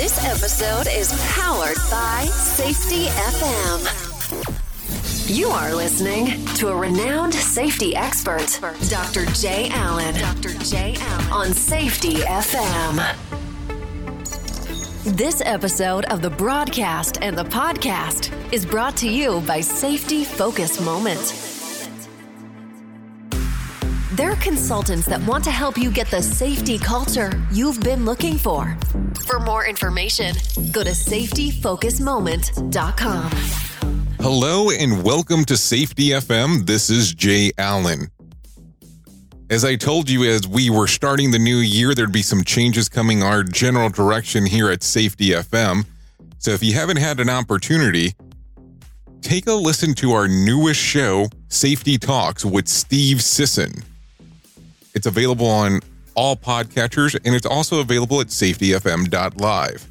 This 0.00 0.24
episode 0.24 0.88
is 0.90 1.12
powered 1.34 1.76
by 1.90 2.24
Safety 2.32 3.04
FM. 3.04 3.84
You 5.28 5.48
are 5.48 5.74
listening 5.74 6.42
to 6.54 6.68
a 6.68 6.74
renowned 6.74 7.34
safety 7.34 7.94
expert, 7.94 8.58
Dr. 8.88 9.26
Jay 9.26 9.68
Allen. 9.68 10.14
Dr. 10.14 10.54
Jay 10.60 10.96
Allen 10.98 11.30
on 11.30 11.52
Safety 11.52 12.14
FM. 12.14 13.14
This 15.18 15.42
episode 15.44 16.06
of 16.06 16.22
the 16.22 16.30
broadcast 16.30 17.18
and 17.20 17.36
the 17.36 17.44
podcast 17.44 18.32
is 18.54 18.64
brought 18.64 18.96
to 18.96 19.06
you 19.06 19.42
by 19.42 19.60
Safety 19.60 20.24
Focus 20.24 20.80
Moment. 20.80 21.49
They're 24.20 24.36
consultants 24.36 25.06
that 25.06 25.22
want 25.22 25.42
to 25.44 25.50
help 25.50 25.78
you 25.78 25.90
get 25.90 26.10
the 26.10 26.20
safety 26.20 26.76
culture 26.76 27.32
you've 27.50 27.80
been 27.80 28.04
looking 28.04 28.36
for. 28.36 28.76
For 29.26 29.40
more 29.40 29.66
information, 29.66 30.34
go 30.72 30.84
to 30.84 30.90
safetyfocusmoment.com. 30.90 33.30
Hello 34.20 34.68
and 34.68 35.02
welcome 35.02 35.46
to 35.46 35.56
Safety 35.56 36.10
FM. 36.10 36.66
This 36.66 36.90
is 36.90 37.14
Jay 37.14 37.50
Allen. 37.56 38.10
As 39.48 39.64
I 39.64 39.76
told 39.76 40.10
you, 40.10 40.24
as 40.24 40.46
we 40.46 40.68
were 40.68 40.86
starting 40.86 41.30
the 41.30 41.38
new 41.38 41.56
year, 41.56 41.94
there'd 41.94 42.12
be 42.12 42.20
some 42.20 42.44
changes 42.44 42.90
coming 42.90 43.22
our 43.22 43.42
general 43.42 43.88
direction 43.88 44.44
here 44.44 44.68
at 44.68 44.82
Safety 44.82 45.30
FM. 45.30 45.86
So 46.36 46.50
if 46.50 46.62
you 46.62 46.74
haven't 46.74 46.98
had 46.98 47.20
an 47.20 47.30
opportunity, 47.30 48.12
take 49.22 49.46
a 49.46 49.54
listen 49.54 49.94
to 49.94 50.12
our 50.12 50.28
newest 50.28 50.78
show, 50.78 51.30
Safety 51.48 51.96
Talks 51.96 52.44
with 52.44 52.68
Steve 52.68 53.22
Sisson. 53.22 53.82
It's 55.00 55.06
available 55.06 55.46
on 55.46 55.80
all 56.14 56.36
podcatchers 56.36 57.18
and 57.24 57.34
it's 57.34 57.46
also 57.46 57.80
available 57.80 58.20
at 58.20 58.26
safetyfm.live. 58.26 59.88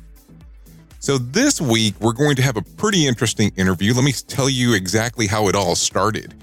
So 1.00 1.18
this 1.18 1.60
week, 1.60 1.96
we're 2.00 2.14
going 2.14 2.36
to 2.36 2.44
have 2.44 2.58
a 2.58 2.62
pretty 2.62 3.08
interesting 3.08 3.52
interview. 3.56 3.96
Let 3.96 4.04
me 4.04 4.12
tell 4.12 4.52
you 4.52 4.76
exactly 4.76 5.26
how 5.26 5.48
it 5.48 5.56
all 5.56 5.74
started. 5.74 6.36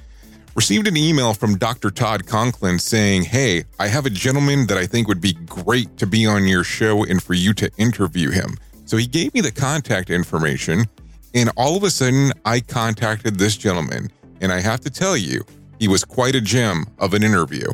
Received 0.56 0.88
an 0.88 0.96
email 0.96 1.32
from 1.32 1.56
Dr. 1.56 1.92
Todd 1.92 2.26
Conklin 2.26 2.80
saying, 2.80 3.22
Hey, 3.22 3.62
I 3.78 3.86
have 3.86 4.04
a 4.04 4.10
gentleman 4.10 4.66
that 4.66 4.78
I 4.78 4.86
think 4.86 5.06
would 5.06 5.20
be 5.20 5.34
great 5.46 5.96
to 5.98 6.06
be 6.08 6.26
on 6.26 6.48
your 6.48 6.64
show 6.64 7.04
and 7.04 7.22
for 7.22 7.34
you 7.34 7.54
to 7.54 7.70
interview 7.76 8.32
him. 8.32 8.56
So 8.84 8.96
he 8.96 9.06
gave 9.06 9.32
me 9.32 9.42
the 9.42 9.52
contact 9.52 10.10
information, 10.10 10.86
and 11.34 11.52
all 11.56 11.76
of 11.76 11.84
a 11.84 11.90
sudden, 11.90 12.32
I 12.44 12.58
contacted 12.58 13.38
this 13.38 13.56
gentleman. 13.56 14.10
And 14.40 14.50
I 14.50 14.58
have 14.58 14.80
to 14.80 14.90
tell 14.90 15.16
you, 15.16 15.44
he 15.78 15.86
was 15.86 16.04
quite 16.04 16.34
a 16.34 16.40
gem 16.40 16.86
of 16.98 17.14
an 17.14 17.22
interview. 17.22 17.68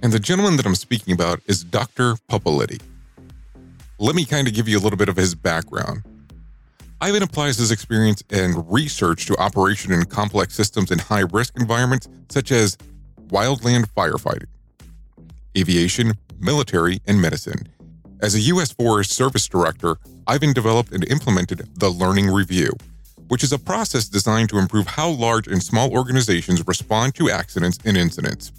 And 0.00 0.12
the 0.12 0.20
gentleman 0.20 0.56
that 0.56 0.66
I'm 0.66 0.76
speaking 0.76 1.12
about 1.12 1.40
is 1.46 1.64
Dr. 1.64 2.14
Pupulidy. 2.30 2.80
Let 3.98 4.14
me 4.14 4.24
kind 4.24 4.46
of 4.46 4.54
give 4.54 4.68
you 4.68 4.78
a 4.78 4.80
little 4.80 4.96
bit 4.96 5.08
of 5.08 5.16
his 5.16 5.34
background. 5.34 6.02
Ivan 7.00 7.24
applies 7.24 7.58
his 7.58 7.72
experience 7.72 8.22
and 8.30 8.70
research 8.72 9.26
to 9.26 9.36
operation 9.38 9.92
in 9.92 10.04
complex 10.04 10.54
systems 10.54 10.92
in 10.92 11.00
high 11.00 11.24
risk 11.32 11.58
environments 11.58 12.08
such 12.28 12.52
as 12.52 12.76
wildland 13.28 13.86
firefighting, 13.96 14.46
aviation, 15.56 16.14
military, 16.38 17.00
and 17.06 17.20
medicine. 17.20 17.68
As 18.20 18.36
a 18.36 18.40
U.S. 18.40 18.72
Forest 18.72 19.12
Service 19.12 19.48
Director, 19.48 19.96
Ivan 20.28 20.52
developed 20.52 20.92
and 20.92 21.04
implemented 21.10 21.68
the 21.74 21.88
Learning 21.88 22.28
Review, 22.30 22.70
which 23.28 23.42
is 23.42 23.52
a 23.52 23.58
process 23.58 24.08
designed 24.08 24.48
to 24.50 24.58
improve 24.58 24.86
how 24.86 25.10
large 25.10 25.48
and 25.48 25.62
small 25.62 25.92
organizations 25.92 26.64
respond 26.66 27.16
to 27.16 27.30
accidents 27.30 27.78
and 27.84 27.96
incidents. 27.96 28.52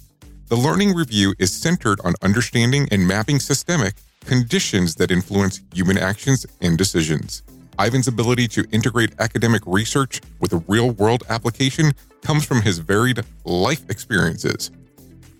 The 0.50 0.56
Learning 0.56 0.92
Review 0.92 1.32
is 1.38 1.52
centered 1.52 2.00
on 2.02 2.14
understanding 2.22 2.88
and 2.90 3.06
mapping 3.06 3.38
systemic 3.38 3.94
conditions 4.24 4.96
that 4.96 5.12
influence 5.12 5.60
human 5.72 5.96
actions 5.96 6.44
and 6.60 6.76
decisions. 6.76 7.44
Ivan's 7.78 8.08
ability 8.08 8.48
to 8.48 8.66
integrate 8.72 9.12
academic 9.20 9.62
research 9.64 10.20
with 10.40 10.52
a 10.52 10.64
real 10.66 10.90
world 10.90 11.22
application 11.28 11.92
comes 12.22 12.44
from 12.44 12.62
his 12.62 12.78
varied 12.78 13.22
life 13.44 13.88
experiences, 13.88 14.72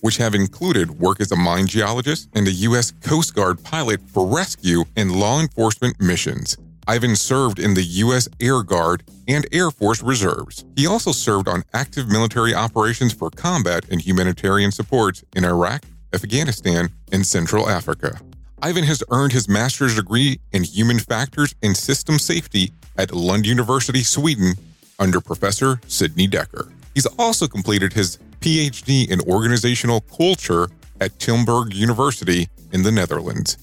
which 0.02 0.16
have 0.18 0.36
included 0.36 1.00
work 1.00 1.20
as 1.20 1.32
a 1.32 1.36
mine 1.36 1.66
geologist 1.66 2.28
and 2.34 2.46
a 2.46 2.52
U.S. 2.68 2.92
Coast 3.00 3.34
Guard 3.34 3.60
pilot 3.64 4.00
for 4.06 4.24
rescue 4.24 4.84
and 4.94 5.10
law 5.10 5.40
enforcement 5.40 6.00
missions. 6.00 6.56
Ivan 6.86 7.16
served 7.16 7.58
in 7.58 7.74
the 7.74 7.82
U.S. 7.82 8.28
Air 8.40 8.62
Guard 8.62 9.04
and 9.28 9.46
Air 9.52 9.70
Force 9.70 10.02
Reserves. 10.02 10.64
He 10.76 10.86
also 10.86 11.12
served 11.12 11.48
on 11.48 11.62
active 11.72 12.08
military 12.08 12.54
operations 12.54 13.12
for 13.12 13.30
combat 13.30 13.84
and 13.90 14.00
humanitarian 14.00 14.72
support 14.72 15.22
in 15.36 15.44
Iraq, 15.44 15.84
Afghanistan, 16.12 16.90
and 17.12 17.24
Central 17.24 17.68
Africa. 17.68 18.20
Ivan 18.62 18.84
has 18.84 19.02
earned 19.10 19.32
his 19.32 19.48
master's 19.48 19.96
degree 19.96 20.40
in 20.52 20.64
human 20.64 20.98
factors 20.98 21.54
and 21.62 21.76
system 21.76 22.18
safety 22.18 22.72
at 22.96 23.14
Lund 23.14 23.46
University, 23.46 24.02
Sweden, 24.02 24.54
under 24.98 25.20
Professor 25.20 25.80
Sidney 25.86 26.28
Dekker. 26.28 26.70
He's 26.94 27.06
also 27.18 27.46
completed 27.46 27.92
his 27.92 28.18
PhD 28.40 29.08
in 29.08 29.20
organizational 29.22 30.00
culture 30.02 30.68
at 31.00 31.12
Tilburg 31.18 31.74
University 31.74 32.48
in 32.72 32.82
the 32.82 32.92
Netherlands. 32.92 33.56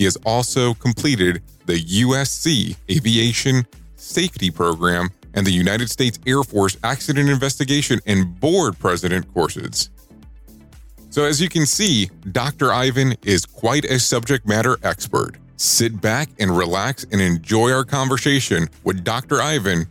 He 0.00 0.04
has 0.04 0.16
also 0.24 0.72
completed 0.72 1.42
the 1.66 1.78
USC 1.78 2.74
Aviation 2.90 3.66
Safety 3.96 4.50
Program 4.50 5.10
and 5.34 5.46
the 5.46 5.50
United 5.50 5.90
States 5.90 6.18
Air 6.26 6.42
Force 6.42 6.78
Accident 6.82 7.28
Investigation 7.28 8.00
and 8.06 8.40
Board 8.40 8.78
President 8.78 9.30
courses. 9.34 9.90
So, 11.10 11.24
as 11.24 11.38
you 11.38 11.50
can 11.50 11.66
see, 11.66 12.08
Dr. 12.32 12.72
Ivan 12.72 13.14
is 13.26 13.44
quite 13.44 13.84
a 13.84 13.98
subject 13.98 14.48
matter 14.48 14.78
expert. 14.84 15.36
Sit 15.58 16.00
back 16.00 16.30
and 16.38 16.56
relax 16.56 17.04
and 17.12 17.20
enjoy 17.20 17.70
our 17.70 17.84
conversation 17.84 18.70
with 18.84 19.04
Dr. 19.04 19.42
Ivan 19.42 19.86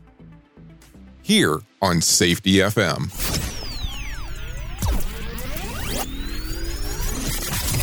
here 1.22 1.60
on 1.84 2.02
Safety 2.02 2.54
FM. 2.54 3.49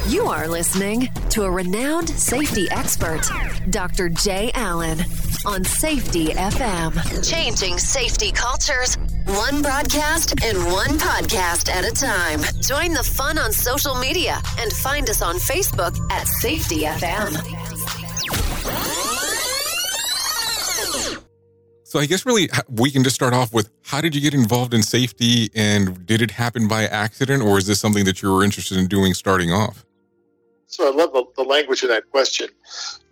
You 0.09 0.27
are 0.27 0.47
listening 0.47 1.09
to 1.31 1.43
a 1.43 1.51
renowned 1.51 2.09
safety 2.09 2.71
expert, 2.71 3.23
Dr. 3.71 4.09
Jay 4.09 4.53
Allen, 4.55 5.01
on 5.45 5.65
Safety 5.65 6.27
FM. 6.27 7.29
Changing 7.29 7.77
safety 7.77 8.31
cultures, 8.31 8.97
one 9.25 9.63
broadcast 9.63 10.35
and 10.45 10.59
one 10.67 10.99
podcast 10.99 11.69
at 11.69 11.85
a 11.85 11.91
time. 11.91 12.41
Join 12.61 12.93
the 12.93 13.03
fun 13.03 13.37
on 13.37 13.51
social 13.51 13.97
media 13.97 14.41
and 14.61 14.73
find 14.73 15.11
us 15.11 15.23
on 15.23 15.37
Facebook 15.37 15.99
at 16.13 16.29
Safety 16.29 16.83
FM. 16.83 17.33
So, 21.83 21.99
I 21.99 22.07
guess 22.07 22.27
really 22.27 22.49
we 22.69 22.91
can 22.91 23.03
just 23.03 23.17
start 23.17 23.33
off 23.33 23.53
with 23.53 23.71
how 23.83 24.01
did 24.01 24.15
you 24.15 24.21
get 24.21 24.35
involved 24.35 24.75
in 24.75 24.83
safety 24.83 25.51
and 25.55 26.05
did 26.07 26.21
it 26.21 26.33
happen 26.33 26.69
by 26.69 26.85
accident 26.85 27.43
or 27.43 27.59
is 27.59 27.67
this 27.67 27.81
something 27.81 28.05
that 28.05 28.23
you 28.23 28.33
were 28.33 28.45
interested 28.45 28.77
in 28.77 28.87
doing 28.87 29.15
starting 29.15 29.51
off? 29.51 29.86
So 30.67 30.87
I 30.87 30.95
love 30.95 31.13
the, 31.13 31.25
the, 31.37 31.45
language 31.45 31.83
in 31.83 31.89
that 31.91 32.11
question. 32.11 32.49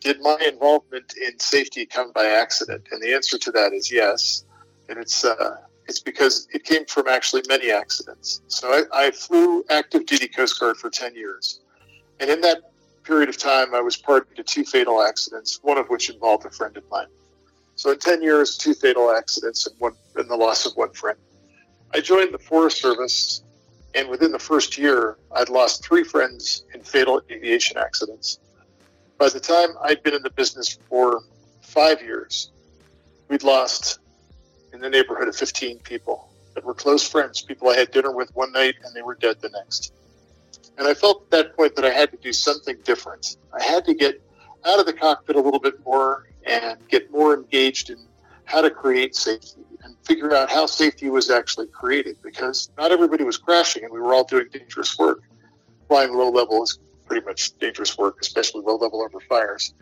Did 0.00 0.20
my 0.20 0.36
involvement 0.46 1.14
in 1.16 1.38
safety 1.38 1.86
come 1.86 2.12
by 2.12 2.26
accident? 2.26 2.88
And 2.90 3.00
the 3.00 3.14
answer 3.14 3.38
to 3.38 3.52
that 3.52 3.72
is 3.72 3.92
yes. 3.92 4.44
And 4.88 4.98
it's 4.98 5.24
uh, 5.24 5.56
it's 5.86 6.00
because 6.00 6.48
it 6.52 6.64
came 6.64 6.84
from 6.86 7.08
actually 7.08 7.42
many 7.48 7.70
accidents. 7.70 8.40
So 8.48 8.68
I, 8.68 9.06
I 9.06 9.10
flew 9.10 9.64
active 9.70 10.06
duty 10.06 10.28
Coast 10.28 10.58
Guard 10.58 10.76
for 10.76 10.90
10 10.90 11.14
years. 11.14 11.60
And 12.20 12.30
in 12.30 12.40
that 12.40 12.72
period 13.04 13.28
of 13.28 13.36
time, 13.36 13.74
I 13.74 13.80
was 13.80 13.96
party 13.96 14.34
to 14.36 14.42
two 14.42 14.64
fatal 14.64 15.02
accidents, 15.02 15.60
one 15.62 15.78
of 15.78 15.88
which 15.88 16.10
involved 16.10 16.46
a 16.46 16.50
friend 16.50 16.76
of 16.76 16.84
mine. 16.90 17.06
So 17.76 17.92
in 17.92 17.98
10 17.98 18.22
years, 18.22 18.56
two 18.56 18.74
fatal 18.74 19.10
accidents 19.10 19.66
and, 19.66 19.78
one, 19.78 19.92
and 20.16 20.28
the 20.28 20.36
loss 20.36 20.64
of 20.64 20.72
one 20.76 20.92
friend. 20.92 21.18
I 21.92 22.00
joined 22.00 22.32
the 22.32 22.38
Forest 22.38 22.80
Service, 22.80 23.43
and 23.94 24.08
within 24.08 24.32
the 24.32 24.38
first 24.38 24.76
year, 24.76 25.16
I'd 25.32 25.48
lost 25.48 25.84
three 25.84 26.04
friends 26.04 26.64
in 26.74 26.82
fatal 26.82 27.22
aviation 27.30 27.78
accidents. 27.78 28.38
By 29.18 29.28
the 29.28 29.40
time 29.40 29.70
I'd 29.82 30.02
been 30.02 30.14
in 30.14 30.22
the 30.22 30.30
business 30.30 30.76
for 30.88 31.22
five 31.60 32.02
years, 32.02 32.50
we'd 33.28 33.44
lost 33.44 34.00
in 34.72 34.80
the 34.80 34.90
neighborhood 34.90 35.28
of 35.28 35.36
15 35.36 35.78
people 35.78 36.28
that 36.54 36.64
were 36.64 36.74
close 36.74 37.08
friends, 37.08 37.40
people 37.40 37.68
I 37.68 37.76
had 37.76 37.92
dinner 37.92 38.10
with 38.10 38.34
one 38.34 38.52
night 38.52 38.74
and 38.84 38.94
they 38.94 39.02
were 39.02 39.14
dead 39.14 39.40
the 39.40 39.50
next. 39.50 39.92
And 40.76 40.88
I 40.88 40.94
felt 40.94 41.22
at 41.22 41.30
that 41.30 41.56
point 41.56 41.76
that 41.76 41.84
I 41.84 41.90
had 41.90 42.10
to 42.10 42.16
do 42.16 42.32
something 42.32 42.76
different. 42.84 43.36
I 43.52 43.62
had 43.62 43.84
to 43.84 43.94
get 43.94 44.20
out 44.64 44.80
of 44.80 44.86
the 44.86 44.92
cockpit 44.92 45.36
a 45.36 45.40
little 45.40 45.60
bit 45.60 45.84
more 45.84 46.26
and 46.44 46.76
get 46.88 47.10
more 47.12 47.34
engaged 47.34 47.90
in 47.90 47.98
how 48.44 48.60
to 48.60 48.70
create 48.70 49.14
safety 49.14 49.63
and 49.84 49.96
figure 50.04 50.34
out 50.34 50.50
how 50.50 50.66
safety 50.66 51.10
was 51.10 51.30
actually 51.30 51.66
created 51.66 52.16
because 52.22 52.70
not 52.78 52.90
everybody 52.90 53.22
was 53.22 53.36
crashing 53.36 53.84
and 53.84 53.92
we 53.92 54.00
were 54.00 54.14
all 54.14 54.24
doing 54.24 54.46
dangerous 54.50 54.98
work. 54.98 55.20
Flying 55.88 56.14
low 56.14 56.30
level 56.30 56.62
is 56.62 56.78
pretty 57.06 57.24
much 57.24 57.56
dangerous 57.58 57.96
work, 57.98 58.16
especially 58.20 58.62
low 58.62 58.76
level 58.76 59.02
over 59.02 59.20
fires. 59.20 59.74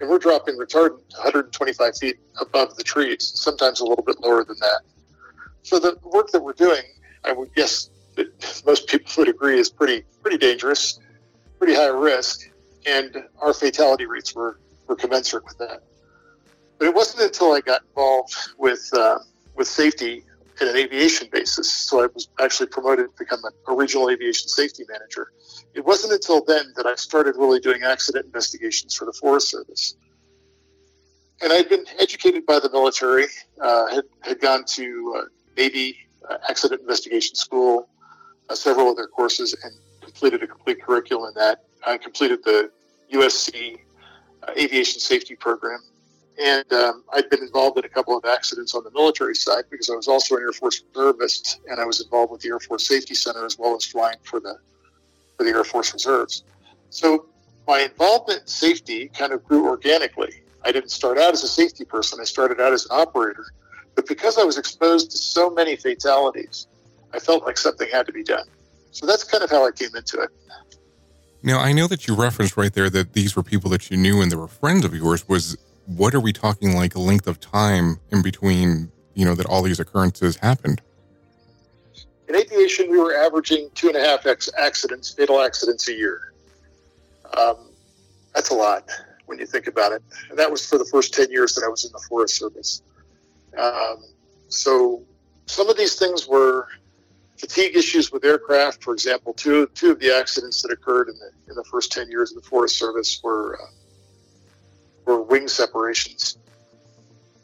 And 0.00 0.08
we're 0.08 0.18
dropping 0.18 0.56
retardant 0.56 1.00
125 1.10 1.96
feet 1.98 2.16
above 2.40 2.76
the 2.76 2.84
trees, 2.84 3.32
sometimes 3.34 3.80
a 3.80 3.84
little 3.84 4.04
bit 4.04 4.20
lower 4.20 4.44
than 4.44 4.56
that. 4.60 4.80
So 5.62 5.78
the 5.78 5.98
work 6.04 6.30
that 6.30 6.42
we're 6.42 6.52
doing, 6.52 6.82
I 7.24 7.32
would 7.32 7.54
guess 7.54 7.90
that 8.16 8.62
most 8.66 8.88
people 8.88 9.12
would 9.18 9.28
agree 9.28 9.58
is 9.58 9.68
pretty 9.68 10.04
pretty 10.22 10.38
dangerous, 10.38 10.98
pretty 11.58 11.74
high 11.74 11.88
risk, 11.88 12.48
and 12.86 13.24
our 13.42 13.52
fatality 13.52 14.06
rates 14.06 14.34
were, 14.34 14.58
were 14.86 14.96
commensurate 14.96 15.44
with 15.44 15.58
that. 15.58 15.82
But 16.78 16.88
it 16.88 16.94
wasn't 16.94 17.24
until 17.24 17.52
I 17.52 17.60
got 17.60 17.82
involved 17.82 18.34
with 18.58 18.88
uh, 18.94 19.18
with 19.54 19.68
safety 19.68 20.24
at 20.60 20.68
an 20.68 20.76
aviation 20.76 21.28
basis, 21.32 21.72
so 21.72 22.02
I 22.02 22.08
was 22.12 22.28
actually 22.38 22.66
promoted 22.66 23.06
to 23.06 23.12
become 23.18 23.40
a, 23.44 23.74
regional 23.74 24.10
aviation 24.10 24.48
safety 24.48 24.84
manager. 24.88 25.32
It 25.74 25.84
wasn't 25.84 26.12
until 26.12 26.44
then 26.44 26.72
that 26.76 26.86
I 26.86 26.94
started 26.96 27.36
really 27.36 27.60
doing 27.60 27.82
accident 27.82 28.26
investigations 28.26 28.94
for 28.94 29.06
the 29.06 29.12
Forest 29.12 29.50
Service. 29.50 29.96
And 31.40 31.52
I'd 31.52 31.70
been 31.70 31.86
educated 31.98 32.44
by 32.44 32.58
the 32.58 32.70
military, 32.70 33.24
uh, 33.60 33.86
had, 33.86 34.04
had 34.20 34.40
gone 34.40 34.64
to 34.64 35.14
uh, 35.16 35.22
Navy 35.56 35.96
uh, 36.28 36.36
accident 36.48 36.82
investigation 36.82 37.34
school, 37.34 37.88
uh, 38.50 38.54
several 38.54 38.88
other 38.88 39.06
courses, 39.06 39.56
and 39.64 39.72
completed 40.02 40.42
a 40.42 40.46
complete 40.46 40.82
curriculum 40.82 41.28
in 41.28 41.34
that. 41.34 41.64
I 41.86 41.96
completed 41.96 42.40
the 42.44 42.70
USC 43.12 43.78
uh, 44.42 44.52
aviation 44.58 45.00
safety 45.00 45.34
program. 45.34 45.80
And 46.40 46.72
um, 46.72 47.04
I'd 47.12 47.28
been 47.28 47.42
involved 47.42 47.78
in 47.78 47.84
a 47.84 47.88
couple 47.88 48.16
of 48.16 48.24
accidents 48.24 48.74
on 48.74 48.82
the 48.82 48.90
military 48.92 49.34
side 49.34 49.64
because 49.70 49.90
I 49.90 49.94
was 49.94 50.08
also 50.08 50.36
an 50.36 50.42
Air 50.42 50.52
Force 50.52 50.82
reservist 50.94 51.60
and 51.68 51.78
I 51.78 51.84
was 51.84 52.00
involved 52.00 52.32
with 52.32 52.40
the 52.40 52.48
Air 52.48 52.60
Force 52.60 52.86
Safety 52.86 53.14
Center 53.14 53.44
as 53.44 53.58
well 53.58 53.76
as 53.76 53.84
flying 53.84 54.16
for 54.22 54.40
the 54.40 54.58
for 55.36 55.44
the 55.44 55.50
Air 55.50 55.64
Force 55.64 55.92
Reserves. 55.92 56.44
So 56.88 57.26
my 57.68 57.80
involvement 57.80 58.42
in 58.42 58.46
safety 58.46 59.08
kind 59.08 59.32
of 59.32 59.44
grew 59.44 59.68
organically. 59.68 60.32
I 60.64 60.72
didn't 60.72 60.90
start 60.90 61.18
out 61.18 61.32
as 61.32 61.42
a 61.44 61.48
safety 61.48 61.84
person. 61.84 62.18
I 62.20 62.24
started 62.24 62.60
out 62.60 62.72
as 62.72 62.86
an 62.86 62.92
operator. 62.92 63.46
But 63.94 64.06
because 64.06 64.38
I 64.38 64.44
was 64.44 64.56
exposed 64.56 65.10
to 65.10 65.18
so 65.18 65.50
many 65.50 65.76
fatalities, 65.76 66.66
I 67.12 67.18
felt 67.18 67.44
like 67.44 67.58
something 67.58 67.88
had 67.90 68.06
to 68.06 68.12
be 68.12 68.22
done. 68.22 68.46
So 68.92 69.06
that's 69.06 69.24
kind 69.24 69.44
of 69.44 69.50
how 69.50 69.66
I 69.66 69.72
came 69.72 69.94
into 69.94 70.20
it. 70.20 70.30
Now, 71.42 71.58
I 71.58 71.72
know 71.72 71.86
that 71.86 72.06
you 72.06 72.14
referenced 72.14 72.56
right 72.56 72.72
there 72.72 72.90
that 72.90 73.12
these 73.12 73.34
were 73.36 73.42
people 73.42 73.70
that 73.70 73.90
you 73.90 73.96
knew 73.96 74.20
and 74.20 74.30
they 74.30 74.36
were 74.36 74.48
friends 74.48 74.84
of 74.84 74.94
yours. 74.94 75.26
Was 75.28 75.56
what 75.96 76.14
are 76.14 76.20
we 76.20 76.32
talking 76.32 76.74
like 76.74 76.96
length 76.96 77.26
of 77.26 77.40
time 77.40 77.98
in 78.10 78.22
between, 78.22 78.90
you 79.14 79.24
know, 79.24 79.34
that 79.34 79.46
all 79.46 79.62
these 79.62 79.80
occurrences 79.80 80.36
happened? 80.36 80.80
In 82.28 82.36
aviation, 82.36 82.88
we 82.90 82.98
were 82.98 83.14
averaging 83.14 83.70
two 83.74 83.88
and 83.88 83.96
a 83.96 84.00
half 84.00 84.24
accidents, 84.56 85.10
fatal 85.10 85.40
accidents 85.40 85.88
a 85.88 85.92
year. 85.92 86.32
Um, 87.36 87.70
that's 88.34 88.50
a 88.50 88.54
lot 88.54 88.88
when 89.26 89.38
you 89.38 89.46
think 89.46 89.66
about 89.66 89.92
it. 89.92 90.02
And 90.28 90.38
that 90.38 90.50
was 90.50 90.64
for 90.64 90.78
the 90.78 90.84
first 90.84 91.12
10 91.12 91.30
years 91.30 91.54
that 91.54 91.64
I 91.64 91.68
was 91.68 91.84
in 91.84 91.92
the 91.92 92.04
Forest 92.08 92.36
Service. 92.36 92.82
Um, 93.58 94.04
so 94.48 95.02
some 95.46 95.68
of 95.68 95.76
these 95.76 95.96
things 95.96 96.28
were 96.28 96.68
fatigue 97.36 97.76
issues 97.76 98.12
with 98.12 98.24
aircraft. 98.24 98.84
For 98.84 98.92
example, 98.92 99.32
two 99.32 99.68
two 99.74 99.90
of 99.92 99.98
the 99.98 100.14
accidents 100.14 100.62
that 100.62 100.70
occurred 100.70 101.08
in 101.08 101.16
the 101.16 101.30
in 101.48 101.56
the 101.56 101.64
first 101.64 101.90
ten 101.90 102.08
years 102.10 102.30
of 102.30 102.42
the 102.42 102.48
Forest 102.48 102.78
Service 102.78 103.20
were 103.24 103.58
uh, 103.60 103.66
were 103.66 103.79
wing 105.30 105.48
separations, 105.48 106.36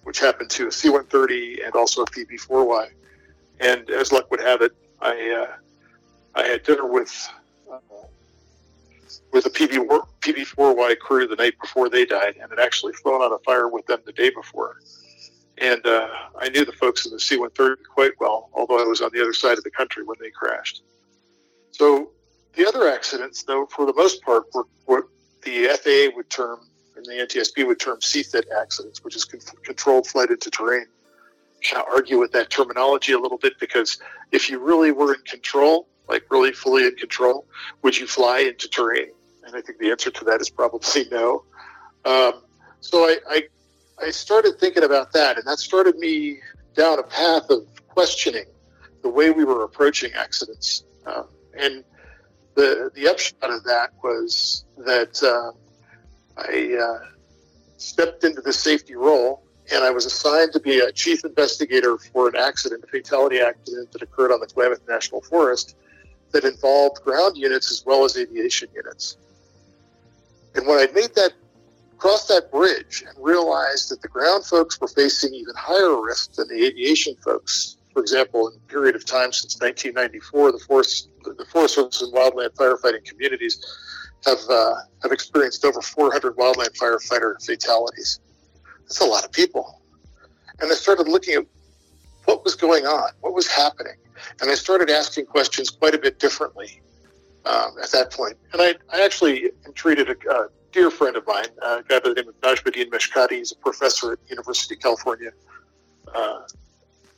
which 0.03 0.19
happened 0.19 0.51
to 0.51 0.67
a 0.67 0.73
C-130 0.73 1.65
and 1.65 1.75
also 1.75 2.03
a 2.03 2.07
PB-4Y. 2.07 2.89
And 3.61 3.89
as 3.89 4.13
luck 4.13 4.31
would 4.31 4.41
have 4.41 4.61
it, 4.61 4.73
I 5.01 5.47
uh, 5.49 5.57
I 6.35 6.47
had 6.47 6.63
dinner 6.65 6.87
with 6.87 7.29
uh, 7.73 7.79
with 9.33 9.47
a 9.47 9.51
PB 9.51 9.89
PB-4Y 10.21 10.99
crew 10.99 11.27
the 11.27 11.37
night 11.37 11.55
before 11.61 11.89
they 11.89 12.05
died, 12.05 12.37
and 12.41 12.51
had 12.51 12.59
actually 12.59 12.93
flown 12.93 13.23
on 13.23 13.33
a 13.33 13.39
fire 13.39 13.69
with 13.69 13.87
them 13.87 14.01
the 14.05 14.13
day 14.13 14.31
before. 14.31 14.81
And 15.59 15.87
uh, 15.87 16.09
I 16.39 16.51
knew 16.51 16.67
the 16.67 16.73
folks 16.73 17.07
in 17.07 17.13
the 17.13 17.21
C 17.21 17.39
130 17.39 17.83
quite 17.85 18.13
well, 18.21 18.51
although 18.53 18.79
I 18.79 18.85
was 18.85 19.01
on 19.01 19.11
the 19.15 19.23
other 19.23 19.33
side 19.33 19.57
of 19.57 19.65
the 19.65 19.71
country 19.71 20.05
when 20.05 20.19
they 20.21 20.31
crashed. 20.31 20.83
So 21.71 22.11
the 22.55 22.67
other 22.67 22.89
accidents, 22.89 23.43
though, 23.43 23.67
for 23.67 23.87
the 23.87 23.95
most 23.95 24.23
part, 24.23 24.45
were 24.53 24.67
what 24.85 25.05
the 25.43 25.69
FAA 25.83 26.15
would 26.15 26.29
term 26.29 26.61
the 27.07 27.25
NTSB 27.25 27.67
would 27.67 27.81
term 27.81 27.99
CFIT 27.99 28.45
accidents, 28.61 29.03
which 29.05 29.17
is 29.17 29.25
con- 29.25 29.41
controlled 29.65 30.07
flight 30.07 30.31
into 30.31 30.51
terrain. 30.51 30.87
Kind 31.69 31.83
of 31.83 31.89
argue 31.93 32.19
with 32.19 32.33
that 32.33 32.51
terminology 32.51 33.13
a 33.13 33.19
little 33.19 33.39
bit 33.39 33.59
because 33.59 33.99
if 34.33 34.51
you 34.51 34.59
really 34.59 34.93
were 34.93 35.15
in 35.15 35.21
control, 35.23 35.89
like 36.09 36.25
really 36.31 36.53
fully 36.53 36.85
in 36.87 36.95
control, 36.97 37.47
would 37.83 37.97
you 37.97 38.07
fly 38.07 38.41
into 38.41 38.69
terrain? 38.69 39.09
And 39.45 39.57
I 39.57 39.61
think 39.61 39.79
the 39.79 39.91
answer 39.91 40.11
to 40.11 40.25
that 40.27 40.41
is 40.41 40.51
probably 40.51 41.07
no. 41.11 41.45
Um, 42.05 42.43
so 42.81 43.05
I, 43.05 43.19
I 43.29 43.43
I 44.03 44.11
started 44.11 44.59
thinking 44.61 44.85
about 44.85 45.13
that, 45.13 45.39
and 45.39 45.47
that 45.47 45.59
started 45.59 45.97
me 45.97 46.41
down 46.75 46.99
a 46.99 47.03
path 47.03 47.49
of 47.51 47.67
questioning 47.89 48.45
the 49.03 49.09
way 49.09 49.31
we 49.31 49.45
were 49.45 49.65
approaching 49.65 50.13
accidents. 50.13 50.85
Um, 51.07 51.29
and 51.59 51.85
the 52.55 52.91
the 52.95 53.09
upshot 53.09 53.51
of 53.51 53.65
that 53.65 53.91
was 54.03 54.65
that 54.79 55.23
uh, 55.23 55.53
I 56.37 56.77
uh, 56.81 57.07
stepped 57.79 58.25
into 58.25 58.41
the 58.41 58.53
safety 58.53 58.95
role, 58.95 59.43
and 59.73 59.85
I 59.85 59.91
was 59.91 60.07
assigned 60.07 60.53
to 60.53 60.61
be 60.61 60.81
a 60.81 60.93
chief 60.93 61.25
investigator 61.25 61.97
for 61.99 62.29
an 62.29 62.37
accident, 62.37 62.85
a 62.85 62.87
fatality 62.87 63.41
accident 63.41 63.93
that 63.93 64.03
occurred 64.03 64.33
on 64.33 64.41
the 64.41 64.47
Klamath 64.47 64.87
National 64.89 65.23
Forest 65.23 65.77
that 66.33 66.45
involved 66.45 67.03
ground 67.03 67.37
units 67.37 67.71
as 67.71 67.85
well 67.87 68.05
as 68.05 68.17
aviation 68.17 68.69
units. 68.75 69.17
And 70.55 70.67
when 70.67 70.79
I 70.79 70.91
made 70.93 71.15
that 71.15 71.33
crossed 71.99 72.29
that 72.29 72.51
bridge 72.51 73.05
and 73.07 73.25
realized 73.25 73.91
that 73.91 74.03
the 74.03 74.09
ground 74.09 74.45
folks 74.45 74.81
were 74.81 74.89
facing 74.89 75.35
even 75.35 75.55
higher 75.57 76.01
risk 76.01 76.35
than 76.35 76.49
the 76.49 76.67
aviation 76.67 77.15
folks. 77.17 77.77
For 77.93 78.03
example, 78.03 78.49
in 78.49 78.57
a 78.57 78.71
period 78.71 78.95
of 78.95 79.07
time 79.07 79.33
since 79.33 79.59
1994, 79.61 80.53
the 80.53 80.59
Forest, 80.59 81.09
the 81.25 81.47
Forest 81.47 81.75
Service 81.77 82.03
and 82.03 82.13
wildland 82.13 82.55
firefighting 82.55 83.05
communities 83.05 83.65
have 84.25 84.39
uh, 84.51 84.75
have 85.03 85.13
experienced 85.13 85.65
over 85.65 85.81
400 85.81 86.37
wildland 86.37 86.77
firefighter 86.77 87.35
fatalities. 87.45 88.21
That's 88.83 89.01
a 89.01 89.05
lot 89.05 89.25
of 89.25 89.33
people. 89.33 89.83
And 90.61 90.71
I 90.71 90.75
started 90.75 91.09
looking 91.09 91.35
at 91.35 91.45
what 92.25 92.45
was 92.45 92.55
going 92.55 92.87
on, 92.87 93.11
what 93.21 93.35
was 93.35 93.47
happening, 93.47 93.95
and 94.41 94.51
I 94.51 94.55
started 94.55 94.91
asking 94.91 95.27
questions 95.27 95.71
quite 95.71 95.95
a 95.95 95.99
bit 95.99 96.19
differently 96.19 96.81
um, 97.45 97.77
at 97.83 97.91
that 97.93 98.13
point. 98.13 98.37
And 98.53 98.63
I, 98.63 98.75
I 98.93 99.05
actually 99.05 99.51
treated 99.75 100.09
a, 100.09 100.31
a 100.31 100.49
dear 100.73 100.91
friend 100.91 101.17
of 101.17 101.27
mine, 101.27 101.47
a 101.63 101.83
guy 101.89 102.01
by 102.01 102.11
the 102.11 102.15
name 102.15 102.29
of 102.29 102.41
Najmuddin 102.41 102.91
Meshkati. 102.91 103.33
He's 103.33 103.53
a 103.53 103.57
professor 103.57 104.13
at 104.13 104.19
University 104.29 104.75
of 104.75 104.81
California, 104.81 105.31
uh, 106.15 106.41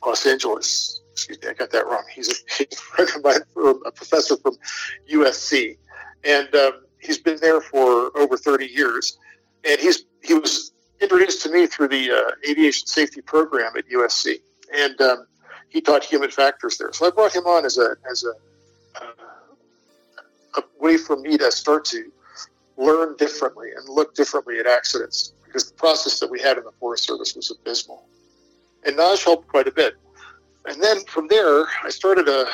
Los 0.05 0.25
Angeles. 0.25 1.01
Excuse 1.11 1.41
me, 1.41 1.49
I 1.49 1.53
got 1.53 1.71
that 1.71 1.85
wrong. 1.85 2.03
He's 2.13 2.29
a, 2.29 2.35
he's 2.57 2.79
a 2.79 2.81
friend 2.81 3.09
of 3.15 3.23
mine, 3.23 3.75
a 3.85 3.91
professor 3.91 4.37
from 4.37 4.55
USC, 5.11 5.77
and 6.23 6.53
um, 6.55 6.73
he's 6.99 7.17
been 7.17 7.37
there 7.41 7.61
for 7.61 8.15
over 8.17 8.37
30 8.37 8.65
years. 8.65 9.17
And 9.65 9.79
he's 9.79 10.03
he 10.23 10.33
was 10.33 10.71
introduced 11.01 11.41
to 11.43 11.51
me 11.51 11.67
through 11.67 11.89
the 11.89 12.11
uh, 12.11 12.49
aviation 12.49 12.87
safety 12.87 13.21
program 13.21 13.73
at 13.77 13.87
USC, 13.89 14.39
and 14.73 14.99
um, 15.01 15.27
he 15.69 15.81
taught 15.81 16.03
human 16.03 16.29
factors 16.29 16.77
there. 16.77 16.91
So 16.93 17.07
I 17.07 17.09
brought 17.09 17.35
him 17.35 17.45
on 17.45 17.65
as 17.65 17.77
a 17.77 17.95
as 18.09 18.23
a, 18.23 19.01
uh, 19.01 19.25
a 20.57 20.63
way 20.79 20.97
for 20.97 21.17
me 21.17 21.37
to 21.37 21.51
start 21.51 21.85
to 21.85 22.11
learn 22.77 23.15
differently 23.17 23.69
and 23.75 23.89
look 23.89 24.15
differently 24.15 24.59
at 24.59 24.65
accidents 24.65 25.33
because 25.45 25.69
the 25.69 25.75
process 25.75 26.19
that 26.19 26.29
we 26.29 26.39
had 26.39 26.57
in 26.57 26.63
the 26.63 26.71
Forest 26.79 27.05
Service 27.05 27.35
was 27.35 27.51
abysmal. 27.51 28.05
And 28.85 28.97
Naj 28.97 29.23
helped 29.23 29.47
quite 29.49 29.67
a 29.67 29.71
bit. 29.71 29.95
And 30.65 30.81
then 30.81 31.03
from 31.05 31.27
there, 31.27 31.65
I 31.83 31.89
started 31.89 32.29
a, 32.29 32.45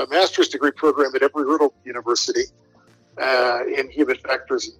a 0.00 0.06
master's 0.08 0.48
degree 0.48 0.72
program 0.72 1.14
at 1.14 1.22
Embry 1.22 1.48
Riddle 1.48 1.74
University 1.84 2.44
uh, 3.20 3.60
in 3.66 3.90
human 3.90 4.16
factors 4.16 4.78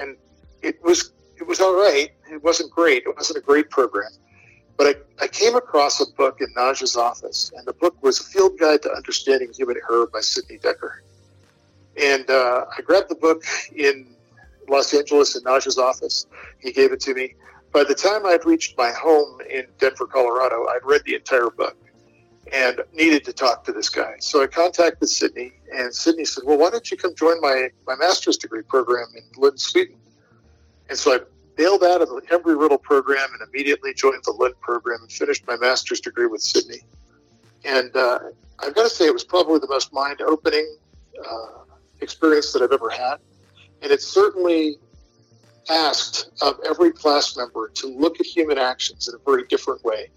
and 0.00 0.16
it 0.62 0.82
was 0.82 1.12
it 1.36 1.46
was 1.46 1.60
all 1.60 1.74
right. 1.74 2.10
It 2.30 2.42
wasn't 2.42 2.70
great. 2.70 3.04
It 3.06 3.16
wasn't 3.16 3.38
a 3.38 3.42
great 3.42 3.70
program. 3.70 4.10
But 4.76 4.86
I, 5.20 5.24
I 5.24 5.28
came 5.28 5.56
across 5.56 6.00
a 6.00 6.10
book 6.16 6.40
in 6.40 6.48
Naj's 6.54 6.96
office, 6.96 7.52
and 7.56 7.66
the 7.66 7.72
book 7.72 8.00
was 8.02 8.20
a 8.20 8.24
field 8.24 8.58
guide 8.58 8.82
to 8.82 8.92
understanding 8.92 9.52
human 9.52 9.76
error 9.90 10.06
by 10.06 10.20
Sidney 10.20 10.58
Dekker. 10.58 11.00
And 12.00 12.28
uh, 12.28 12.64
I 12.76 12.82
grabbed 12.82 13.08
the 13.08 13.16
book 13.16 13.44
in 13.74 14.06
Los 14.68 14.92
Angeles 14.94 15.36
in 15.36 15.42
Naj's 15.44 15.78
office. 15.78 16.26
He 16.58 16.72
gave 16.72 16.92
it 16.92 17.00
to 17.00 17.14
me. 17.14 17.34
By 17.72 17.84
the 17.84 17.94
time 17.94 18.24
I'd 18.26 18.44
reached 18.44 18.78
my 18.78 18.90
home 18.90 19.40
in 19.50 19.66
Denver, 19.78 20.06
Colorado, 20.06 20.66
I'd 20.68 20.84
read 20.84 21.02
the 21.04 21.16
entire 21.16 21.50
book 21.50 21.76
and 22.52 22.80
needed 22.92 23.24
to 23.24 23.32
talk 23.32 23.64
to 23.64 23.72
this 23.72 23.88
guy. 23.88 24.14
So 24.20 24.42
I 24.42 24.46
contacted 24.46 25.08
Sidney, 25.08 25.52
and 25.72 25.94
Sidney 25.94 26.24
said, 26.24 26.44
Well, 26.46 26.58
why 26.58 26.70
don't 26.70 26.90
you 26.90 26.96
come 26.96 27.14
join 27.14 27.40
my, 27.40 27.68
my 27.86 27.96
master's 27.96 28.36
degree 28.36 28.62
program 28.62 29.06
in 29.16 29.22
Lund, 29.40 29.60
Sweden? 29.60 29.96
And 30.88 30.98
so 30.98 31.14
I 31.14 31.18
bailed 31.56 31.84
out 31.84 32.02
of 32.02 32.08
the 32.08 32.20
Embry 32.30 32.60
Riddle 32.60 32.78
program 32.78 33.28
and 33.32 33.48
immediately 33.48 33.94
joined 33.94 34.22
the 34.24 34.32
Lund 34.32 34.54
program 34.60 35.00
and 35.00 35.10
finished 35.10 35.46
my 35.46 35.56
master's 35.56 36.00
degree 36.00 36.26
with 36.26 36.42
Sidney. 36.42 36.82
And 37.64 37.94
uh, 37.96 38.18
I've 38.58 38.74
got 38.74 38.82
to 38.82 38.90
say, 38.90 39.06
it 39.06 39.12
was 39.12 39.24
probably 39.24 39.58
the 39.58 39.68
most 39.68 39.92
mind 39.92 40.20
opening 40.20 40.76
uh, 41.26 41.46
experience 42.00 42.52
that 42.52 42.62
I've 42.62 42.72
ever 42.72 42.90
had. 42.90 43.16
And 43.82 43.90
it 43.90 44.02
certainly 44.02 44.76
asked 45.70 46.30
of 46.42 46.58
every 46.68 46.92
class 46.92 47.36
member 47.36 47.68
to 47.68 47.86
look 47.86 48.20
at 48.20 48.26
human 48.26 48.58
actions 48.58 49.08
in 49.08 49.14
a 49.14 49.18
very 49.24 49.46
different 49.46 49.82
way. 49.84 50.10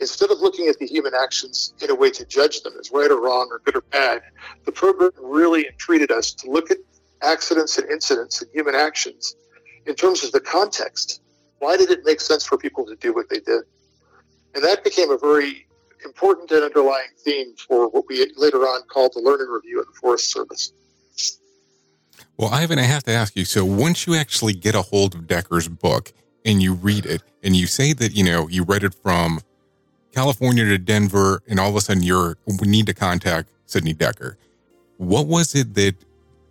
Instead 0.00 0.30
of 0.30 0.40
looking 0.40 0.68
at 0.68 0.78
the 0.78 0.86
human 0.86 1.12
actions 1.14 1.74
in 1.82 1.90
a 1.90 1.94
way 1.94 2.10
to 2.10 2.24
judge 2.24 2.62
them 2.62 2.72
as 2.80 2.90
right 2.90 3.10
or 3.10 3.20
wrong 3.20 3.48
or 3.50 3.60
good 3.64 3.76
or 3.76 3.82
bad, 3.82 4.22
the 4.64 4.72
program 4.72 5.10
really 5.20 5.66
entreated 5.66 6.10
us 6.10 6.32
to 6.32 6.50
look 6.50 6.70
at 6.70 6.78
accidents 7.22 7.76
and 7.76 7.90
incidents 7.90 8.40
and 8.40 8.50
human 8.52 8.74
actions 8.74 9.36
in 9.86 9.94
terms 9.94 10.24
of 10.24 10.32
the 10.32 10.40
context. 10.40 11.20
Why 11.58 11.76
did 11.76 11.90
it 11.90 12.00
make 12.04 12.20
sense 12.20 12.46
for 12.46 12.56
people 12.56 12.86
to 12.86 12.96
do 12.96 13.12
what 13.12 13.28
they 13.28 13.40
did? 13.40 13.62
And 14.54 14.64
that 14.64 14.82
became 14.84 15.10
a 15.10 15.18
very 15.18 15.66
important 16.04 16.50
and 16.50 16.64
underlying 16.64 17.10
theme 17.22 17.54
for 17.68 17.88
what 17.88 18.04
we 18.08 18.26
later 18.36 18.60
on 18.60 18.82
called 18.84 19.12
the 19.14 19.20
learning 19.20 19.48
review 19.48 19.80
at 19.80 19.86
the 19.86 19.92
Forest 20.00 20.32
Service. 20.32 20.72
Well, 22.38 22.48
Ivan, 22.54 22.78
I 22.78 22.84
have 22.84 23.02
to 23.04 23.12
ask 23.12 23.36
you 23.36 23.44
so 23.44 23.66
once 23.66 24.06
you 24.06 24.14
actually 24.14 24.54
get 24.54 24.74
a 24.74 24.80
hold 24.80 25.14
of 25.14 25.22
Dekker's 25.22 25.68
book 25.68 26.12
and 26.46 26.62
you 26.62 26.72
read 26.72 27.04
it, 27.04 27.22
and 27.42 27.54
you 27.54 27.66
say 27.66 27.92
that, 27.92 28.14
you 28.14 28.24
know, 28.24 28.48
you 28.48 28.62
read 28.62 28.82
it 28.82 28.94
from 28.94 29.40
California 30.12 30.64
to 30.64 30.78
Denver, 30.78 31.42
and 31.48 31.60
all 31.60 31.70
of 31.70 31.76
a 31.76 31.80
sudden 31.80 32.02
you're, 32.02 32.36
we 32.46 32.68
need 32.68 32.86
to 32.86 32.94
contact 32.94 33.48
Sidney 33.66 33.94
Dekker. 33.94 34.36
What 34.96 35.26
was 35.26 35.54
it 35.54 35.74
that 35.74 35.94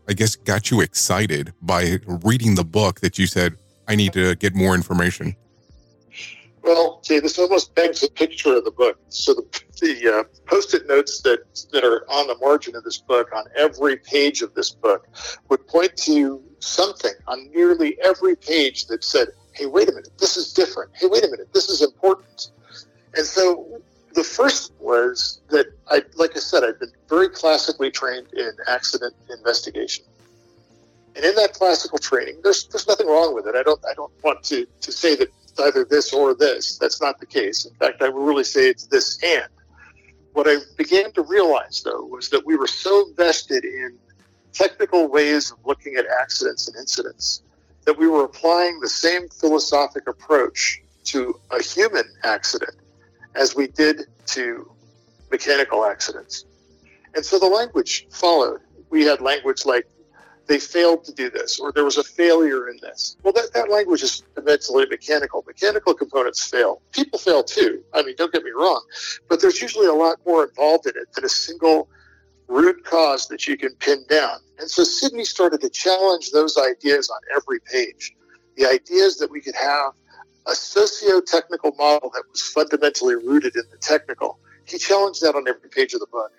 I 0.10 0.14
guess, 0.14 0.36
got 0.36 0.72
you 0.72 0.82
excited 0.82 1.54
by 1.62 2.00
reading 2.08 2.56
the 2.56 2.64
book 2.64 3.02
that 3.02 3.20
you 3.20 3.28
said, 3.28 3.56
I 3.88 3.96
need 3.96 4.12
to 4.14 4.34
get 4.36 4.56
more 4.56 4.74
information? 4.74 5.36
Well, 6.64 7.00
see, 7.04 7.20
this 7.20 7.38
almost 7.38 7.76
begs 7.76 8.02
a 8.02 8.10
picture 8.10 8.56
of 8.56 8.66
the 8.66 8.72
book. 8.72 8.98
So 9.10 9.36
the, 9.36 9.62
the 9.80 10.12
uh, 10.12 10.24
post-it 10.48 10.88
notes 10.88 11.22
that 11.22 11.40
that 11.72 11.84
are 11.84 12.10
on 12.10 12.26
the 12.26 12.36
margin 12.38 12.76
of 12.76 12.84
this 12.84 12.98
book, 12.98 13.30
on 13.36 13.46
every 13.56 13.98
page 13.98 14.42
of 14.42 14.56
this 14.56 14.72
book, 14.72 15.08
would 15.50 15.66
point 15.68 15.96
to 15.98 16.42
something 16.58 17.14
on 17.28 17.50
nearly 17.52 17.98
every 18.04 18.36
page 18.36 18.88
that 18.88 19.04
said, 19.04 19.30
"Hey, 19.54 19.68
wait 19.68 19.90
a 19.90 19.92
minute, 19.92 20.10
this 20.18 20.38
is 20.38 20.52
different. 20.54 20.92
Hey, 20.96 21.08
wait 21.08 21.24
a 21.24 21.30
minute, 21.30 21.54
this 21.54 21.70
is 21.70 21.82
important." 21.84 22.50
And 23.20 23.28
so 23.28 23.82
the 24.14 24.24
first 24.24 24.72
was 24.80 25.42
that 25.50 25.66
I, 25.90 26.04
like 26.16 26.38
I 26.38 26.40
said, 26.40 26.64
I've 26.64 26.80
been 26.80 26.94
very 27.10 27.28
classically 27.28 27.92
trained 27.92 28.28
in 28.32 28.52
accident 28.66 29.14
investigation. 29.30 30.06
And 31.18 31.26
in 31.26 31.36
that 31.36 31.52
classical 31.52 31.98
training, 31.98 32.40
there's 32.44 32.68
there's 32.68 32.88
nothing 32.88 33.08
wrong 33.08 33.36
with 33.36 33.46
it. 33.46 33.56
I 33.56 33.64
don't 33.64 33.84
I 33.86 33.94
don't 33.94 34.14
want 34.24 34.42
to, 34.44 34.66
to 34.80 34.92
say 34.94 35.18
that 35.18 35.28
it's 35.44 35.60
either 35.60 35.84
this 35.84 36.14
or 36.14 36.34
this. 36.34 36.78
That's 36.78 37.02
not 37.02 37.20
the 37.20 37.26
case. 37.26 37.66
In 37.66 37.74
fact, 37.74 38.02
I 38.02 38.08
would 38.08 38.26
really 38.26 38.46
say 38.46 38.70
it's 38.70 38.88
this 38.88 39.22
and. 39.22 39.52
What 40.32 40.48
I 40.48 40.60
began 40.78 41.12
to 41.12 41.24
realize 41.24 41.82
though 41.84 42.06
was 42.06 42.30
that 42.30 42.46
we 42.46 42.56
were 42.56 42.68
so 42.68 43.12
vested 43.18 43.66
in 43.66 43.98
technical 44.54 45.10
ways 45.10 45.52
of 45.52 45.58
looking 45.66 45.96
at 45.96 46.06
accidents 46.22 46.70
and 46.70 46.78
incidents 46.78 47.42
that 47.84 47.98
we 47.98 48.08
were 48.08 48.24
applying 48.24 48.80
the 48.80 48.88
same 48.88 49.28
philosophic 49.28 50.08
approach 50.08 50.82
to 51.04 51.38
a 51.52 51.62
human 51.62 52.06
accident 52.24 52.78
as 53.40 53.56
we 53.56 53.68
did 53.68 54.02
to 54.28 54.70
mechanical 55.32 55.86
accidents. 55.86 56.46
And 57.16 57.26
so 57.26 57.40
the 57.40 57.48
language 57.48 58.06
followed. 58.12 58.60
We 58.90 59.06
had 59.06 59.22
language 59.22 59.66
like, 59.66 59.88
they 60.48 60.60
failed 60.60 61.04
to 61.06 61.14
do 61.14 61.30
this, 61.30 61.60
or 61.60 61.72
there 61.72 61.86
was 61.86 61.98
a 61.98 62.04
failure 62.04 62.70
in 62.70 62.78
this. 62.82 63.18
Well, 63.22 63.34
that, 63.34 63.54
that 63.54 63.70
language 63.70 64.02
is 64.02 64.24
immensely 64.36 64.86
mechanical. 64.88 65.44
Mechanical 65.46 65.94
components 65.94 66.44
fail. 66.44 66.82
People 66.92 67.20
fail 67.20 67.44
too. 67.44 67.84
I 67.94 68.02
mean, 68.02 68.16
don't 68.18 68.34
get 68.34 68.44
me 68.44 68.52
wrong, 68.52 68.84
but 69.30 69.42
there's 69.42 69.62
usually 69.62 69.86
a 69.86 69.94
lot 69.94 70.18
more 70.26 70.46
involved 70.46 70.88
in 70.88 70.94
it 70.98 71.08
than 71.14 71.24
a 71.24 71.30
single 71.30 71.88
root 72.48 72.84
cause 72.84 73.28
that 73.28 73.48
you 73.48 73.58
can 73.58 73.76
pin 73.76 74.04
down. 74.10 74.40
And 74.58 74.70
so 74.70 74.84
Sidney 74.84 75.24
started 75.24 75.62
to 75.62 75.70
challenge 75.70 76.32
those 76.32 76.58
ideas 76.58 77.10
on 77.12 77.20
every 77.36 77.60
page. 77.60 78.16
The 78.58 78.66
ideas 78.66 79.18
that 79.18 79.30
we 79.30 79.42
could 79.42 79.56
have 79.56 79.94
a 80.50 80.56
socio-technical 80.56 81.74
model 81.78 82.10
that 82.14 82.24
was 82.32 82.42
fundamentally 82.42 83.16
rooted 83.16 83.56
in 83.56 83.64
the 83.72 83.78
technical. 83.78 84.40
He 84.66 84.78
challenged 84.78 85.22
that 85.22 85.36
on 85.36 85.48
every 85.48 85.70
page 85.70 85.94
of 85.94 86.00
the 86.00 86.08
book. 86.08 86.32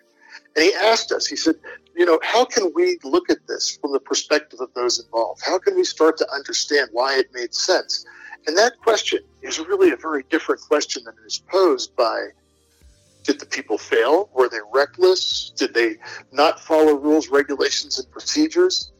And 0.56 0.64
he 0.64 0.74
asked 0.74 1.12
us, 1.12 1.26
he 1.26 1.36
said, 1.36 1.56
you 1.94 2.04
know, 2.04 2.18
how 2.22 2.44
can 2.44 2.72
we 2.74 2.98
look 3.04 3.30
at 3.30 3.46
this 3.46 3.78
from 3.80 3.92
the 3.92 4.00
perspective 4.00 4.60
of 4.60 4.72
those 4.74 4.98
involved? 4.98 5.42
How 5.44 5.58
can 5.58 5.76
we 5.76 5.84
start 5.84 6.16
to 6.18 6.32
understand 6.32 6.88
why 6.92 7.18
it 7.18 7.32
made 7.32 7.54
sense? 7.54 8.04
And 8.46 8.56
that 8.56 8.78
question 8.78 9.20
is 9.42 9.58
really 9.58 9.90
a 9.90 9.96
very 9.96 10.24
different 10.30 10.60
question 10.62 11.04
than 11.04 11.14
is 11.26 11.38
posed 11.38 11.94
by 11.96 12.28
did 13.22 13.38
the 13.38 13.46
people 13.46 13.76
fail? 13.76 14.30
Were 14.32 14.48
they 14.48 14.60
reckless? 14.72 15.50
Did 15.50 15.74
they 15.74 15.96
not 16.32 16.58
follow 16.58 16.94
rules, 16.94 17.28
regulations, 17.28 17.98
and 17.98 18.10
procedures? 18.10 18.92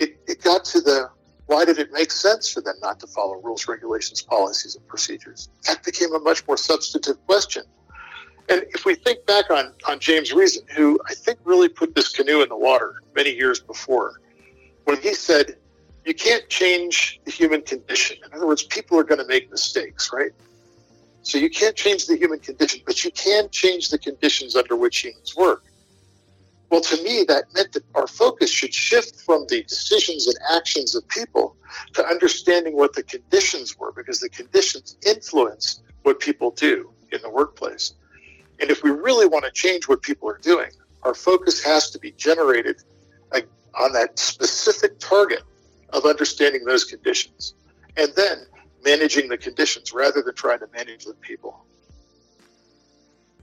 It, 0.00 0.18
it 0.26 0.42
got 0.42 0.64
to 0.66 0.80
the 0.80 1.10
why 1.48 1.64
did 1.64 1.78
it 1.78 1.90
make 1.92 2.12
sense 2.12 2.52
for 2.52 2.60
them 2.60 2.74
not 2.82 3.00
to 3.00 3.06
follow 3.06 3.40
rules, 3.40 3.66
regulations, 3.66 4.20
policies, 4.20 4.76
and 4.76 4.86
procedures? 4.86 5.48
That 5.66 5.82
became 5.82 6.14
a 6.14 6.18
much 6.18 6.46
more 6.46 6.58
substantive 6.58 7.16
question. 7.26 7.64
And 8.50 8.64
if 8.74 8.84
we 8.84 8.94
think 8.94 9.24
back 9.24 9.50
on, 9.50 9.72
on 9.86 9.98
James 9.98 10.30
Reason, 10.30 10.62
who 10.76 11.00
I 11.08 11.14
think 11.14 11.38
really 11.44 11.70
put 11.70 11.94
this 11.94 12.10
canoe 12.10 12.42
in 12.42 12.50
the 12.50 12.56
water 12.56 13.02
many 13.16 13.30
years 13.30 13.60
before, 13.60 14.20
when 14.84 15.00
he 15.00 15.14
said, 15.14 15.56
you 16.04 16.12
can't 16.12 16.46
change 16.50 17.18
the 17.24 17.30
human 17.30 17.62
condition. 17.62 18.18
In 18.26 18.34
other 18.34 18.46
words, 18.46 18.62
people 18.62 18.98
are 18.98 19.04
going 19.04 19.20
to 19.20 19.26
make 19.26 19.50
mistakes, 19.50 20.10
right? 20.12 20.32
So 21.22 21.38
you 21.38 21.48
can't 21.48 21.74
change 21.74 22.06
the 22.06 22.16
human 22.16 22.40
condition, 22.40 22.82
but 22.84 23.02
you 23.04 23.10
can 23.10 23.48
change 23.48 23.88
the 23.88 23.98
conditions 23.98 24.54
under 24.54 24.76
which 24.76 24.98
humans 24.98 25.34
work. 25.34 25.64
Well, 26.70 26.82
to 26.82 27.02
me, 27.02 27.24
that 27.28 27.44
meant 27.54 27.72
that 27.72 27.84
our 27.94 28.06
focus 28.06 28.50
should 28.50 28.74
shift 28.74 29.20
from 29.20 29.46
the 29.48 29.62
decisions 29.62 30.26
and 30.26 30.36
actions 30.54 30.94
of 30.94 31.08
people 31.08 31.56
to 31.94 32.04
understanding 32.04 32.76
what 32.76 32.92
the 32.94 33.02
conditions 33.02 33.78
were, 33.78 33.92
because 33.92 34.20
the 34.20 34.28
conditions 34.28 34.96
influence 35.06 35.80
what 36.02 36.20
people 36.20 36.50
do 36.50 36.90
in 37.10 37.22
the 37.22 37.30
workplace. 37.30 37.94
And 38.60 38.70
if 38.70 38.82
we 38.82 38.90
really 38.90 39.26
want 39.26 39.44
to 39.46 39.50
change 39.50 39.88
what 39.88 40.02
people 40.02 40.28
are 40.28 40.38
doing, 40.38 40.70
our 41.04 41.14
focus 41.14 41.62
has 41.62 41.90
to 41.90 41.98
be 41.98 42.12
generated 42.12 42.82
on 43.74 43.92
that 43.92 44.18
specific 44.18 44.98
target 44.98 45.42
of 45.90 46.04
understanding 46.04 46.64
those 46.64 46.84
conditions 46.84 47.54
and 47.96 48.12
then 48.16 48.44
managing 48.84 49.28
the 49.28 49.38
conditions 49.38 49.92
rather 49.92 50.20
than 50.20 50.34
trying 50.34 50.58
to 50.58 50.66
manage 50.74 51.04
the 51.04 51.14
people. 51.14 51.64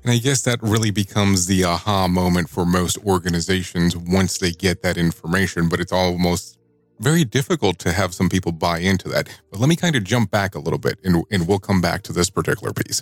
And 0.06 0.14
I 0.14 0.20
guess 0.20 0.44
that 0.44 0.62
really 0.62 0.92
becomes 0.92 1.48
the 1.48 1.64
aha 1.64 2.08
moment 2.08 2.48
for 2.48 2.64
most 2.64 3.00
organizations 3.04 3.98
once 3.98 4.38
they 4.38 4.52
get 4.52 4.84
that 4.84 4.98
information, 4.98 5.68
but 5.68 5.80
it's 5.80 5.92
almost 5.92 6.60
very 7.00 7.24
difficult 7.26 7.80
to 7.80 7.92
have 7.92 8.14
some 8.14 8.30
people 8.30 8.52
buy 8.52 8.78
into 8.78 9.10
that. 9.10 9.28
But 9.50 9.60
let 9.60 9.68
me 9.68 9.76
kind 9.76 9.96
of 9.96 10.04
jump 10.04 10.30
back 10.30 10.54
a 10.54 10.60
little 10.60 10.78
bit 10.78 11.00
and, 11.04 11.24
and 11.32 11.48
we'll 11.48 11.58
come 11.58 11.82
back 11.82 12.04
to 12.04 12.14
this 12.14 12.30
particular 12.30 12.72
piece. 12.72 13.02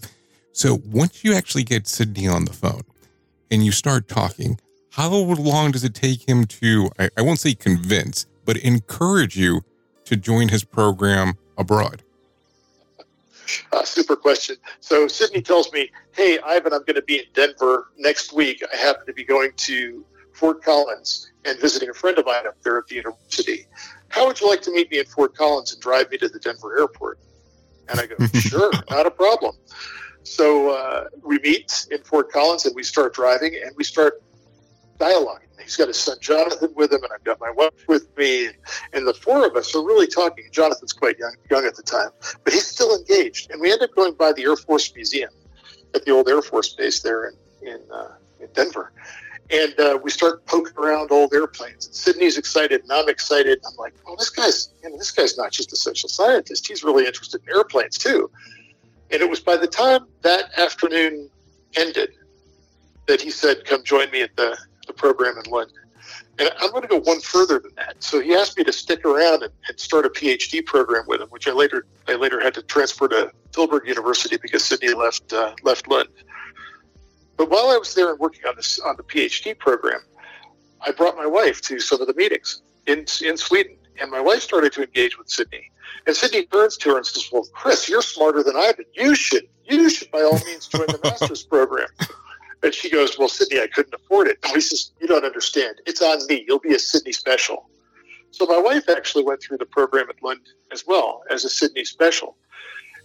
So 0.53 0.79
once 0.85 1.25
you 1.25 1.33
actually 1.33 1.65
get 1.65 1.87
Sidney 1.87 2.25
on 2.25 2.45
the 2.45 2.53
phone 2.53 2.83
and 3.51 3.65
you 3.65 3.73
start 3.73 4.07
talking, 4.07 4.57
how 4.91 5.09
long 5.09 5.71
does 5.71 5.83
it 5.83 5.93
take 5.93 6.29
him 6.29 6.45
to, 6.45 6.89
I, 6.97 7.09
I 7.17 7.21
won't 7.21 7.41
say 7.41 7.53
convince, 7.53 8.27
but 8.45 8.55
encourage 8.55 9.35
you 9.35 9.65
to 10.05 10.15
join 10.15 10.47
his 10.47 10.63
program 10.63 11.33
abroad? 11.57 12.01
Uh, 13.71 13.83
super 13.83 14.15
question. 14.15 14.55
So 14.79 15.07
Sidney 15.07 15.41
tells 15.41 15.71
me, 15.71 15.89
"Hey, 16.11 16.39
Ivan, 16.39 16.73
I'm 16.73 16.81
going 16.81 16.95
to 16.95 17.01
be 17.01 17.19
in 17.19 17.25
Denver 17.33 17.87
next 17.97 18.33
week. 18.33 18.63
I 18.71 18.75
happen 18.75 19.05
to 19.05 19.13
be 19.13 19.23
going 19.23 19.51
to 19.57 20.05
Fort 20.33 20.63
Collins 20.63 21.31
and 21.45 21.59
visiting 21.59 21.89
a 21.89 21.93
friend 21.93 22.17
of 22.17 22.25
mine 22.25 22.47
up 22.47 22.61
there 22.63 22.77
at 22.77 22.87
the 22.87 22.95
university. 22.95 23.65
How 24.09 24.27
would 24.27 24.39
you 24.39 24.49
like 24.49 24.61
to 24.63 24.71
meet 24.71 24.91
me 24.91 24.99
in 24.99 25.05
Fort 25.05 25.35
Collins 25.35 25.73
and 25.73 25.81
drive 25.81 26.09
me 26.11 26.17
to 26.17 26.29
the 26.29 26.39
Denver 26.39 26.77
airport?" 26.79 27.19
And 27.89 27.99
I 27.99 28.05
go, 28.05 28.15
"Sure, 28.39 28.71
not 28.89 29.05
a 29.05 29.11
problem." 29.11 29.55
So 30.23 30.69
uh, 30.69 31.09
we 31.21 31.39
meet 31.39 31.87
in 31.91 32.01
Fort 32.03 32.31
Collins 32.31 32.65
and 32.65 32.75
we 32.75 32.83
start 32.83 33.13
driving 33.13 33.55
and 33.55 33.75
we 33.75 33.83
start 33.83 34.23
dialogue. 34.99 35.41
He's 35.61 35.77
got 35.77 35.87
his 35.87 35.97
son 35.97 36.17
Jonathan 36.19 36.73
with 36.75 36.91
him, 36.91 37.03
and 37.03 37.11
I've 37.13 37.23
got 37.23 37.39
my 37.39 37.51
wife 37.51 37.87
with 37.87 38.15
me, 38.17 38.49
and 38.91 39.07
the 39.07 39.13
four 39.13 39.47
of 39.47 39.55
us 39.55 39.73
are 39.75 39.83
really 39.83 40.07
talking. 40.07 40.45
Jonathan's 40.51 40.93
quite 40.93 41.17
young, 41.17 41.35
young 41.49 41.65
at 41.65 41.75
the 41.75 41.83
time, 41.83 42.09
but 42.43 42.51
he's 42.51 42.67
still 42.67 42.95
engaged. 42.95 43.49
And 43.49 43.61
we 43.61 43.71
end 43.71 43.81
up 43.81 43.95
going 43.95 44.13
by 44.13 44.33
the 44.33 44.43
Air 44.43 44.57
Force 44.57 44.93
Museum 44.93 45.31
at 45.95 46.03
the 46.05 46.11
old 46.11 46.27
Air 46.27 46.41
Force 46.41 46.73
base 46.73 47.01
there 47.01 47.27
in 47.27 47.35
in, 47.61 47.79
uh, 47.91 48.11
in 48.41 48.49
Denver, 48.53 48.91
and 49.49 49.79
uh, 49.79 49.97
we 50.03 50.11
start 50.11 50.45
poking 50.45 50.73
around 50.77 51.11
old 51.11 51.33
airplanes. 51.33 51.85
And 51.85 51.95
Sidney's 51.95 52.37
excited, 52.37 52.81
and 52.81 52.91
I'm 52.91 53.07
excited. 53.07 53.61
I'm 53.65 53.75
like, 53.77 53.93
"Oh, 54.05 54.15
this 54.17 54.29
guy's 54.29 54.69
you 54.83 54.89
know, 54.89 54.97
this 54.97 55.11
guy's 55.11 55.37
not 55.37 55.51
just 55.51 55.71
a 55.71 55.77
social 55.77 56.09
scientist; 56.09 56.67
he's 56.67 56.83
really 56.83 57.05
interested 57.05 57.41
in 57.47 57.55
airplanes 57.55 57.97
too." 57.97 58.29
And 59.11 59.21
it 59.21 59.29
was 59.29 59.39
by 59.39 59.55
the 59.55 59.67
time 59.67 60.07
that 60.23 60.57
afternoon 60.57 61.29
ended 61.75 62.11
that 63.07 63.21
he 63.21 63.29
said, 63.29 63.63
"Come 63.65 63.83
join 63.83 64.11
me 64.11 64.21
at 64.21 64.35
the 64.35 64.57
program 65.03 65.35
in 65.43 65.51
London." 65.51 65.83
And 66.39 66.49
I'm 66.59 66.71
going 66.71 66.81
to 66.81 66.87
go 66.87 66.99
one 66.99 67.21
further 67.21 67.59
than 67.59 67.73
that. 67.75 67.95
So 67.99 68.19
he 68.19 68.33
asked 68.33 68.57
me 68.57 68.63
to 68.63 68.73
stick 68.73 69.05
around 69.05 69.43
and, 69.43 69.53
and, 69.67 69.79
start 69.79 70.05
a 70.05 70.09
PhD 70.09 70.65
program 70.65 71.03
with 71.07 71.21
him, 71.21 71.27
which 71.29 71.47
I 71.47 71.51
later 71.51 71.85
I 72.07 72.15
later 72.15 72.39
had 72.41 72.53
to 72.55 72.63
transfer 72.63 73.07
to 73.07 73.31
Tilburg 73.51 73.85
University 73.87 74.37
because 74.37 74.63
Sidney 74.63 74.93
left 74.93 75.31
uh, 75.31 75.53
left 75.63 75.87
Lund. 75.87 76.09
But 77.37 77.49
while 77.49 77.69
I 77.69 77.77
was 77.77 77.93
there 77.93 78.09
and 78.09 78.19
working 78.19 78.45
on 78.47 78.55
this 78.55 78.79
on 78.79 78.95
the 78.95 79.03
PhD 79.03 79.57
program, 79.57 80.01
I 80.81 80.91
brought 80.91 81.15
my 81.15 81.27
wife 81.27 81.61
to 81.63 81.79
some 81.79 82.01
of 82.01 82.07
the 82.07 82.15
meetings 82.15 82.61
in 82.87 83.05
in 83.23 83.37
Sweden, 83.37 83.75
and 84.01 84.09
my 84.09 84.21
wife 84.21 84.41
started 84.41 84.73
to 84.73 84.83
engage 84.83 85.17
with 85.17 85.29
Sidney. 85.29 85.69
And 86.07 86.15
Sidney 86.15 86.45
turns 86.47 86.77
to 86.77 86.89
her 86.89 86.97
and 86.97 87.05
says, 87.05 87.29
"Well, 87.31 87.45
Chris, 87.53 87.87
you're 87.87 88.01
smarter 88.01 88.41
than 88.43 88.55
I've 88.55 88.77
been. 88.77 88.85
You 88.93 89.13
should 89.13 89.47
you 89.65 89.89
should 89.89 90.09
by 90.11 90.21
all 90.21 90.39
means 90.45 90.67
join 90.67 90.87
the 90.87 90.99
master's 91.03 91.43
program." 91.43 91.89
And 92.63 92.73
she 92.73 92.89
goes, 92.89 93.17
"Well, 93.19 93.27
Sidney, 93.27 93.59
I 93.59 93.67
couldn't 93.67 93.93
afford 93.93 94.27
it." 94.27 94.39
And 94.43 94.53
he 94.53 94.61
says, 94.61 94.91
"You 94.99 95.07
don't 95.07 95.25
understand. 95.25 95.81
It's 95.85 96.01
on 96.01 96.25
me. 96.27 96.45
You'll 96.47 96.59
be 96.59 96.73
a 96.73 96.79
Sidney 96.79 97.11
special." 97.11 97.69
So 98.31 98.45
my 98.47 98.57
wife 98.57 98.89
actually 98.89 99.23
went 99.25 99.41
through 99.41 99.57
the 99.57 99.65
program 99.65 100.09
at 100.09 100.23
Lund 100.23 100.41
as 100.71 100.87
well 100.87 101.23
as 101.29 101.45
a 101.45 101.49
Sidney 101.49 101.85
special. 101.85 102.35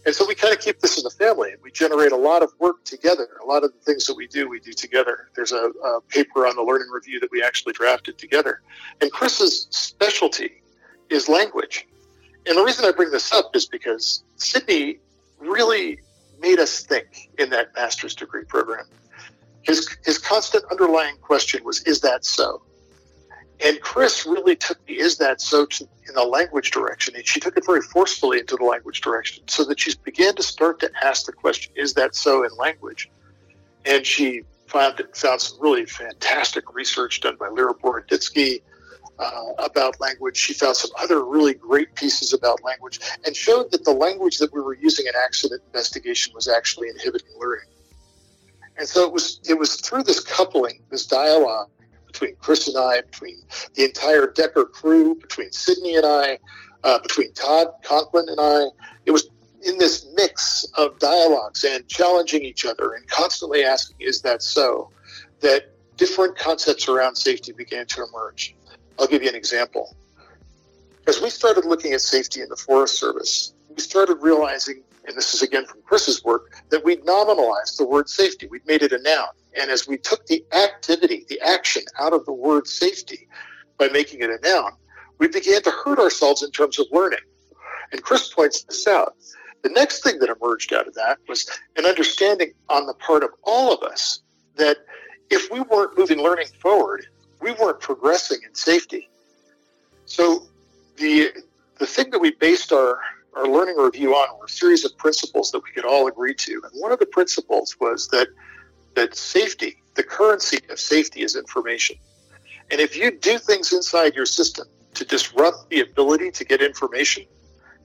And 0.07 0.15
so 0.15 0.27
we 0.27 0.35
kind 0.35 0.55
of 0.55 0.61
keep 0.61 0.81
this 0.81 0.97
in 0.97 1.05
the 1.05 1.11
family 1.11 1.55
we 1.63 1.71
generate 1.71 2.13
a 2.13 2.17
lot 2.17 2.43
of 2.43 2.51
work 2.59 2.83
together. 2.85 3.29
A 3.43 3.47
lot 3.47 3.65
of 3.65 3.73
the 3.73 3.79
things 3.81 4.07
that 4.07 4.17
we 4.17 4.27
do, 4.27 4.49
we 4.49 4.61
do 4.61 4.73
together. 4.73 5.29
There's 5.35 5.53
a, 5.53 5.71
a 5.85 6.01
paper 6.09 6.47
on 6.47 6.57
the 6.57 6.63
learning 6.63 6.89
review 6.89 7.21
that 7.21 7.31
we 7.31 7.43
actually 7.43 7.75
drafted 7.75 8.17
together. 8.17 8.63
And 9.01 9.13
Chris's 9.13 9.67
specialty 9.71 10.63
is 11.11 11.29
language. 11.29 11.87
And 12.47 12.57
the 12.57 12.65
reason 12.65 12.87
I 12.87 12.93
bring 12.93 13.11
this 13.11 13.33
up 13.33 13.55
is 13.55 13.67
because 13.67 14.23
Sidney 14.37 14.99
really 15.39 15.99
made 16.41 16.59
us 16.59 16.81
think 16.85 17.29
in 17.39 17.51
that 17.51 17.75
master's 17.75 18.15
degree 18.15 18.45
program. 18.45 18.87
His, 19.69 19.87
his 20.05 20.19
constant 20.19 20.65
underlying 20.71 21.19
question 21.19 21.63
was, 21.63 21.83
is 21.83 22.01
that 22.01 22.25
so? 22.25 22.63
And 23.65 23.79
Chris 23.83 24.25
really 24.25 24.57
took 24.57 24.85
the 24.87 24.99
is 24.99 25.19
that 25.19 25.43
so 25.43 25.67
to, 25.67 25.85
in 26.09 26.15
the 26.15 26.25
language 26.25 26.71
direction. 26.71 27.15
And 27.15 27.27
she 27.27 27.39
took 27.39 27.57
it 27.57 27.67
very 27.67 27.83
forcefully 27.83 28.39
into 28.39 28.57
the 28.57 28.65
language 28.65 29.03
direction 29.03 29.47
so 29.47 29.65
that 29.65 29.79
she 29.79 29.93
began 30.05 30.35
to 30.37 30.43
start 30.43 30.81
to 30.81 30.91
ask 31.05 31.27
the 31.27 31.33
question, 31.33 31.73
is 31.77 31.93
that 31.95 32.15
so 32.15 32.45
in 32.45 32.51
language? 32.57 33.11
And 33.85 34.07
she 34.07 34.43
found, 34.69 35.03
found 35.15 35.41
some 35.41 35.61
really 35.61 35.85
fantastic 35.85 36.75
research 36.75 37.21
done 37.21 37.37
by 37.39 37.49
Lera 37.49 37.75
Boroditsky 37.75 38.63
uh, 39.19 39.53
about 39.59 40.01
language. 40.01 40.37
She 40.37 40.55
found 40.55 40.77
some 40.77 40.93
other 40.99 41.25
really 41.25 41.55
great 41.55 41.95
pieces 41.95 42.33
about 42.33 42.63
language 42.63 43.01
and 43.27 43.37
showed 43.37 43.71
that 43.73 43.85
the 43.85 43.93
language 43.93 44.39
that 44.39 44.51
we 44.55 44.63
were 44.63 44.77
using 44.77 45.07
in 45.07 45.13
accident 45.15 45.61
investigation 45.67 46.33
was 46.35 46.49
actually 46.49 46.89
inhibiting 46.89 47.29
learning. 47.39 47.67
And 48.79 48.89
so 48.89 49.05
it 49.05 49.13
was 49.13 49.41
it 49.49 49.59
was 49.59 49.77
through 49.81 50.05
this 50.05 50.21
coupling, 50.21 50.81
this 50.91 51.07
dialogue 51.07 51.69
between 52.07 52.37
Chris 52.37 52.69
and 52.69 52.77
I, 52.77 53.03
between 53.03 53.43
the 53.75 53.85
entire 53.85 54.27
Dekker 54.27 54.71
crew, 54.71 55.17
between 55.17 55.53
Sidney 55.53 55.97
and 55.97 56.07
I, 56.07 56.39
uh, 56.85 56.99
between 57.01 57.33
Todd 57.33 57.69
Conklin 57.83 58.29
and 58.29 58.41
I. 58.41 58.67
It 59.05 59.11
was 59.11 59.29
in 59.63 59.77
this 59.79 60.07
mix 60.15 60.65
of 60.77 60.99
dialogues 60.99 61.65
and 61.65 61.87
challenging 61.89 62.43
each 62.43 62.65
other 62.65 62.93
and 62.93 63.07
constantly 63.09 63.65
asking, 63.65 63.97
is 64.01 64.23
that 64.23 64.43
so? 64.43 64.91
That 65.41 65.73
different 65.97 66.39
concepts 66.39 66.89
around 66.89 67.17
safety 67.17 67.53
began 67.53 67.87
to 67.87 68.07
emerge. 68.07 68.55
I'll 68.99 69.07
give 69.07 69.23
you 69.23 69.29
an 69.29 69.35
example. 69.35 69.97
As 71.07 71.21
we 71.21 71.31
started 71.31 71.65
looking 71.65 71.93
at 71.93 72.01
safety 72.01 72.41
in 72.41 72.49
the 72.49 72.57
Forest 72.57 72.99
Service, 72.99 73.55
we 73.69 73.81
started 73.81 74.19
realizing, 74.21 74.83
and 75.09 75.17
this 75.17 75.35
is 75.35 75.43
again 75.43 75.65
from 75.65 75.81
Chris's 75.83 76.23
work, 76.23 76.53
that 76.69 76.85
we'd 76.85 77.05
nominalized 77.05 77.79
the 77.79 77.87
word 77.87 78.09
safety. 78.09 78.47
We'd 78.47 78.67
made 78.67 78.83
it 78.83 78.93
a 78.93 79.01
noun. 79.01 79.29
And 79.59 79.71
as 79.71 79.89
we 79.89 79.97
took 79.97 80.27
the 80.27 80.45
activity, 80.53 81.25
the 81.29 81.41
action 81.41 81.83
out 81.99 82.13
of 82.13 82.27
the 82.27 82.33
word 82.33 82.67
safety 82.67 83.27
by 83.79 83.89
making 83.89 84.21
it 84.21 84.31
a 84.31 84.39
noun, 84.43 84.73
we 85.19 85.27
began 85.27 85.63
to 85.63 85.71
hurt 85.71 85.99
ourselves 85.99 86.43
in 86.43 86.51
terms 86.51 86.79
of 86.79 86.87
learning. 86.93 87.21
And 87.91 88.03
Chris 88.03 88.33
points 88.33 88.63
this 88.65 88.87
out. 88.87 89.17
The 89.63 89.71
next 89.71 90.05
thing 90.05 90.19
that 90.19 90.29
emerged 90.29 90.73
out 90.73 90.87
of 90.87 90.95
that 90.95 91.19
was 91.27 91.49
an 91.77 91.87
understanding 91.87 92.53
on 92.69 92.87
the 92.87 92.95
part 92.95 93.25
of 93.25 93.31
all 93.43 93.73
of 93.73 93.83
us 93.83 94.21
that 94.57 94.77
if 95.31 95.51
we 95.51 95.61
weren't 95.61 95.97
moving 95.99 96.23
learning 96.23 96.49
forward, 96.61 97.07
we 97.41 97.53
weren't 97.53 97.81
progressing 97.81 98.41
in 98.47 98.55
safety. 98.55 99.09
So 100.05 100.47
the 100.97 101.33
the 101.79 101.87
thing 101.87 102.11
that 102.11 102.19
we 102.19 102.33
based 102.33 102.73
our, 102.73 102.99
our 103.37 103.47
learning 103.47 103.77
review 103.77 104.15
on 104.15 104.39
were 104.39 104.47
a 104.47 104.49
series 104.49 104.85
of 104.85 104.97
principles 104.97 105.51
that 105.53 105.63
we 105.63 105.71
could 105.71 105.85
all 105.85 106.09
agree 106.09 106.35
to. 106.35 106.63
And 106.65 106.73
one 106.81 106.93
of 106.93 106.99
the 106.99 107.07
principles 107.07 107.77
was 107.81 108.09
that 108.09 108.29
that 108.95 109.15
safety, 109.15 109.81
the 109.95 110.03
currency 110.03 110.59
of 110.71 110.81
safety 110.81 111.23
is 111.23 111.37
information. 111.37 111.97
And 112.71 112.81
if 112.81 112.97
you 112.97 113.11
do 113.11 113.39
things 113.39 113.73
inside 113.73 114.15
your 114.15 114.27
system 114.27 114.67
to 114.95 115.05
disrupt 115.05 115.71
the 115.71 115.81
ability 115.81 116.31
to 116.33 116.45
get 116.45 116.61
information, 116.61 117.25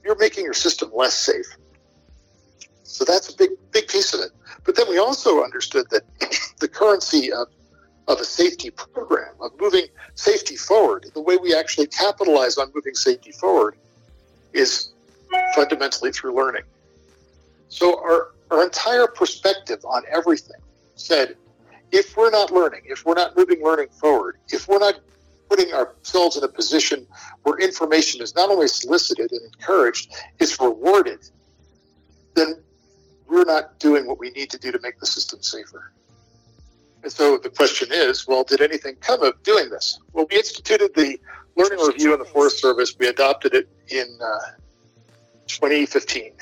you're 0.04 0.18
making 0.18 0.44
your 0.44 0.54
system 0.54 0.90
less 0.94 1.14
safe. 1.14 1.46
So 2.82 3.04
that's 3.04 3.32
a 3.32 3.36
big, 3.36 3.50
big 3.72 3.88
piece 3.88 4.12
of 4.12 4.20
it. 4.20 4.30
But 4.64 4.76
then 4.76 4.88
we 4.88 4.98
also 4.98 5.42
understood 5.42 5.86
that 5.90 6.02
the 6.60 6.68
currency 6.68 7.32
of, 7.32 7.48
of 8.08 8.20
a 8.20 8.24
safety 8.24 8.70
program, 8.70 9.34
of 9.40 9.52
moving 9.60 9.86
safety 10.14 10.56
forward, 10.56 11.06
the 11.14 11.20
way 11.20 11.36
we 11.36 11.54
actually 11.54 11.86
capitalize 11.86 12.58
on 12.58 12.70
moving 12.74 12.94
safety 12.94 13.32
forward 13.32 13.76
is 14.52 14.93
fundamentally 15.54 16.12
through 16.12 16.34
learning. 16.34 16.62
So 17.68 17.98
our, 17.98 18.32
our 18.50 18.62
entire 18.62 19.06
perspective 19.06 19.84
on 19.84 20.02
everything 20.10 20.60
said, 20.94 21.36
if 21.92 22.16
we're 22.16 22.30
not 22.30 22.50
learning, 22.50 22.82
if 22.84 23.04
we're 23.04 23.14
not 23.14 23.36
moving 23.36 23.62
learning 23.62 23.88
forward, 24.00 24.38
if 24.48 24.68
we're 24.68 24.78
not 24.78 25.00
putting 25.48 25.72
ourselves 25.72 26.36
in 26.36 26.44
a 26.44 26.48
position 26.48 27.06
where 27.42 27.58
information 27.58 28.20
is 28.22 28.34
not 28.34 28.50
only 28.50 28.66
solicited 28.66 29.30
and 29.30 29.40
encouraged, 29.42 30.12
it's 30.40 30.60
rewarded, 30.60 31.20
then 32.34 32.62
we're 33.28 33.44
not 33.44 33.78
doing 33.78 34.06
what 34.06 34.18
we 34.18 34.30
need 34.30 34.50
to 34.50 34.58
do 34.58 34.72
to 34.72 34.80
make 34.82 34.98
the 34.98 35.06
system 35.06 35.40
safer. 35.42 35.92
And 37.02 37.12
so 37.12 37.36
the 37.36 37.50
question 37.50 37.88
is, 37.92 38.26
well, 38.26 38.44
did 38.44 38.60
anything 38.60 38.96
come 39.00 39.22
of 39.22 39.40
doing 39.42 39.68
this? 39.68 39.98
Well, 40.12 40.26
we 40.30 40.38
instituted 40.38 40.94
the 40.94 41.18
learning 41.54 41.78
review 41.78 42.12
in 42.14 42.18
the 42.18 42.24
Forest 42.24 42.60
Service. 42.60 42.96
We 42.98 43.08
adopted 43.08 43.54
it 43.54 43.68
in 43.88 44.18
uh, 44.20 44.38
2015. 45.48 46.32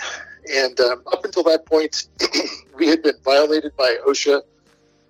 And 0.54 0.80
um, 0.80 1.02
up 1.12 1.24
until 1.24 1.42
that 1.44 1.66
point, 1.66 2.08
we 2.76 2.88
had 2.88 3.02
been 3.02 3.14
violated 3.24 3.76
by 3.76 3.96
OSHA, 4.06 4.42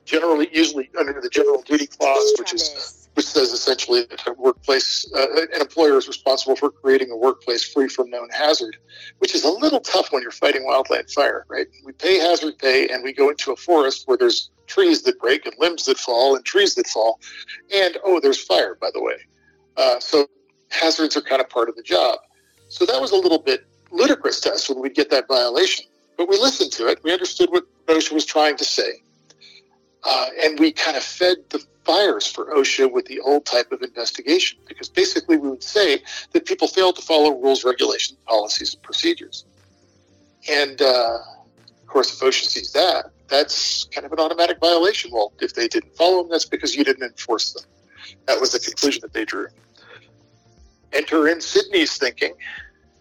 generally, 0.05 0.49
usually 0.53 0.91
under 0.99 1.21
the 1.21 1.29
general 1.29 1.63
duty 1.63 1.87
clause, 1.87 2.35
which 2.39 2.53
is 2.55 3.03
which 3.15 3.27
says 3.27 3.53
essentially 3.53 4.05
that 4.09 4.27
a 4.27 4.33
workplace, 4.33 5.11
uh, 5.15 5.27
an 5.33 5.61
employer 5.61 5.99
is 5.99 6.09
responsible 6.09 6.57
for 6.57 6.71
creating 6.71 7.11
a 7.11 7.17
workplace 7.17 7.63
free 7.63 7.89
from 7.89 8.09
known 8.09 8.29
hazard, 8.31 8.77
which 9.19 9.35
is 9.35 9.45
a 9.45 9.51
little 9.51 9.81
tough 9.81 10.11
when 10.13 10.23
you're 10.23 10.31
fighting 10.31 10.63
wildland 10.63 11.13
fire, 11.13 11.45
right? 11.49 11.67
We 11.85 11.93
pay 11.93 12.19
hazard 12.19 12.59
pay 12.59 12.89
and 12.89 13.05
we 13.05 13.13
go 13.13 13.29
into 13.29 13.53
a 13.53 13.57
forest 13.57 14.09
where 14.09 14.17
there's 14.17 14.51
trees 14.67 15.03
that 15.03 15.21
break 15.21 15.45
and 15.45 15.55
limbs 15.59 15.85
that 15.87 15.99
fall 15.99 16.35
and 16.35 16.45
trees 16.45 16.75
that 16.77 16.87
fall. 16.87 17.21
And 17.75 17.99
oh, 18.05 18.19
there's 18.19 18.43
fire, 18.43 18.77
by 18.81 18.91
the 18.95 19.03
way. 19.03 19.17
Uh, 19.77 20.01
so 20.01 20.27
hazards 20.71 21.17
are 21.17 21.23
kind 21.23 21.43
of 21.43 21.51
part 21.51 21.69
of 21.69 21.77
the 21.77 21.83
job. 21.83 22.19
So 22.69 22.87
that 22.87 23.01
was 23.01 23.11
a 23.11 23.17
little 23.17 23.39
bit 23.39 23.67
ludicrous 23.93 24.41
to 24.41 24.53
us 24.53 24.69
when 24.69 24.81
we'd 24.81 24.95
get 24.95 25.11
that 25.11 25.29
violation. 25.29 25.87
But 26.17 26.29
we 26.29 26.37
listened 26.39 26.73
to 26.73 26.89
it. 26.89 27.03
We 27.03 27.13
understood 27.13 27.51
what 27.51 27.65
OSHA 27.87 28.13
was 28.13 28.25
trying 28.25 28.57
to 28.57 28.65
say. 28.65 29.03
Uh, 30.05 30.27
and 30.45 30.59
we 30.59 30.73
kind 30.73 30.97
of 30.97 31.03
fed 31.03 31.37
the 31.51 31.65
fires 31.85 32.27
for 32.27 32.47
OSHA 32.47 32.91
with 32.93 33.07
the 33.07 33.21
old 33.21 33.45
type 33.45 33.73
of 33.73 33.83
investigation 33.83 34.59
because 34.69 34.89
basically 34.89 35.37
we 35.37 35.49
would 35.49 35.63
say 35.63 36.03
that 36.33 36.47
people 36.47 36.69
failed 36.69 36.97
to 36.97 37.03
follow 37.03 37.41
rules, 37.41 37.65
regulations, 37.65 38.19
policies, 38.27 38.75
and 38.75 38.83
procedures. 38.83 39.45
And 40.49 40.81
uh, 40.83 41.19
of 41.81 41.87
course, 41.87 42.13
if 42.13 42.21
OSHA 42.21 42.47
sees 42.47 42.73
that, 42.73 43.11
that's 43.29 43.85
kind 43.85 44.05
of 44.05 44.13
an 44.13 44.19
automatic 44.19 44.59
violation. 44.59 45.11
Well, 45.13 45.33
if 45.41 45.55
they 45.55 45.69
didn't 45.69 45.97
follow 45.97 46.23
them, 46.23 46.31
that's 46.31 46.45
because 46.45 46.75
you 46.75 46.85
didn't 46.85 47.03
enforce 47.03 47.53
them. 47.53 47.65
That 48.27 48.41
was 48.41 48.53
the 48.53 48.59
conclusion 48.59 49.01
that 49.03 49.13
they 49.13 49.25
drew. 49.25 49.47
Enter 50.93 51.29
in 51.29 51.41
Sidney's 51.41 51.97
thinking 51.97 52.35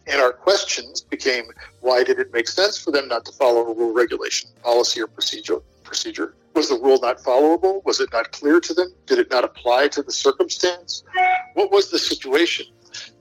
and 0.08 0.22
our 0.22 0.34
questions 0.34 1.02
became 1.02 1.46
why 1.82 2.04
did 2.04 2.20
it 2.20 2.34
make 2.34 2.48
sense 2.48 2.78
for 2.78 2.92
them 2.92 3.08
not 3.08 3.26
to 3.26 3.32
follow 3.32 3.62
a 3.62 3.74
rule, 3.74 3.94
regulation, 3.94 4.50
policy, 4.64 5.02
or 5.02 5.08
procedure, 5.08 5.62
procedure 5.84 6.36
Was 6.56 6.70
the 6.70 6.76
rule 6.76 7.00
not 7.02 7.20
followable? 7.20 7.84
Was 7.86 8.00
it 8.00 8.10
not 8.12 8.32
clear 8.32 8.60
to 8.60 8.74
them? 8.74 8.94
Did 9.06 9.20
it 9.20 9.30
not 9.30 9.44
apply 9.44 9.88
to 9.90 10.02
the 10.02 10.12
circumstance? 10.12 11.04
What 11.54 11.72
was 11.72 11.92
the 11.92 12.00
situation 12.00 12.66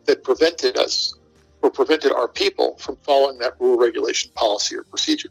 that 0.07 0.25
prevented 0.25 0.77
us 0.77 1.15
or 1.63 1.71
prevented 1.71 2.13
our 2.13 2.29
people 2.29 2.77
from 2.79 2.97
following 2.97 3.39
that 3.39 3.61
rule, 3.61 3.79
regulation, 3.79 4.31
policy, 4.35 4.77
or 4.77 4.85
procedure? 4.85 5.31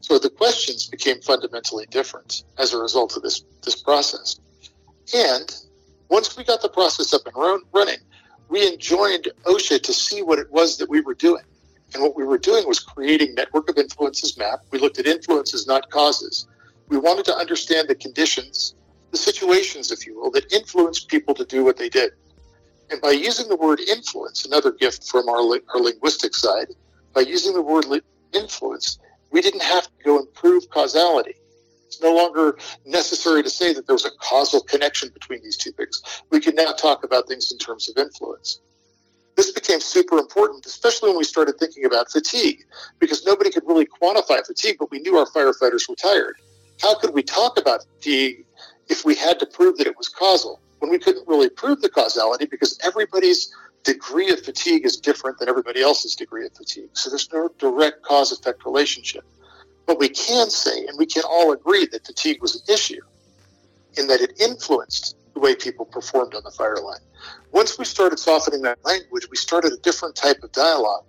So 0.00 0.18
the 0.18 0.30
questions 0.30 0.88
became 0.88 1.20
fundamentally 1.20 1.86
different 1.86 2.42
as 2.58 2.74
a 2.74 2.78
result 2.78 3.16
of 3.16 3.22
this, 3.22 3.44
this 3.62 3.80
process. 3.80 4.40
And 5.14 5.54
once 6.08 6.36
we 6.36 6.44
got 6.44 6.60
the 6.60 6.68
process 6.68 7.14
up 7.14 7.24
and 7.26 7.36
run, 7.36 7.60
running, 7.72 7.98
we 8.52 8.68
enjoined 8.68 9.28
OSHA 9.44 9.82
to 9.82 9.94
see 9.94 10.22
what 10.22 10.38
it 10.38 10.50
was 10.52 10.76
that 10.76 10.90
we 10.90 11.00
were 11.00 11.14
doing. 11.14 11.42
And 11.94 12.02
what 12.02 12.14
we 12.14 12.24
were 12.24 12.36
doing 12.36 12.68
was 12.68 12.78
creating 12.78 13.34
network 13.34 13.70
of 13.70 13.78
influences 13.78 14.36
map. 14.36 14.60
We 14.70 14.78
looked 14.78 14.98
at 14.98 15.06
influences, 15.06 15.66
not 15.66 15.88
causes. 15.88 16.46
We 16.88 16.98
wanted 16.98 17.24
to 17.26 17.34
understand 17.34 17.88
the 17.88 17.94
conditions, 17.94 18.74
the 19.10 19.16
situations, 19.16 19.90
if 19.90 20.06
you 20.06 20.20
will, 20.20 20.30
that 20.32 20.52
influenced 20.52 21.08
people 21.08 21.34
to 21.34 21.46
do 21.46 21.64
what 21.64 21.78
they 21.78 21.88
did. 21.88 22.12
And 22.90 23.00
by 23.00 23.12
using 23.12 23.48
the 23.48 23.56
word 23.56 23.80
influence, 23.80 24.44
another 24.44 24.70
gift 24.70 25.08
from 25.08 25.30
our, 25.30 25.40
our 25.40 25.80
linguistic 25.80 26.34
side, 26.34 26.68
by 27.14 27.22
using 27.22 27.54
the 27.54 27.62
word 27.62 27.86
influence, 28.34 28.98
we 29.30 29.40
didn't 29.40 29.62
have 29.62 29.84
to 29.84 30.04
go 30.04 30.18
and 30.18 30.34
prove 30.34 30.68
causality. 30.68 31.36
It's 31.92 32.00
no 32.00 32.14
longer 32.14 32.56
necessary 32.86 33.42
to 33.42 33.50
say 33.50 33.74
that 33.74 33.86
there 33.86 33.94
was 33.94 34.06
a 34.06 34.10
causal 34.12 34.62
connection 34.62 35.10
between 35.10 35.42
these 35.42 35.58
two 35.58 35.72
things. 35.72 36.02
We 36.30 36.40
can 36.40 36.54
now 36.54 36.72
talk 36.72 37.04
about 37.04 37.28
things 37.28 37.52
in 37.52 37.58
terms 37.58 37.90
of 37.90 37.98
influence. 37.98 38.60
This 39.36 39.50
became 39.50 39.78
super 39.78 40.16
important, 40.16 40.64
especially 40.64 41.10
when 41.10 41.18
we 41.18 41.24
started 41.24 41.58
thinking 41.58 41.84
about 41.84 42.10
fatigue, 42.10 42.64
because 42.98 43.26
nobody 43.26 43.50
could 43.50 43.64
really 43.66 43.84
quantify 43.84 44.44
fatigue, 44.46 44.76
but 44.78 44.90
we 44.90 45.00
knew 45.00 45.18
our 45.18 45.26
firefighters 45.26 45.86
were 45.86 45.94
tired. 45.94 46.36
How 46.80 46.94
could 46.94 47.12
we 47.12 47.22
talk 47.22 47.58
about 47.58 47.84
fatigue 47.98 48.46
if 48.88 49.04
we 49.04 49.14
had 49.14 49.38
to 49.40 49.46
prove 49.46 49.76
that 49.76 49.86
it 49.86 49.98
was 49.98 50.08
causal 50.08 50.60
when 50.78 50.90
we 50.90 50.98
couldn't 50.98 51.28
really 51.28 51.50
prove 51.50 51.82
the 51.82 51.90
causality 51.90 52.46
because 52.46 52.78
everybody's 52.82 53.54
degree 53.84 54.30
of 54.30 54.40
fatigue 54.40 54.86
is 54.86 54.96
different 54.96 55.38
than 55.38 55.50
everybody 55.50 55.82
else's 55.82 56.14
degree 56.14 56.46
of 56.46 56.54
fatigue. 56.54 56.88
So 56.94 57.10
there's 57.10 57.30
no 57.30 57.50
direct 57.58 58.00
cause 58.02 58.32
effect 58.32 58.64
relationship. 58.64 59.24
But 59.86 59.98
we 59.98 60.08
can 60.08 60.50
say, 60.50 60.86
and 60.86 60.98
we 60.98 61.06
can 61.06 61.24
all 61.28 61.52
agree, 61.52 61.86
that 61.86 62.06
fatigue 62.06 62.40
was 62.40 62.56
an 62.56 62.74
issue 62.74 63.00
in 63.98 64.06
that 64.06 64.20
it 64.20 64.40
influenced 64.40 65.16
the 65.34 65.40
way 65.40 65.54
people 65.54 65.84
performed 65.84 66.34
on 66.34 66.42
the 66.44 66.50
fire 66.50 66.76
line. 66.76 67.00
Once 67.52 67.78
we 67.78 67.84
started 67.84 68.18
softening 68.18 68.62
that 68.62 68.82
language, 68.84 69.28
we 69.30 69.36
started 69.36 69.72
a 69.72 69.76
different 69.78 70.14
type 70.14 70.42
of 70.42 70.52
dialogue. 70.52 71.04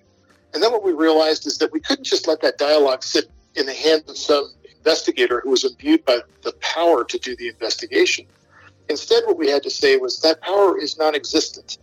And 0.53 0.61
then 0.61 0.71
what 0.71 0.83
we 0.83 0.93
realized 0.93 1.47
is 1.47 1.57
that 1.57 1.71
we 1.71 1.79
couldn't 1.79 2.03
just 2.03 2.27
let 2.27 2.41
that 2.41 2.57
dialogue 2.57 3.03
sit 3.03 3.29
in 3.55 3.65
the 3.65 3.73
hands 3.73 4.09
of 4.09 4.17
some 4.17 4.53
investigator 4.77 5.41
who 5.43 5.51
was 5.51 5.63
imbued 5.63 6.03
by 6.05 6.19
the 6.41 6.51
power 6.61 7.03
to 7.05 7.17
do 7.17 7.35
the 7.35 7.47
investigation. 7.47 8.25
Instead, 8.89 9.23
what 9.25 9.37
we 9.37 9.49
had 9.49 9.63
to 9.63 9.69
say 9.69 9.97
was 9.97 10.19
that 10.19 10.41
power 10.41 10.77
is 10.77 10.97
non 10.97 11.15
existent. 11.15 11.77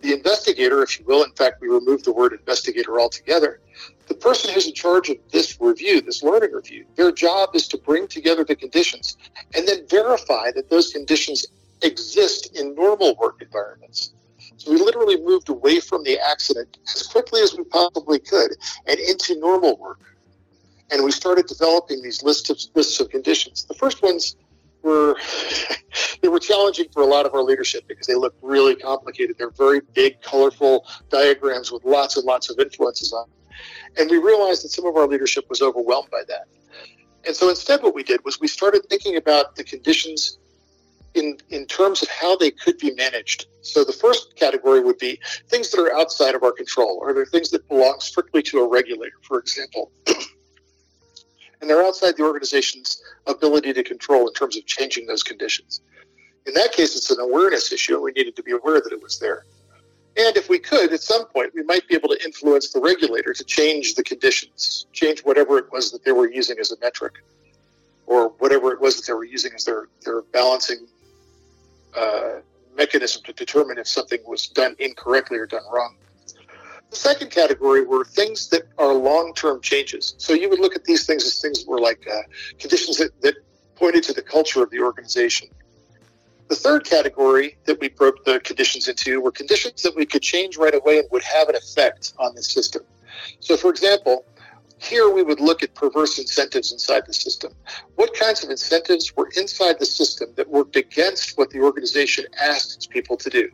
The 0.00 0.12
investigator, 0.12 0.82
if 0.82 0.98
you 0.98 1.04
will, 1.06 1.24
in 1.24 1.32
fact, 1.32 1.60
we 1.60 1.68
removed 1.68 2.04
the 2.04 2.12
word 2.12 2.32
investigator 2.32 3.00
altogether, 3.00 3.60
the 4.06 4.14
person 4.14 4.52
who's 4.52 4.66
in 4.66 4.74
charge 4.74 5.08
of 5.08 5.16
this 5.30 5.60
review, 5.60 6.00
this 6.00 6.22
learning 6.22 6.52
review, 6.52 6.84
their 6.96 7.12
job 7.12 7.50
is 7.54 7.68
to 7.68 7.78
bring 7.78 8.06
together 8.06 8.44
the 8.44 8.56
conditions 8.56 9.16
and 9.54 9.66
then 9.66 9.86
verify 9.88 10.50
that 10.52 10.68
those 10.70 10.92
conditions 10.92 11.46
exist 11.82 12.56
in 12.56 12.74
normal 12.74 13.14
work 13.16 13.40
environments. 13.40 14.12
So 14.56 14.72
we 14.72 14.78
literally 14.78 15.20
moved 15.20 15.48
away 15.48 15.80
from 15.80 16.04
the 16.04 16.18
accident 16.18 16.78
as 16.94 17.02
quickly 17.04 17.42
as 17.42 17.56
we 17.56 17.64
possibly 17.64 18.18
could 18.18 18.52
and 18.86 18.98
into 18.98 19.38
normal 19.38 19.76
work. 19.76 20.00
And 20.90 21.04
we 21.04 21.10
started 21.10 21.46
developing 21.46 22.02
these 22.02 22.22
lists 22.22 22.50
of 22.50 22.58
lists 22.74 23.00
of 23.00 23.10
conditions. 23.10 23.64
The 23.64 23.74
first 23.74 24.02
ones 24.02 24.36
were 24.82 25.16
they 26.22 26.28
were 26.28 26.38
challenging 26.38 26.86
for 26.92 27.02
a 27.02 27.06
lot 27.06 27.26
of 27.26 27.34
our 27.34 27.42
leadership 27.42 27.84
because 27.88 28.06
they 28.06 28.14
look 28.14 28.34
really 28.42 28.76
complicated. 28.76 29.36
They're 29.38 29.50
very 29.50 29.80
big, 29.94 30.20
colorful 30.22 30.86
diagrams 31.10 31.72
with 31.72 31.84
lots 31.84 32.16
and 32.16 32.24
lots 32.24 32.50
of 32.50 32.58
influences 32.58 33.12
on 33.12 33.28
them. 33.28 33.43
And 33.96 34.10
we 34.10 34.18
realized 34.18 34.64
that 34.64 34.70
some 34.70 34.86
of 34.86 34.96
our 34.96 35.06
leadership 35.06 35.44
was 35.48 35.62
overwhelmed 35.62 36.10
by 36.10 36.22
that. 36.28 36.46
And 37.26 37.34
so 37.34 37.48
instead, 37.48 37.82
what 37.82 37.94
we 37.94 38.02
did 38.02 38.24
was 38.24 38.40
we 38.40 38.48
started 38.48 38.82
thinking 38.88 39.16
about 39.16 39.56
the 39.56 39.64
conditions 39.64 40.38
in, 41.14 41.38
in 41.50 41.66
terms 41.66 42.02
of 42.02 42.08
how 42.08 42.36
they 42.36 42.50
could 42.50 42.76
be 42.78 42.92
managed. 42.94 43.46
So 43.62 43.84
the 43.84 43.92
first 43.92 44.36
category 44.36 44.80
would 44.80 44.98
be 44.98 45.20
things 45.48 45.70
that 45.70 45.80
are 45.80 45.94
outside 45.94 46.34
of 46.34 46.42
our 46.42 46.52
control, 46.52 46.98
or 47.00 47.14
they're 47.14 47.24
things 47.24 47.50
that 47.50 47.66
belong 47.68 47.96
strictly 48.00 48.42
to 48.42 48.60
a 48.60 48.68
regulator, 48.68 49.16
for 49.22 49.38
example. 49.38 49.90
and 51.60 51.70
they're 51.70 51.82
outside 51.82 52.16
the 52.16 52.22
organization's 52.22 53.02
ability 53.26 53.72
to 53.72 53.82
control 53.82 54.26
in 54.28 54.34
terms 54.34 54.56
of 54.56 54.66
changing 54.66 55.06
those 55.06 55.22
conditions. 55.22 55.80
In 56.46 56.52
that 56.54 56.72
case, 56.72 56.94
it's 56.94 57.10
an 57.10 57.20
awareness 57.20 57.72
issue, 57.72 57.94
and 57.94 58.02
we 58.02 58.12
needed 58.12 58.36
to 58.36 58.42
be 58.42 58.52
aware 58.52 58.80
that 58.80 58.92
it 58.92 59.02
was 59.02 59.18
there. 59.18 59.46
And 60.16 60.36
if 60.36 60.48
we 60.48 60.60
could, 60.60 60.92
at 60.92 61.00
some 61.00 61.26
point, 61.26 61.52
we 61.54 61.64
might 61.64 61.88
be 61.88 61.94
able 61.96 62.08
to 62.08 62.24
influence 62.24 62.72
the 62.72 62.80
regulator 62.80 63.32
to 63.32 63.44
change 63.44 63.94
the 63.94 64.02
conditions, 64.04 64.86
change 64.92 65.20
whatever 65.20 65.58
it 65.58 65.72
was 65.72 65.90
that 65.90 66.04
they 66.04 66.12
were 66.12 66.30
using 66.30 66.58
as 66.60 66.70
a 66.70 66.78
metric, 66.80 67.14
or 68.06 68.28
whatever 68.38 68.72
it 68.72 68.80
was 68.80 68.96
that 68.96 69.06
they 69.06 69.12
were 69.12 69.24
using 69.24 69.52
as 69.54 69.64
their, 69.64 69.88
their 70.04 70.22
balancing 70.22 70.86
uh, 71.96 72.34
mechanism 72.76 73.22
to 73.24 73.32
determine 73.32 73.76
if 73.76 73.88
something 73.88 74.20
was 74.26 74.46
done 74.48 74.76
incorrectly 74.78 75.38
or 75.38 75.46
done 75.46 75.62
wrong. 75.72 75.96
The 76.90 76.96
second 76.96 77.32
category 77.32 77.84
were 77.84 78.04
things 78.04 78.48
that 78.50 78.68
are 78.78 78.94
long 78.94 79.34
term 79.34 79.60
changes. 79.60 80.14
So 80.18 80.32
you 80.32 80.48
would 80.48 80.60
look 80.60 80.76
at 80.76 80.84
these 80.84 81.06
things 81.06 81.24
as 81.24 81.40
things 81.40 81.64
that 81.64 81.68
were 81.68 81.80
like 81.80 82.06
uh, 82.08 82.22
conditions 82.60 82.98
that, 82.98 83.20
that 83.22 83.34
pointed 83.74 84.04
to 84.04 84.12
the 84.12 84.22
culture 84.22 84.62
of 84.62 84.70
the 84.70 84.78
organization 84.78 85.48
the 86.48 86.56
third 86.56 86.84
category 86.84 87.56
that 87.64 87.80
we 87.80 87.88
broke 87.88 88.24
the 88.24 88.40
conditions 88.40 88.88
into 88.88 89.20
were 89.20 89.30
conditions 89.30 89.82
that 89.82 89.96
we 89.96 90.04
could 90.04 90.22
change 90.22 90.56
right 90.56 90.74
away 90.74 90.98
and 90.98 91.08
would 91.10 91.22
have 91.22 91.48
an 91.48 91.56
effect 91.56 92.12
on 92.18 92.34
the 92.34 92.42
system. 92.42 92.82
So, 93.40 93.56
for 93.56 93.70
example, 93.70 94.24
here 94.78 95.08
we 95.08 95.22
would 95.22 95.40
look 95.40 95.62
at 95.62 95.74
perverse 95.74 96.18
incentives 96.18 96.72
inside 96.72 97.04
the 97.06 97.14
system. 97.14 97.52
What 97.94 98.14
kinds 98.14 98.44
of 98.44 98.50
incentives 98.50 99.16
were 99.16 99.30
inside 99.36 99.78
the 99.78 99.86
system 99.86 100.30
that 100.36 100.48
worked 100.48 100.76
against 100.76 101.38
what 101.38 101.50
the 101.50 101.60
organization 101.60 102.26
asked 102.40 102.76
its 102.76 102.86
people 102.86 103.16
to 103.18 103.30
do? 103.30 103.48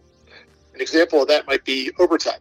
An 0.75 0.81
example 0.81 1.23
of 1.23 1.29
that 1.29 1.47
might 1.47 1.65
be 1.65 1.93
overtime. 1.99 2.41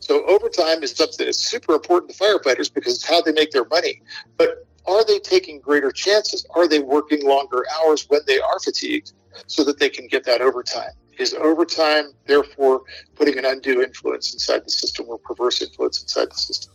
So, 0.00 0.26
overtime 0.26 0.82
is 0.82 0.92
something 0.92 1.24
that's 1.24 1.38
super 1.38 1.74
important 1.74 2.12
to 2.12 2.18
firefighters 2.18 2.72
because 2.72 2.94
it's 2.96 3.08
how 3.08 3.22
they 3.22 3.32
make 3.32 3.52
their 3.52 3.66
money. 3.66 4.02
But 4.36 4.66
are 4.86 5.04
they 5.04 5.18
taking 5.18 5.60
greater 5.60 5.92
chances? 5.92 6.44
Are 6.54 6.66
they 6.66 6.80
working 6.80 7.24
longer 7.24 7.64
hours 7.78 8.06
when 8.08 8.20
they 8.26 8.40
are 8.40 8.58
fatigued? 8.58 9.12
So 9.46 9.64
that 9.64 9.78
they 9.78 9.88
can 9.88 10.06
get 10.06 10.24
that 10.24 10.40
overtime. 10.40 10.90
Is 11.18 11.34
overtime, 11.34 12.12
therefore, 12.26 12.82
putting 13.14 13.36
an 13.36 13.44
undue 13.44 13.82
influence 13.82 14.32
inside 14.32 14.64
the 14.64 14.70
system 14.70 15.06
or 15.08 15.18
perverse 15.18 15.60
influence 15.60 16.00
inside 16.00 16.30
the 16.30 16.36
system? 16.36 16.72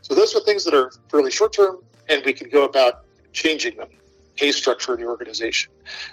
So 0.00 0.14
those 0.14 0.34
are 0.34 0.40
things 0.40 0.64
that 0.64 0.72
are 0.72 0.90
fairly 1.10 1.30
short 1.30 1.52
term, 1.52 1.82
and 2.08 2.24
we 2.24 2.32
can 2.32 2.48
go 2.48 2.64
about 2.64 3.04
changing 3.34 3.76
them. 3.76 3.88
Pay 4.36 4.52
structure 4.52 4.94
in 4.94 5.00
the 5.00 5.06
organization, 5.06 5.72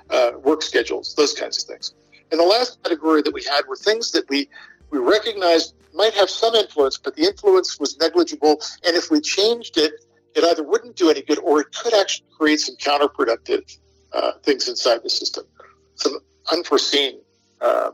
uh, 0.10 0.32
work 0.44 0.62
schedules, 0.62 1.16
those 1.16 1.34
kinds 1.34 1.62
of 1.62 1.70
things. 1.70 1.94
And 2.32 2.40
the 2.40 2.46
last 2.46 2.84
category 2.84 3.22
that 3.22 3.34
we 3.34 3.44
had 3.44 3.62
were 3.68 3.76
things 3.76 4.12
that 4.12 4.28
we 4.30 4.50
we 4.90 5.00
recognized 5.00 5.74
might 5.94 6.14
have 6.14 6.30
some 6.30 6.56
influence, 6.56 6.98
but 6.98 7.16
the 7.16 7.24
influence 7.24 7.80
was 7.80 7.98
negligible. 7.98 8.62
And 8.86 8.96
if 8.96 9.10
we 9.10 9.22
changed 9.22 9.78
it, 9.78 9.94
it 10.36 10.44
either 10.44 10.64
wouldn't 10.64 10.96
do 10.96 11.10
any 11.10 11.22
good 11.22 11.40
or 11.40 11.62
it 11.62 11.68
could 11.74 11.94
actually 11.94 12.28
create 12.38 12.60
some 12.60 12.76
counterproductive 12.76 13.78
uh, 14.12 14.34
things 14.44 14.68
inside 14.68 15.02
the 15.04 15.10
system 15.10 15.46
some 15.96 16.20
unforeseen 16.52 17.20
uh, 17.62 17.92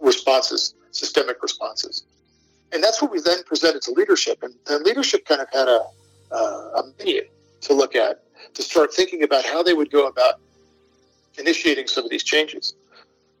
responses, 0.00 0.74
systemic 0.90 1.42
responses. 1.42 2.04
And 2.72 2.82
that's 2.82 3.00
what 3.00 3.10
we 3.10 3.20
then 3.20 3.42
presented 3.44 3.82
to 3.82 3.92
leadership. 3.92 4.42
And 4.42 4.54
then 4.66 4.82
leadership 4.82 5.24
kind 5.24 5.40
of 5.40 5.48
had 5.52 5.68
a, 5.68 5.86
uh, 6.32 6.80
a 6.80 6.82
menu 6.98 7.22
to 7.62 7.74
look 7.74 7.94
at 7.94 8.22
to 8.54 8.62
start 8.62 8.92
thinking 8.92 9.22
about 9.22 9.44
how 9.44 9.62
they 9.62 9.74
would 9.74 9.90
go 9.90 10.06
about 10.06 10.40
initiating 11.38 11.86
some 11.86 12.04
of 12.04 12.10
these 12.10 12.24
changes. 12.24 12.74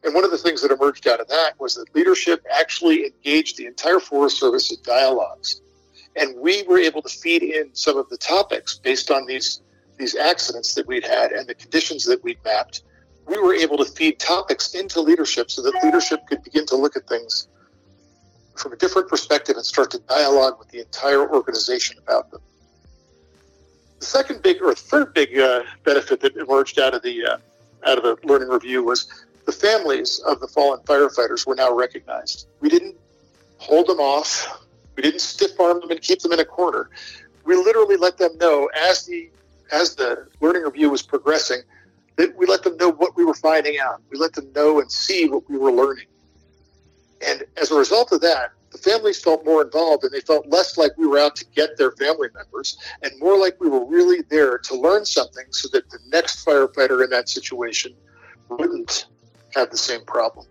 And 0.04 0.14
one 0.14 0.24
of 0.24 0.30
the 0.30 0.38
things 0.38 0.62
that 0.62 0.70
emerged 0.70 1.08
out 1.08 1.20
of 1.20 1.28
that 1.28 1.58
was 1.58 1.74
that 1.74 1.92
leadership 1.94 2.44
actually 2.52 3.06
engaged 3.06 3.56
the 3.56 3.66
entire 3.66 3.98
Forest 3.98 4.38
Service 4.38 4.70
in 4.70 4.76
dialogues. 4.84 5.60
And 6.14 6.38
we 6.38 6.62
were 6.62 6.78
able 6.78 7.02
to 7.02 7.08
feed 7.08 7.42
in 7.42 7.74
some 7.74 7.96
of 7.96 8.08
the 8.08 8.16
topics 8.16 8.78
based 8.78 9.10
on 9.10 9.26
these, 9.26 9.60
these 9.98 10.14
accidents 10.14 10.74
that 10.74 10.86
we'd 10.86 11.04
had 11.04 11.32
and 11.32 11.46
the 11.46 11.54
conditions 11.54 12.04
that 12.04 12.22
we'd 12.22 12.38
mapped 12.44 12.82
we 13.26 13.38
were 13.38 13.54
able 13.54 13.76
to 13.78 13.84
feed 13.84 14.18
topics 14.18 14.74
into 14.74 15.00
leadership 15.00 15.50
so 15.50 15.62
that 15.62 15.74
leadership 15.82 16.26
could 16.28 16.42
begin 16.42 16.66
to 16.66 16.76
look 16.76 16.96
at 16.96 17.06
things 17.08 17.48
from 18.56 18.72
a 18.72 18.76
different 18.76 19.08
perspective 19.08 19.56
and 19.56 19.64
start 19.64 19.90
to 19.90 19.98
dialogue 20.00 20.58
with 20.58 20.68
the 20.68 20.80
entire 20.80 21.28
organization 21.28 21.96
about 21.98 22.30
them. 22.30 22.40
The 23.98 24.06
second 24.06 24.42
big 24.42 24.62
or 24.62 24.74
third 24.74 25.14
big 25.14 25.38
uh, 25.38 25.62
benefit 25.84 26.20
that 26.20 26.36
emerged 26.36 26.78
out 26.78 26.94
of 26.94 27.02
the 27.02 27.24
uh, 27.24 27.38
out 27.86 27.98
of 27.98 28.04
the 28.04 28.26
learning 28.26 28.48
review 28.48 28.82
was 28.82 29.08
the 29.44 29.52
families 29.52 30.20
of 30.26 30.40
the 30.40 30.48
fallen 30.48 30.80
firefighters 30.80 31.46
were 31.46 31.54
now 31.54 31.72
recognized. 31.72 32.48
We 32.60 32.68
didn't 32.68 32.96
hold 33.58 33.86
them 33.86 34.00
off. 34.00 34.66
We 34.96 35.02
didn't 35.02 35.20
stiff 35.20 35.58
arm 35.60 35.80
them 35.80 35.90
and 35.90 36.00
keep 36.00 36.20
them 36.20 36.32
in 36.32 36.40
a 36.40 36.44
corner. 36.44 36.90
We 37.44 37.54
literally 37.56 37.96
let 37.96 38.18
them 38.18 38.36
know 38.38 38.68
as 38.74 39.06
the 39.06 39.30
as 39.72 39.96
the 39.96 40.28
learning 40.40 40.62
review 40.62 40.90
was 40.90 41.02
progressing, 41.02 41.62
that 42.16 42.36
we 42.36 42.46
let 42.46 42.62
them 42.62 42.76
know 42.76 42.90
what 42.90 43.16
we 43.16 43.24
were 43.24 43.34
finding 43.34 43.78
out. 43.78 44.02
We 44.10 44.18
let 44.18 44.32
them 44.32 44.50
know 44.54 44.80
and 44.80 44.90
see 44.90 45.28
what 45.28 45.48
we 45.48 45.58
were 45.58 45.72
learning. 45.72 46.06
And 47.26 47.44
as 47.56 47.70
a 47.70 47.78
result 47.78 48.12
of 48.12 48.20
that, 48.22 48.52
the 48.70 48.78
families 48.78 49.22
felt 49.22 49.44
more 49.44 49.62
involved 49.62 50.04
and 50.04 50.12
they 50.12 50.20
felt 50.20 50.46
less 50.48 50.76
like 50.76 50.92
we 50.98 51.06
were 51.06 51.18
out 51.18 51.36
to 51.36 51.46
get 51.54 51.78
their 51.78 51.92
family 51.92 52.28
members 52.34 52.76
and 53.02 53.12
more 53.18 53.38
like 53.38 53.58
we 53.60 53.68
were 53.68 53.84
really 53.84 54.22
there 54.28 54.58
to 54.58 54.74
learn 54.74 55.04
something 55.04 55.44
so 55.50 55.68
that 55.72 55.88
the 55.90 55.98
next 56.08 56.44
firefighter 56.44 57.02
in 57.02 57.10
that 57.10 57.28
situation 57.28 57.94
wouldn't 58.48 59.06
have 59.54 59.70
the 59.70 59.78
same 59.78 60.04
problem. 60.04 60.46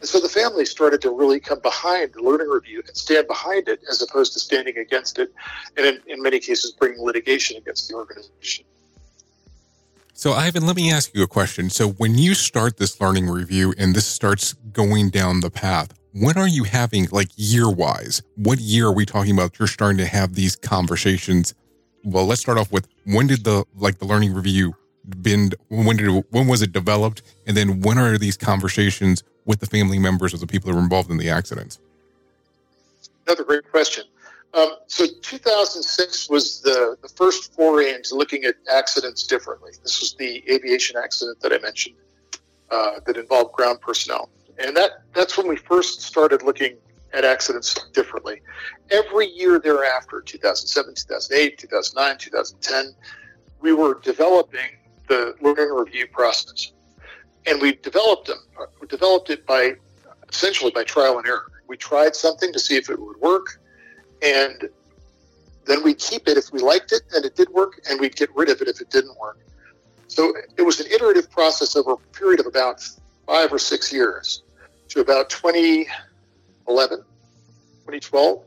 And 0.00 0.08
so 0.08 0.20
the 0.20 0.28
families 0.28 0.70
started 0.70 1.00
to 1.02 1.10
really 1.10 1.40
come 1.40 1.60
behind 1.60 2.12
the 2.12 2.22
learning 2.22 2.48
review 2.48 2.82
and 2.86 2.96
stand 2.96 3.26
behind 3.26 3.68
it 3.68 3.80
as 3.90 4.00
opposed 4.00 4.32
to 4.34 4.40
standing 4.40 4.78
against 4.78 5.18
it, 5.18 5.32
and 5.76 5.86
in, 5.86 6.00
in 6.06 6.22
many 6.22 6.38
cases, 6.38 6.72
bringing 6.72 7.00
litigation 7.00 7.56
against 7.56 7.88
the 7.88 7.96
organization. 7.96 8.64
So, 10.18 10.32
Ivan, 10.32 10.66
let 10.66 10.74
me 10.74 10.90
ask 10.90 11.14
you 11.14 11.22
a 11.22 11.28
question. 11.28 11.70
So, 11.70 11.90
when 11.90 12.18
you 12.18 12.34
start 12.34 12.76
this 12.76 13.00
learning 13.00 13.30
review 13.30 13.72
and 13.78 13.94
this 13.94 14.04
starts 14.04 14.54
going 14.72 15.10
down 15.10 15.38
the 15.38 15.48
path, 15.48 15.96
when 16.12 16.36
are 16.36 16.48
you 16.48 16.64
having, 16.64 17.06
like 17.12 17.28
year 17.36 17.70
wise, 17.70 18.20
what 18.34 18.58
year 18.58 18.88
are 18.88 18.92
we 18.92 19.06
talking 19.06 19.32
about? 19.32 19.60
You're 19.60 19.68
starting 19.68 19.96
to 19.98 20.06
have 20.06 20.34
these 20.34 20.56
conversations. 20.56 21.54
Well, 22.02 22.26
let's 22.26 22.40
start 22.40 22.58
off 22.58 22.72
with 22.72 22.88
when 23.04 23.28
did 23.28 23.44
the 23.44 23.64
like 23.76 24.00
the 24.00 24.06
learning 24.06 24.34
review 24.34 24.74
been 25.22 25.52
when 25.68 25.96
did 25.96 26.08
it, 26.08 26.26
when 26.30 26.48
was 26.48 26.62
it 26.62 26.72
developed 26.72 27.22
and 27.46 27.56
then 27.56 27.80
when 27.82 27.96
are 27.96 28.18
these 28.18 28.36
conversations 28.36 29.22
with 29.44 29.60
the 29.60 29.66
family 29.66 30.00
members 30.00 30.34
of 30.34 30.40
the 30.40 30.48
people 30.48 30.68
that 30.68 30.76
were 30.76 30.82
involved 30.82 31.12
in 31.12 31.18
the 31.18 31.30
accidents? 31.30 31.78
Another 33.24 33.44
great 33.44 33.70
question. 33.70 34.02
Um, 34.54 34.70
so 34.86 35.04
2006 35.22 36.30
was 36.30 36.62
the, 36.62 36.96
the 37.02 37.08
first 37.08 37.54
foray 37.54 37.92
into 37.92 38.14
looking 38.14 38.44
at 38.44 38.54
accidents 38.72 39.24
differently. 39.24 39.72
This 39.82 40.00
was 40.00 40.14
the 40.14 40.42
aviation 40.50 40.96
accident 40.96 41.40
that 41.40 41.52
I 41.52 41.58
mentioned 41.58 41.96
uh, 42.70 43.00
that 43.04 43.16
involved 43.16 43.52
ground 43.52 43.80
personnel. 43.80 44.30
And 44.58 44.76
that, 44.76 45.02
that's 45.14 45.36
when 45.36 45.46
we 45.46 45.56
first 45.56 46.00
started 46.02 46.42
looking 46.42 46.76
at 47.12 47.24
accidents 47.24 47.74
differently. 47.92 48.40
Every 48.90 49.26
year 49.26 49.58
thereafter, 49.58 50.20
2007, 50.20 50.94
2008, 50.94 51.58
2009, 51.58 52.18
2010, 52.18 52.94
we 53.60 53.72
were 53.72 54.00
developing 54.02 54.70
the 55.08 55.34
learning 55.40 55.70
review 55.74 56.06
process. 56.06 56.72
And 57.46 57.60
we 57.60 57.74
developed 57.76 58.28
them. 58.28 58.38
We 58.80 58.86
developed 58.88 59.30
it 59.30 59.46
by 59.46 59.74
essentially 60.28 60.70
by 60.70 60.84
trial 60.84 61.18
and 61.18 61.26
error. 61.26 61.50
We 61.66 61.76
tried 61.76 62.14
something 62.14 62.52
to 62.52 62.58
see 62.58 62.76
if 62.76 62.90
it 62.90 62.98
would 62.98 63.18
work, 63.20 63.60
and 64.22 64.68
then 65.66 65.82
we'd 65.84 65.98
keep 65.98 66.28
it 66.28 66.36
if 66.36 66.52
we 66.52 66.60
liked 66.60 66.92
it 66.92 67.02
and 67.14 67.24
it 67.24 67.36
did 67.36 67.48
work, 67.50 67.80
and 67.88 68.00
we'd 68.00 68.16
get 68.16 68.34
rid 68.34 68.48
of 68.48 68.60
it 68.60 68.68
if 68.68 68.80
it 68.80 68.90
didn't 68.90 69.16
work. 69.18 69.38
So 70.08 70.34
it 70.56 70.62
was 70.62 70.80
an 70.80 70.86
iterative 70.90 71.30
process 71.30 71.76
over 71.76 71.92
a 71.92 71.96
period 72.18 72.40
of 72.40 72.46
about 72.46 72.82
five 73.26 73.52
or 73.52 73.58
six 73.58 73.92
years 73.92 74.42
to 74.88 75.00
about 75.00 75.28
2011, 75.28 76.98
2012, 76.98 78.42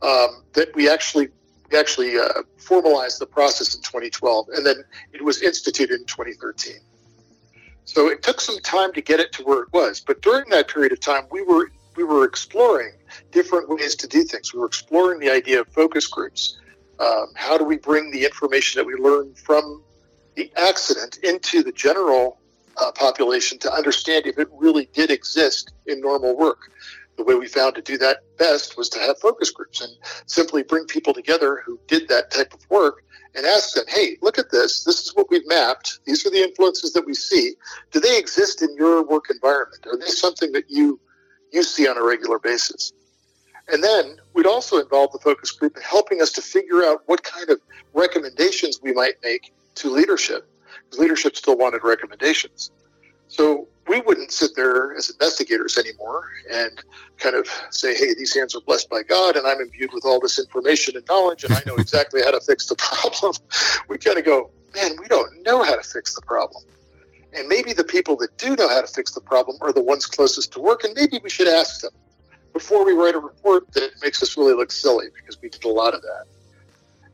um, 0.00 0.42
that 0.52 0.74
we 0.74 0.88
actually 0.88 1.28
we 1.70 1.76
actually 1.76 2.16
uh, 2.16 2.42
formalized 2.56 3.20
the 3.20 3.26
process 3.26 3.74
in 3.74 3.82
2012, 3.82 4.48
and 4.54 4.64
then 4.64 4.76
it 5.12 5.22
was 5.22 5.42
instituted 5.42 6.00
in 6.00 6.06
2013. 6.06 6.76
So 7.84 8.08
it 8.08 8.22
took 8.22 8.40
some 8.40 8.58
time 8.60 8.92
to 8.92 9.02
get 9.02 9.20
it 9.20 9.32
to 9.32 9.42
where 9.42 9.62
it 9.62 9.72
was, 9.72 10.00
but 10.00 10.22
during 10.22 10.48
that 10.50 10.68
period 10.68 10.92
of 10.92 11.00
time, 11.00 11.24
we 11.30 11.42
were 11.42 11.70
we 11.96 12.04
were 12.04 12.24
exploring 12.24 12.92
different 13.30 13.68
ways 13.68 13.94
to 13.96 14.06
do 14.06 14.22
things. 14.22 14.52
We 14.52 14.60
were 14.60 14.66
exploring 14.66 15.20
the 15.20 15.30
idea 15.30 15.60
of 15.60 15.68
focus 15.68 16.06
groups. 16.06 16.58
Um, 16.98 17.28
how 17.34 17.56
do 17.56 17.64
we 17.64 17.76
bring 17.76 18.10
the 18.10 18.24
information 18.24 18.80
that 18.80 18.86
we 18.86 18.94
learned 18.94 19.38
from 19.38 19.82
the 20.34 20.50
accident 20.56 21.18
into 21.22 21.62
the 21.62 21.72
general 21.72 22.40
uh, 22.76 22.92
population 22.92 23.58
to 23.58 23.72
understand 23.72 24.26
if 24.26 24.38
it 24.38 24.48
really 24.52 24.88
did 24.92 25.10
exist 25.10 25.72
in 25.86 26.00
normal 26.00 26.36
work? 26.36 26.70
the 27.18 27.24
way 27.24 27.34
we 27.34 27.48
found 27.48 27.74
to 27.74 27.82
do 27.82 27.98
that 27.98 28.18
best 28.38 28.78
was 28.78 28.88
to 28.88 28.98
have 29.00 29.18
focus 29.18 29.50
groups 29.50 29.82
and 29.82 29.92
simply 30.26 30.62
bring 30.62 30.86
people 30.86 31.12
together 31.12 31.60
who 31.66 31.78
did 31.88 32.08
that 32.08 32.30
type 32.30 32.54
of 32.54 32.60
work 32.70 33.04
and 33.34 33.44
ask 33.44 33.74
them, 33.74 33.84
hey, 33.88 34.16
look 34.22 34.38
at 34.38 34.50
this. 34.50 34.84
This 34.84 35.04
is 35.04 35.14
what 35.14 35.28
we've 35.28 35.46
mapped. 35.46 35.98
These 36.06 36.24
are 36.24 36.30
the 36.30 36.42
influences 36.42 36.92
that 36.94 37.04
we 37.04 37.14
see. 37.14 37.54
Do 37.90 38.00
they 38.00 38.18
exist 38.18 38.62
in 38.62 38.74
your 38.76 39.02
work 39.04 39.26
environment? 39.30 39.84
Are 39.86 39.98
they 39.98 40.06
something 40.06 40.52
that 40.52 40.70
you 40.70 40.98
you 41.52 41.62
see 41.62 41.88
on 41.88 41.96
a 41.96 42.04
regular 42.04 42.38
basis? 42.38 42.92
And 43.70 43.84
then 43.84 44.16
we'd 44.34 44.46
also 44.46 44.78
involve 44.78 45.12
the 45.12 45.18
focus 45.18 45.50
group 45.50 45.76
in 45.76 45.82
helping 45.82 46.22
us 46.22 46.32
to 46.32 46.42
figure 46.42 46.82
out 46.84 47.02
what 47.06 47.22
kind 47.22 47.50
of 47.50 47.60
recommendations 47.92 48.80
we 48.82 48.92
might 48.92 49.14
make 49.22 49.52
to 49.76 49.90
leadership. 49.90 50.48
Because 50.84 50.98
leadership 50.98 51.36
still 51.36 51.56
wanted 51.56 51.84
recommendations. 51.84 52.70
So 53.28 53.68
we 53.86 54.00
wouldn't 54.00 54.32
sit 54.32 54.52
there 54.56 54.94
as 54.94 55.10
investigators 55.10 55.76
anymore 55.76 56.30
and 56.50 56.82
kind 57.18 57.36
of 57.36 57.46
say, 57.70 57.94
hey, 57.94 58.14
these 58.14 58.34
hands 58.34 58.54
are 58.54 58.60
blessed 58.60 58.88
by 58.88 59.02
God, 59.02 59.36
and 59.36 59.46
I'm 59.46 59.60
imbued 59.60 59.92
with 59.92 60.04
all 60.04 60.20
this 60.20 60.38
information 60.38 60.96
and 60.96 61.06
knowledge, 61.08 61.44
and 61.44 61.52
I 61.52 61.62
know 61.66 61.74
exactly 61.78 62.22
how 62.22 62.30
to 62.30 62.40
fix 62.40 62.66
the 62.66 62.76
problem. 62.76 63.34
We 63.88 63.98
kind 63.98 64.18
of 64.18 64.24
go, 64.24 64.50
man, 64.74 64.92
we 65.00 65.08
don't 65.08 65.42
know 65.42 65.62
how 65.62 65.76
to 65.76 65.82
fix 65.82 66.14
the 66.14 66.22
problem. 66.22 66.62
And 67.34 67.48
maybe 67.48 67.74
the 67.74 67.84
people 67.84 68.16
that 68.16 68.36
do 68.38 68.56
know 68.56 68.68
how 68.68 68.80
to 68.80 68.86
fix 68.86 69.12
the 69.12 69.20
problem 69.20 69.58
are 69.60 69.72
the 69.72 69.82
ones 69.82 70.06
closest 70.06 70.52
to 70.52 70.60
work, 70.60 70.84
and 70.84 70.94
maybe 70.94 71.20
we 71.22 71.28
should 71.28 71.48
ask 71.48 71.82
them 71.82 71.92
before 72.52 72.84
we 72.84 72.92
write 72.92 73.14
a 73.14 73.18
report 73.18 73.70
that 73.72 73.90
makes 74.02 74.22
us 74.22 74.36
really 74.36 74.54
look 74.54 74.72
silly 74.72 75.06
because 75.14 75.40
we 75.40 75.48
did 75.48 75.64
a 75.64 75.68
lot 75.68 75.94
of 75.94 76.02
that. 76.02 76.24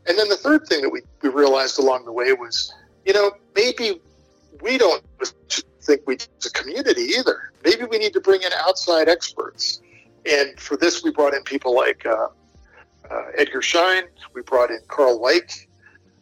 And 0.06 0.18
then 0.18 0.28
the 0.28 0.36
third 0.36 0.66
thing 0.66 0.82
that 0.82 0.90
we, 0.90 1.02
we 1.22 1.28
realized 1.30 1.78
along 1.78 2.04
the 2.04 2.12
way 2.12 2.32
was, 2.32 2.72
you 3.04 3.12
know, 3.12 3.32
maybe 3.54 4.00
we 4.60 4.78
don't 4.78 5.02
think 5.82 6.02
we 6.06 6.16
as 6.16 6.46
a 6.46 6.50
community 6.50 7.02
either. 7.02 7.52
Maybe 7.64 7.84
we 7.84 7.98
need 7.98 8.12
to 8.12 8.20
bring 8.20 8.42
in 8.42 8.52
outside 8.52 9.08
experts. 9.08 9.80
And 10.30 10.58
for 10.58 10.76
this, 10.76 11.02
we 11.02 11.10
brought 11.10 11.34
in 11.34 11.42
people 11.42 11.74
like 11.74 12.04
uh, 12.06 12.28
uh, 13.10 13.22
Edgar 13.36 13.62
Schein. 13.62 14.04
We 14.34 14.42
brought 14.42 14.70
in 14.70 14.80
Carl 14.88 15.18
Weick. 15.18 15.66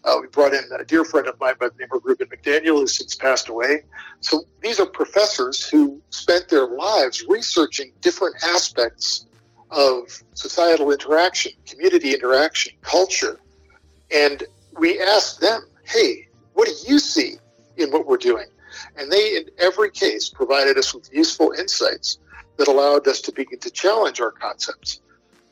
Uh, 0.05 0.19
we 0.21 0.27
brought 0.29 0.53
in 0.53 0.65
a 0.79 0.85
dear 0.85 1.05
friend 1.05 1.29
of 1.29 1.39
mine 1.39 1.55
by 1.61 1.69
the 1.69 1.75
name 1.79 1.89
of 1.93 2.03
Reuben 2.05 2.27
McDaniel, 2.29 2.81
who's 2.81 2.97
since 2.97 3.15
passed 3.15 3.49
away. 3.49 3.85
So 4.21 4.45
these 4.61 4.81
are 4.81 4.87
professors 4.87 5.65
who 5.65 6.01
spent 6.11 6.49
their 6.49 6.67
lives 6.67 7.25
researching 7.29 7.93
different 8.01 8.35
aspects 8.43 9.27
of 9.71 10.23
societal 10.35 10.91
interaction, 10.91 11.53
community 11.67 12.15
interaction, 12.15 12.75
culture. 12.83 13.39
And 14.15 14.43
we 14.79 15.01
asked 15.01 15.41
them, 15.41 15.63
hey, 15.85 16.29
what 16.55 16.67
do 16.67 16.75
you 16.87 16.99
see 16.99 17.37
in 17.77 17.91
what 17.91 18.07
we're 18.07 18.17
doing? 18.17 18.47
And 18.97 19.11
they, 19.11 19.37
in 19.37 19.45
every 19.59 19.91
case, 19.91 20.29
provided 20.29 20.79
us 20.79 20.95
with 20.95 21.13
useful 21.13 21.53
insights 21.53 22.19
that 22.57 22.69
allowed 22.69 23.07
us 23.07 23.21
to 23.23 23.33
begin 23.33 23.61
to 23.61 23.71
challenge 23.71 24.21
our 24.21 24.33
concepts. 24.33 25.01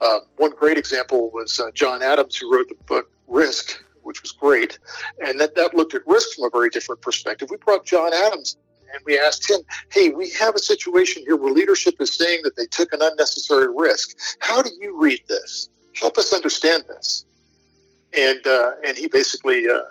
Uh, 0.00 0.20
one 0.36 0.50
great 0.50 0.76
example 0.76 1.30
was 1.30 1.60
uh, 1.60 1.70
John 1.72 2.02
Adams, 2.02 2.36
who 2.36 2.52
wrote 2.52 2.68
the 2.68 2.74
book 2.86 3.10
Risk, 3.28 3.82
which 4.02 4.22
was 4.22 4.32
great. 4.32 4.78
And 5.24 5.40
that, 5.40 5.54
that 5.56 5.74
looked 5.74 5.94
at 5.94 6.06
risk 6.06 6.36
from 6.36 6.44
a 6.44 6.50
very 6.50 6.70
different 6.70 7.02
perspective. 7.02 7.48
We 7.50 7.56
brought 7.58 7.84
John 7.84 8.12
Adams 8.12 8.56
and 8.92 9.02
we 9.04 9.18
asked 9.18 9.48
him, 9.48 9.60
hey, 9.92 10.10
we 10.10 10.30
have 10.30 10.54
a 10.54 10.58
situation 10.58 11.22
here 11.24 11.36
where 11.36 11.52
leadership 11.52 11.94
is 12.00 12.12
saying 12.12 12.40
that 12.44 12.56
they 12.56 12.66
took 12.66 12.92
an 12.92 13.00
unnecessary 13.02 13.68
risk. 13.74 14.16
How 14.40 14.62
do 14.62 14.70
you 14.80 15.00
read 15.00 15.20
this? 15.28 15.68
Help 15.94 16.18
us 16.18 16.32
understand 16.32 16.84
this. 16.88 17.24
And, 18.16 18.44
uh, 18.46 18.72
and 18.84 18.96
he 18.96 19.06
basically 19.06 19.68
uh, 19.68 19.82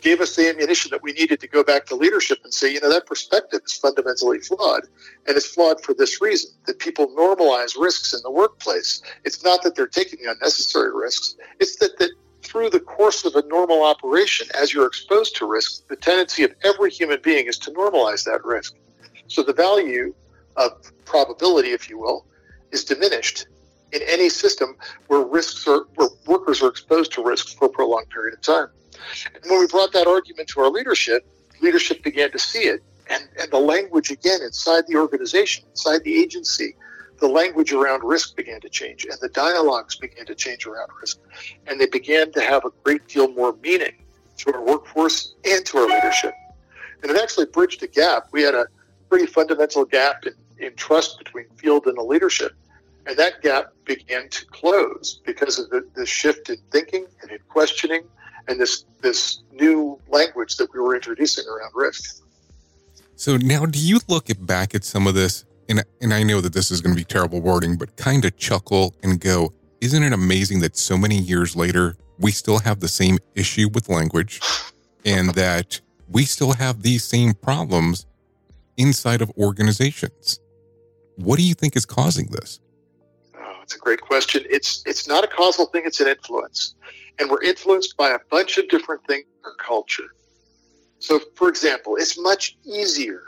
gave 0.00 0.20
us 0.20 0.36
the 0.36 0.48
ammunition 0.48 0.90
that 0.90 1.02
we 1.02 1.12
needed 1.12 1.40
to 1.40 1.48
go 1.48 1.62
back 1.62 1.86
to 1.86 1.94
leadership 1.94 2.38
and 2.44 2.54
say, 2.54 2.72
you 2.72 2.80
know, 2.80 2.88
that 2.88 3.06
perspective 3.06 3.60
is 3.66 3.74
fundamentally 3.74 4.38
flawed. 4.38 4.82
And 5.26 5.36
it's 5.36 5.46
flawed 5.46 5.82
for 5.82 5.94
this 5.94 6.20
reason 6.20 6.50
that 6.66 6.78
people 6.78 7.08
normalize 7.08 7.76
risks 7.78 8.14
in 8.14 8.20
the 8.22 8.30
workplace. 8.30 9.02
It's 9.24 9.42
not 9.42 9.62
that 9.62 9.74
they're 9.74 9.86
taking 9.86 10.20
unnecessary 10.26 10.94
risks, 10.94 11.36
it's 11.60 11.76
that, 11.76 11.98
that 11.98 12.10
through 12.48 12.70
the 12.70 12.80
course 12.80 13.24
of 13.26 13.34
a 13.36 13.46
normal 13.46 13.84
operation, 13.84 14.48
as 14.54 14.72
you're 14.72 14.86
exposed 14.86 15.36
to 15.36 15.46
risk, 15.46 15.86
the 15.88 15.96
tendency 15.96 16.44
of 16.44 16.54
every 16.64 16.90
human 16.90 17.20
being 17.22 17.46
is 17.46 17.58
to 17.58 17.70
normalize 17.72 18.24
that 18.24 18.42
risk. 18.44 18.74
So 19.26 19.42
the 19.42 19.52
value 19.52 20.14
of 20.56 20.72
probability, 21.04 21.72
if 21.72 21.90
you 21.90 21.98
will, 21.98 22.24
is 22.72 22.84
diminished 22.84 23.46
in 23.92 24.00
any 24.08 24.30
system 24.30 24.76
where 25.08 25.20
risks 25.20 25.68
are 25.68 25.86
where 25.96 26.08
workers 26.26 26.62
are 26.62 26.68
exposed 26.68 27.12
to 27.12 27.22
risks 27.22 27.52
for 27.52 27.66
a 27.66 27.68
prolonged 27.68 28.08
period 28.08 28.34
of 28.34 28.40
time. 28.40 28.68
And 29.34 29.50
when 29.50 29.60
we 29.60 29.66
brought 29.66 29.92
that 29.92 30.06
argument 30.06 30.48
to 30.50 30.60
our 30.60 30.70
leadership, 30.70 31.26
leadership 31.60 32.02
began 32.02 32.30
to 32.32 32.38
see 32.38 32.64
it. 32.64 32.82
And, 33.10 33.28
and 33.40 33.50
the 33.50 33.58
language, 33.58 34.10
again, 34.10 34.40
inside 34.42 34.84
the 34.86 34.96
organization, 34.96 35.64
inside 35.70 36.02
the 36.04 36.18
agency, 36.18 36.76
the 37.20 37.28
language 37.28 37.72
around 37.72 38.04
risk 38.04 38.36
began 38.36 38.60
to 38.60 38.68
change 38.68 39.04
and 39.04 39.18
the 39.20 39.28
dialogues 39.28 39.96
began 39.96 40.26
to 40.26 40.34
change 40.34 40.66
around 40.66 40.88
risk. 41.00 41.18
And 41.66 41.80
they 41.80 41.86
began 41.86 42.32
to 42.32 42.40
have 42.40 42.64
a 42.64 42.70
great 42.84 43.06
deal 43.08 43.28
more 43.28 43.56
meaning 43.62 43.94
to 44.38 44.54
our 44.54 44.62
workforce 44.62 45.34
and 45.44 45.64
to 45.66 45.78
our 45.78 45.88
leadership. 45.88 46.34
And 47.02 47.10
it 47.10 47.20
actually 47.20 47.46
bridged 47.46 47.82
a 47.82 47.86
gap. 47.88 48.28
We 48.32 48.42
had 48.42 48.54
a 48.54 48.66
pretty 49.08 49.26
fundamental 49.26 49.84
gap 49.84 50.26
in, 50.26 50.34
in 50.58 50.74
trust 50.74 51.18
between 51.18 51.46
field 51.56 51.86
and 51.86 51.96
the 51.96 52.02
leadership. 52.02 52.52
And 53.06 53.16
that 53.16 53.42
gap 53.42 53.72
began 53.84 54.28
to 54.28 54.46
close 54.46 55.20
because 55.24 55.58
of 55.58 55.70
the, 55.70 55.88
the 55.94 56.04
shift 56.04 56.50
in 56.50 56.58
thinking 56.70 57.06
and 57.22 57.30
in 57.30 57.38
questioning 57.48 58.02
and 58.48 58.60
this 58.60 58.84
this 59.00 59.42
new 59.52 59.98
language 60.08 60.56
that 60.56 60.72
we 60.72 60.80
were 60.80 60.94
introducing 60.94 61.44
around 61.46 61.70
risk. 61.74 62.22
So 63.14 63.36
now, 63.36 63.66
do 63.66 63.78
you 63.78 63.98
look 64.08 64.26
back 64.38 64.74
at 64.74 64.84
some 64.84 65.06
of 65.06 65.14
this, 65.14 65.44
and 65.68 65.84
and 66.00 66.14
I 66.14 66.22
know 66.22 66.40
that 66.40 66.52
this 66.52 66.70
is 66.70 66.80
going 66.80 66.94
to 66.94 67.00
be 67.00 67.04
terrible 67.04 67.40
wording, 67.40 67.76
but 67.76 67.96
kind 67.96 68.24
of 68.24 68.36
chuckle 68.36 68.94
and 69.02 69.20
go, 69.20 69.52
"Isn't 69.80 70.02
it 70.02 70.12
amazing 70.12 70.60
that 70.60 70.76
so 70.76 70.96
many 70.96 71.18
years 71.18 71.54
later 71.54 71.96
we 72.18 72.32
still 72.32 72.58
have 72.58 72.80
the 72.80 72.88
same 72.88 73.18
issue 73.34 73.68
with 73.72 73.88
language, 73.88 74.40
and 75.04 75.34
that 75.34 75.80
we 76.08 76.24
still 76.24 76.52
have 76.52 76.82
these 76.82 77.04
same 77.04 77.34
problems 77.34 78.06
inside 78.76 79.22
of 79.22 79.30
organizations?" 79.38 80.40
What 81.16 81.38
do 81.38 81.44
you 81.44 81.54
think 81.54 81.74
is 81.76 81.84
causing 81.84 82.26
this? 82.26 82.60
Oh, 83.36 83.58
it's 83.62 83.74
a 83.74 83.78
great 83.78 84.00
question. 84.00 84.44
It's 84.48 84.82
it's 84.86 85.08
not 85.08 85.24
a 85.24 85.28
causal 85.28 85.66
thing; 85.66 85.82
it's 85.84 86.00
an 86.00 86.08
influence, 86.08 86.74
and 87.18 87.30
we're 87.30 87.42
influenced 87.42 87.96
by 87.96 88.10
a 88.10 88.18
bunch 88.30 88.56
of 88.58 88.68
different 88.68 89.04
things 89.06 89.24
in 89.26 89.44
our 89.44 89.54
culture. 89.56 90.14
So, 91.00 91.20
for 91.36 91.48
example, 91.48 91.96
it's 91.96 92.18
much 92.18 92.56
easier 92.64 93.22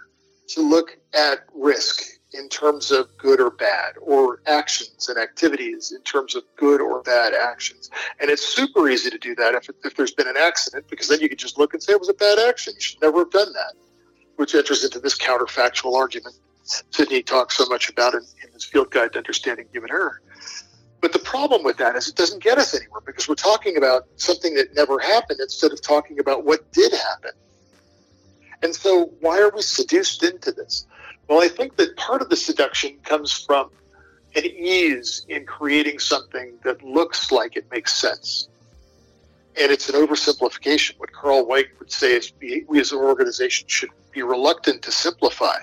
to 0.48 0.60
look 0.60 0.98
at 1.14 1.40
risk 1.54 2.19
in 2.32 2.48
terms 2.48 2.90
of 2.90 3.16
good 3.18 3.40
or 3.40 3.50
bad, 3.50 3.94
or 4.00 4.40
actions 4.46 5.08
and 5.08 5.18
activities 5.18 5.92
in 5.92 6.00
terms 6.02 6.36
of 6.36 6.44
good 6.56 6.80
or 6.80 7.02
bad 7.02 7.34
actions. 7.34 7.90
And 8.20 8.30
it's 8.30 8.46
super 8.46 8.88
easy 8.88 9.10
to 9.10 9.18
do 9.18 9.34
that 9.34 9.54
if, 9.54 9.68
if 9.84 9.96
there's 9.96 10.12
been 10.12 10.28
an 10.28 10.36
accident, 10.36 10.86
because 10.88 11.08
then 11.08 11.20
you 11.20 11.28
can 11.28 11.38
just 11.38 11.58
look 11.58 11.74
and 11.74 11.82
say 11.82 11.92
it 11.92 12.00
was 12.00 12.08
a 12.08 12.14
bad 12.14 12.38
action. 12.38 12.74
You 12.76 12.80
should 12.80 13.02
never 13.02 13.18
have 13.20 13.30
done 13.30 13.52
that, 13.52 13.72
which 14.36 14.54
enters 14.54 14.84
into 14.84 15.00
this 15.00 15.18
counterfactual 15.18 15.96
argument 15.96 16.36
Sidney 16.90 17.22
talks 17.22 17.56
so 17.56 17.66
much 17.66 17.88
about 17.88 18.14
in, 18.14 18.20
in 18.44 18.52
his 18.52 18.64
field 18.64 18.90
guide 18.90 19.12
to 19.12 19.18
understanding 19.18 19.66
human 19.72 19.90
error. 19.90 20.20
But 21.00 21.12
the 21.12 21.18
problem 21.18 21.64
with 21.64 21.78
that 21.78 21.96
is 21.96 22.08
it 22.08 22.16
doesn't 22.16 22.42
get 22.42 22.58
us 22.58 22.74
anywhere 22.74 23.00
because 23.04 23.28
we're 23.28 23.34
talking 23.34 23.76
about 23.76 24.06
something 24.16 24.54
that 24.54 24.74
never 24.74 24.98
happened 24.98 25.40
instead 25.40 25.72
of 25.72 25.80
talking 25.82 26.20
about 26.20 26.44
what 26.44 26.70
did 26.72 26.92
happen. 26.92 27.32
And 28.62 28.74
so, 28.74 29.10
why 29.20 29.40
are 29.40 29.50
we 29.50 29.62
seduced 29.62 30.22
into 30.22 30.52
this? 30.52 30.86
Well, 31.30 31.42
I 31.42 31.48
think 31.48 31.76
that 31.76 31.96
part 31.96 32.20
of 32.20 32.28
the 32.28 32.36
seduction 32.36 32.98
comes 33.04 33.32
from 33.32 33.70
an 34.36 34.44
ease 34.44 35.24
in 35.28 35.46
creating 35.46 35.98
something 36.00 36.52
that 36.64 36.82
looks 36.82 37.32
like 37.32 37.56
it 37.56 37.70
makes 37.70 37.94
sense. 37.94 38.48
And 39.58 39.72
it's 39.72 39.88
an 39.88 39.94
oversimplification. 39.94 40.98
What 40.98 41.12
Karl 41.12 41.46
Weick 41.46 41.78
would 41.78 41.90
say 41.90 42.16
is 42.16 42.32
we, 42.40 42.66
as 42.78 42.92
an 42.92 42.98
organization 42.98 43.66
should 43.68 43.90
be 44.12 44.22
reluctant 44.22 44.82
to 44.82 44.92
simplify 44.92 45.58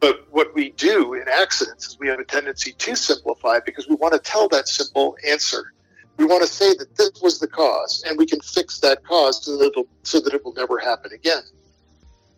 but 0.00 0.26
what 0.30 0.54
we 0.54 0.70
do 0.70 1.14
in 1.14 1.24
accidents 1.28 1.88
is 1.88 1.98
we 1.98 2.08
have 2.08 2.18
a 2.18 2.24
tendency 2.24 2.72
to 2.72 2.96
simplify 2.96 3.60
because 3.60 3.86
we 3.86 3.94
want 3.96 4.14
to 4.14 4.18
tell 4.18 4.48
that 4.48 4.66
simple 4.66 5.16
answer. 5.28 5.72
We 6.16 6.24
want 6.24 6.42
to 6.42 6.48
say 6.48 6.74
that 6.74 6.96
this 6.96 7.20
was 7.22 7.38
the 7.38 7.46
cause 7.46 8.02
and 8.06 8.18
we 8.18 8.26
can 8.26 8.40
fix 8.40 8.80
that 8.80 9.04
cause 9.04 9.44
so 9.44 9.58
that, 9.58 9.84
so 10.02 10.20
that 10.20 10.32
it 10.32 10.44
will 10.44 10.54
never 10.54 10.78
happen 10.78 11.12
again. 11.12 11.42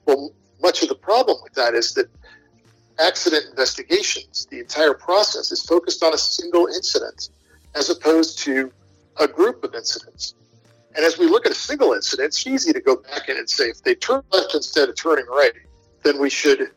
Well, 0.07 0.33
much 0.63 0.83
of 0.83 0.89
the 0.89 0.95
problem 0.95 1.39
with 1.43 1.55
that 1.55 1.75
is 1.75 1.95
that 1.95 2.09
accident 2.99 3.47
investigations, 3.51 4.47
the 4.51 4.61
entire 4.61 4.95
process, 4.95 5.51
is 5.51 5.63
focused 5.65 6.03
on 6.03 6.15
a 6.15 6.19
single 6.19 6.67
incident 6.67 7.31
as 7.75 7.91
opposed 7.91 8.39
to 8.41 8.71
a 9.19 9.27
group 9.27 9.65
of 9.65 9.75
incidents. 9.75 10.35
And 10.95 11.05
as 11.05 11.19
we 11.19 11.27
look 11.27 11.47
at 11.47 11.53
a 11.53 11.57
single 11.57 11.93
incident, 11.93 12.29
it's 12.29 12.47
easy 12.47 12.73
to 12.73 12.81
go 12.81 12.97
back 12.97 13.29
in 13.29 13.37
and 13.37 13.49
say 13.49 13.65
if 13.65 13.83
they 13.83 13.95
turn 13.95 14.23
left 14.31 14.55
instead 14.55 14.89
of 14.89 14.97
turning 14.97 15.27
right, 15.27 15.53
then 16.03 16.21
we 16.21 16.31
should 16.31 16.71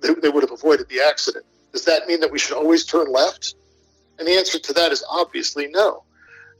they, 0.00 0.12
they 0.14 0.28
would 0.28 0.42
have 0.42 0.52
avoided 0.52 0.88
the 0.88 1.00
accident. 1.00 1.44
Does 1.72 1.84
that 1.86 2.06
mean 2.06 2.20
that 2.20 2.30
we 2.30 2.38
should 2.38 2.56
always 2.56 2.84
turn 2.84 3.10
left? 3.10 3.54
And 4.18 4.28
the 4.28 4.32
answer 4.32 4.58
to 4.58 4.72
that 4.74 4.92
is 4.92 5.04
obviously 5.08 5.68
no. 5.68 6.03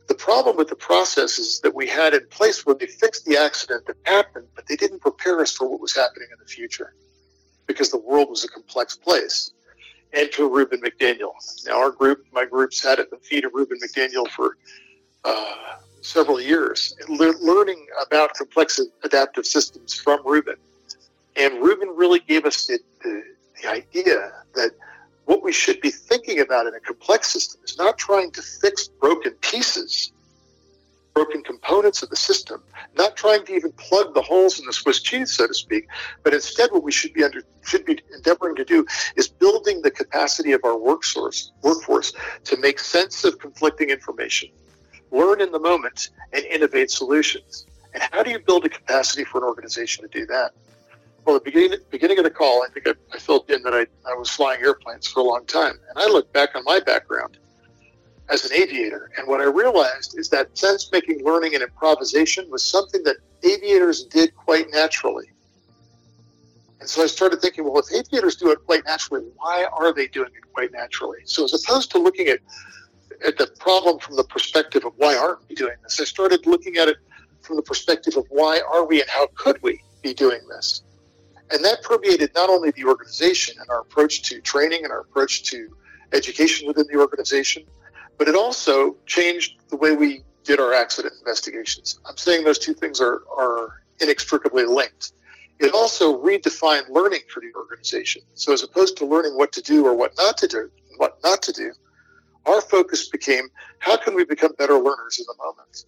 The 0.06 0.14
problem 0.14 0.56
with 0.56 0.68
the 0.68 0.76
processes 0.76 1.60
that 1.60 1.74
we 1.74 1.86
had 1.86 2.14
in 2.14 2.26
place 2.28 2.66
where 2.66 2.74
they 2.74 2.86
fixed 2.86 3.24
the 3.24 3.38
accident 3.38 3.86
that 3.86 3.96
happened, 4.04 4.46
but 4.54 4.66
they 4.66 4.76
didn't 4.76 5.00
prepare 5.00 5.40
us 5.40 5.52
for 5.52 5.68
what 5.68 5.80
was 5.80 5.94
happening 5.94 6.28
in 6.30 6.38
the 6.38 6.46
future 6.46 6.94
because 7.66 7.90
the 7.90 7.98
world 7.98 8.28
was 8.28 8.44
a 8.44 8.48
complex 8.48 8.96
place. 8.96 9.50
Enter 10.12 10.46
Reuben 10.46 10.80
McDaniel. 10.80 11.32
Now, 11.66 11.78
our 11.78 11.90
group, 11.90 12.24
my 12.32 12.44
group, 12.44 12.72
sat 12.72 12.98
at 12.98 13.10
the 13.10 13.16
feet 13.16 13.44
of 13.44 13.52
Reuben 13.54 13.78
McDaniel 13.78 14.28
for 14.28 14.56
uh, 15.24 15.54
several 16.02 16.40
years, 16.40 16.94
le- 17.08 17.34
learning 17.40 17.86
about 18.06 18.34
complex 18.34 18.80
adaptive 19.02 19.46
systems 19.46 19.94
from 19.94 20.20
Reuben. 20.24 20.56
And 21.36 21.60
Reuben 21.62 21.88
really 21.88 22.20
gave 22.20 22.44
us 22.44 22.66
the, 22.66 22.78
the, 23.02 23.22
the 23.60 23.68
idea 23.68 24.32
that 24.54 24.72
what 25.26 25.42
we 25.42 25.52
should 25.52 25.80
be 25.80 25.90
thinking 25.90 26.40
about 26.40 26.66
in 26.66 26.74
a 26.74 26.80
complex 26.80 27.28
system 27.28 27.60
is 27.64 27.78
not 27.78 27.98
trying 27.98 28.30
to 28.32 28.42
fix 28.42 28.88
broken 28.88 29.32
pieces, 29.40 30.12
broken 31.14 31.42
components 31.42 32.02
of 32.02 32.10
the 32.10 32.16
system, 32.16 32.62
not 32.96 33.16
trying 33.16 33.44
to 33.46 33.54
even 33.54 33.72
plug 33.72 34.14
the 34.14 34.22
holes 34.22 34.58
in 34.58 34.66
the 34.66 34.72
Swiss 34.72 35.00
cheese, 35.00 35.32
so 35.32 35.46
to 35.46 35.54
speak, 35.54 35.86
but 36.22 36.34
instead 36.34 36.70
what 36.72 36.82
we 36.82 36.92
should 36.92 37.14
be 37.14 37.24
under 37.24 37.42
should 37.62 37.84
be 37.84 37.98
endeavoring 38.14 38.56
to 38.56 38.64
do 38.64 38.84
is 39.16 39.28
building 39.28 39.80
the 39.82 39.90
capacity 39.90 40.52
of 40.52 40.60
our 40.64 40.76
workforce 40.76 41.52
workforce 41.62 42.12
to 42.44 42.56
make 42.58 42.78
sense 42.78 43.24
of 43.24 43.38
conflicting 43.38 43.90
information, 43.90 44.50
learn 45.10 45.40
in 45.40 45.52
the 45.52 45.60
moment, 45.60 46.10
and 46.32 46.44
innovate 46.44 46.90
solutions. 46.90 47.66
And 47.94 48.02
how 48.10 48.24
do 48.24 48.30
you 48.30 48.40
build 48.40 48.64
a 48.64 48.68
capacity 48.68 49.24
for 49.24 49.38
an 49.38 49.44
organization 49.44 50.02
to 50.02 50.18
do 50.18 50.26
that? 50.26 50.52
Well, 51.24 51.38
the 51.38 51.44
beginning 51.44 51.78
beginning 51.90 52.18
of 52.18 52.24
the 52.24 52.30
call, 52.30 52.62
I 52.62 52.68
think 52.68 52.86
I, 52.86 52.94
I 53.12 53.18
filled 53.18 53.50
in 53.50 53.62
that 53.62 53.74
I, 53.74 53.86
I 54.08 54.14
was 54.14 54.30
flying 54.30 54.60
airplanes 54.62 55.06
for 55.06 55.20
a 55.20 55.22
long 55.22 55.46
time, 55.46 55.78
and 55.88 55.98
I 55.98 56.06
look 56.06 56.32
back 56.32 56.50
on 56.54 56.64
my 56.64 56.80
background 56.80 57.38
as 58.30 58.44
an 58.44 58.52
aviator, 58.56 59.10
and 59.16 59.28
what 59.28 59.40
I 59.40 59.44
realized 59.44 60.18
is 60.18 60.28
that 60.30 60.56
sense 60.56 60.90
making, 60.92 61.24
learning, 61.24 61.54
and 61.54 61.62
improvisation 61.62 62.50
was 62.50 62.64
something 62.64 63.02
that 63.04 63.16
aviators 63.42 64.04
did 64.04 64.34
quite 64.34 64.70
naturally. 64.70 65.26
And 66.80 66.88
so 66.88 67.02
I 67.02 67.06
started 67.06 67.40
thinking, 67.40 67.64
well, 67.64 67.78
if 67.78 67.92
aviators 67.92 68.36
do 68.36 68.50
it 68.50 68.58
quite 68.66 68.84
naturally, 68.84 69.24
why 69.36 69.66
are 69.72 69.92
they 69.92 70.06
doing 70.06 70.30
it 70.34 70.52
quite 70.52 70.72
naturally? 70.72 71.20
So 71.24 71.44
as 71.44 71.54
opposed 71.54 71.90
to 71.92 71.98
looking 71.98 72.28
at 72.28 72.40
at 73.24 73.38
the 73.38 73.46
problem 73.58 73.98
from 73.98 74.16
the 74.16 74.24
perspective 74.24 74.84
of 74.84 74.92
why 74.96 75.16
aren't 75.16 75.38
we 75.48 75.54
doing 75.54 75.76
this, 75.82 76.00
I 76.00 76.04
started 76.04 76.46
looking 76.46 76.76
at 76.76 76.88
it 76.88 76.96
from 77.42 77.56
the 77.56 77.62
perspective 77.62 78.16
of 78.16 78.26
why 78.28 78.60
are 78.72 78.84
we 78.84 79.00
and 79.00 79.08
how 79.08 79.28
could 79.34 79.62
we 79.62 79.80
be 80.02 80.12
doing 80.12 80.40
this. 80.48 80.82
And 81.50 81.64
that 81.64 81.82
permeated 81.82 82.30
not 82.34 82.48
only 82.48 82.70
the 82.70 82.84
organization 82.84 83.56
and 83.60 83.68
our 83.70 83.80
approach 83.80 84.22
to 84.22 84.40
training 84.40 84.84
and 84.84 84.92
our 84.92 85.00
approach 85.00 85.42
to 85.44 85.76
education 86.12 86.66
within 86.66 86.86
the 86.90 86.98
organization, 86.98 87.64
but 88.18 88.28
it 88.28 88.34
also 88.34 88.96
changed 89.06 89.56
the 89.68 89.76
way 89.76 89.94
we 89.94 90.22
did 90.44 90.60
our 90.60 90.72
accident 90.72 91.14
investigations. 91.20 91.98
I'm 92.08 92.16
saying 92.16 92.44
those 92.44 92.58
two 92.58 92.74
things 92.74 93.00
are, 93.00 93.22
are 93.36 93.82
inextricably 94.00 94.64
linked. 94.64 95.12
It 95.58 95.72
also 95.72 96.20
redefined 96.22 96.88
learning 96.88 97.22
for 97.32 97.40
the 97.40 97.52
organization. 97.56 98.22
So 98.34 98.52
as 98.52 98.62
opposed 98.62 98.96
to 98.98 99.06
learning 99.06 99.36
what 99.36 99.52
to 99.52 99.62
do 99.62 99.86
or 99.86 99.94
what 99.94 100.12
not 100.18 100.36
to 100.38 100.46
do, 100.46 100.70
what 100.96 101.18
not 101.22 101.42
to 101.42 101.52
do, 101.52 101.72
our 102.46 102.60
focus 102.60 103.08
became 103.08 103.48
how 103.78 103.96
can 103.96 104.14
we 104.14 104.24
become 104.24 104.52
better 104.58 104.74
learners 104.74 105.18
in 105.18 105.24
the 105.26 105.34
moment? 105.42 105.84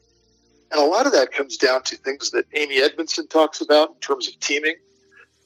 And 0.73 0.81
a 0.81 0.85
lot 0.85 1.07
of 1.07 1.12
that 1.12 1.33
comes 1.33 1.57
down 1.57 1.83
to 1.85 1.97
things 1.97 2.31
that 2.31 2.45
Amy 2.55 2.83
Edmondson 2.83 3.29
talks 3.29 3.61
about 3.61 3.90
in 3.90 4.01
terms 4.01 4.29
of 4.29 4.38
teaming, 4.40 4.77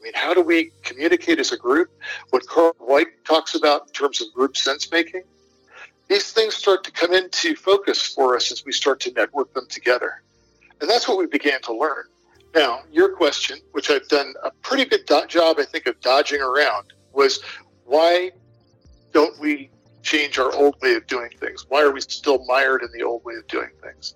I 0.00 0.04
mean, 0.04 0.12
how 0.14 0.32
do 0.32 0.40
we 0.40 0.72
communicate 0.82 1.38
as 1.38 1.52
a 1.52 1.58
group? 1.58 1.90
What 2.30 2.46
Karl 2.46 2.74
Weick 2.80 3.06
talks 3.24 3.54
about 3.54 3.88
in 3.88 3.92
terms 3.92 4.22
of 4.22 4.32
group 4.32 4.56
sense 4.56 4.90
making, 4.90 5.22
these 6.08 6.32
things 6.32 6.54
start 6.54 6.84
to 6.84 6.90
come 6.90 7.12
into 7.12 7.54
focus 7.54 8.06
for 8.06 8.34
us 8.34 8.50
as 8.50 8.64
we 8.64 8.72
start 8.72 9.00
to 9.00 9.12
network 9.12 9.52
them 9.52 9.66
together. 9.68 10.22
And 10.80 10.88
that's 10.88 11.06
what 11.06 11.18
we 11.18 11.26
began 11.26 11.60
to 11.62 11.74
learn. 11.76 12.04
Now, 12.54 12.80
your 12.90 13.10
question, 13.14 13.58
which 13.72 13.90
I've 13.90 14.08
done 14.08 14.34
a 14.42 14.50
pretty 14.62 14.86
good 14.86 15.04
do- 15.06 15.26
job, 15.28 15.58
I 15.60 15.64
think, 15.64 15.86
of 15.86 16.00
dodging 16.00 16.40
around, 16.40 16.92
was 17.12 17.40
why 17.84 18.32
don't 19.12 19.38
we 19.38 19.70
change 20.02 20.38
our 20.38 20.52
old 20.54 20.80
way 20.80 20.94
of 20.94 21.06
doing 21.06 21.30
things? 21.38 21.66
Why 21.68 21.82
are 21.82 21.92
we 21.92 22.00
still 22.00 22.44
mired 22.46 22.82
in 22.82 22.88
the 22.92 23.04
old 23.04 23.22
way 23.24 23.34
of 23.34 23.46
doing 23.48 23.70
things? 23.82 24.14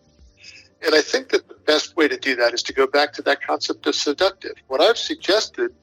And 0.83 0.95
I 0.95 1.01
think 1.01 1.31
that 1.31 1.49
the 1.49 1.55
best 1.67 1.97
way 1.97 2.09
to 2.09 2.17
do 2.17 2.37
that 2.37 2.53
is 2.53 2.63
to 2.65 2.73
go 2.73 2.87
back 2.87 3.13
to 3.15 3.23
that 3.23 3.43
concept 3.43 3.87
of 3.87 3.95
seductive. 3.95 4.53
What 4.69 4.81
I've 4.81 4.99
suggested 4.99 5.75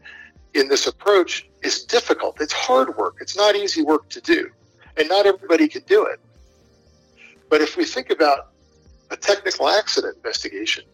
in 0.54 0.68
this 0.68 0.88
approach 0.88 1.50
is 1.64 1.84
difficult. 1.84 2.40
It's 2.40 2.54
hard 2.54 2.96
work. 2.98 3.18
It's 3.20 3.36
not 3.36 3.56
easy 3.56 3.82
work 3.82 4.10
to 4.10 4.22
do. 4.22 4.50
And 4.98 5.10
not 5.10 5.26
everybody 5.26 5.68
can 5.68 5.84
do 5.84 6.06
it. 6.06 6.20
But 7.50 7.62
if 7.62 7.78
we 7.78 7.86
think 7.86 8.10
about 8.10 8.50
a 9.10 9.18
technical 9.18 9.68
accident 9.70 10.18
investigation, 10.18 10.86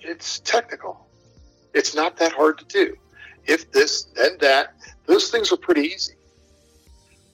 it's 0.00 0.40
technical. 0.40 1.06
It's 1.74 1.94
not 1.94 2.16
that 2.18 2.32
hard 2.32 2.58
to 2.58 2.64
do. 2.64 2.96
If 3.46 3.70
this, 3.72 4.04
then 4.16 4.36
that, 4.40 4.74
those 5.06 5.30
things 5.30 5.52
are 5.52 5.56
pretty 5.56 5.82
easy. 5.82 6.14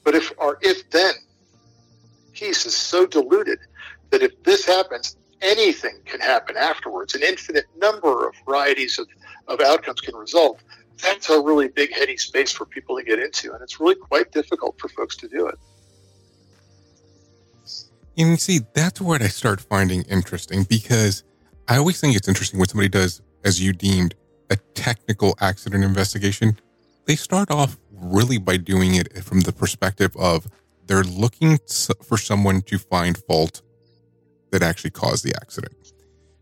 But 0.04 0.14
if 0.14 0.32
our 0.38 0.58
if 0.62 0.88
then 0.90 1.12
piece 2.32 2.64
is 2.64 2.74
so 2.74 3.06
diluted 3.06 3.58
that 4.10 4.22
if 4.22 4.42
this 4.42 4.64
happens, 4.64 5.17
anything 5.42 6.00
can 6.04 6.20
happen 6.20 6.56
afterwards. 6.56 7.14
An 7.14 7.22
infinite 7.22 7.66
number 7.76 8.28
of 8.28 8.34
varieties 8.46 8.98
of, 8.98 9.08
of 9.46 9.60
outcomes 9.60 10.00
can 10.00 10.14
result. 10.16 10.60
That's 11.02 11.30
a 11.30 11.40
really 11.40 11.68
big, 11.68 11.92
heady 11.92 12.16
space 12.16 12.52
for 12.52 12.64
people 12.64 12.96
to 12.96 13.04
get 13.04 13.18
into, 13.18 13.52
and 13.52 13.62
it's 13.62 13.78
really 13.78 13.94
quite 13.94 14.32
difficult 14.32 14.80
for 14.80 14.88
folks 14.88 15.16
to 15.16 15.28
do 15.28 15.46
it. 15.46 15.54
And 18.16 18.30
you 18.30 18.36
see, 18.36 18.60
that's 18.74 19.00
what 19.00 19.22
I 19.22 19.28
start 19.28 19.60
finding 19.60 20.02
interesting 20.02 20.64
because 20.64 21.22
I 21.68 21.76
always 21.76 22.00
think 22.00 22.16
it's 22.16 22.26
interesting 22.26 22.58
when 22.58 22.68
somebody 22.68 22.88
does, 22.88 23.22
as 23.44 23.62
you 23.62 23.72
deemed, 23.72 24.16
a 24.50 24.56
technical 24.74 25.36
accident 25.40 25.84
investigation. 25.84 26.58
They 27.06 27.14
start 27.14 27.50
off 27.50 27.78
really 27.92 28.38
by 28.38 28.56
doing 28.56 28.96
it 28.96 29.22
from 29.22 29.42
the 29.42 29.52
perspective 29.52 30.16
of 30.16 30.48
they're 30.86 31.04
looking 31.04 31.58
for 32.02 32.18
someone 32.18 32.62
to 32.62 32.78
find 32.78 33.16
fault 33.16 33.62
that 34.50 34.62
actually 34.62 34.90
caused 34.90 35.24
the 35.24 35.34
accident. 35.34 35.92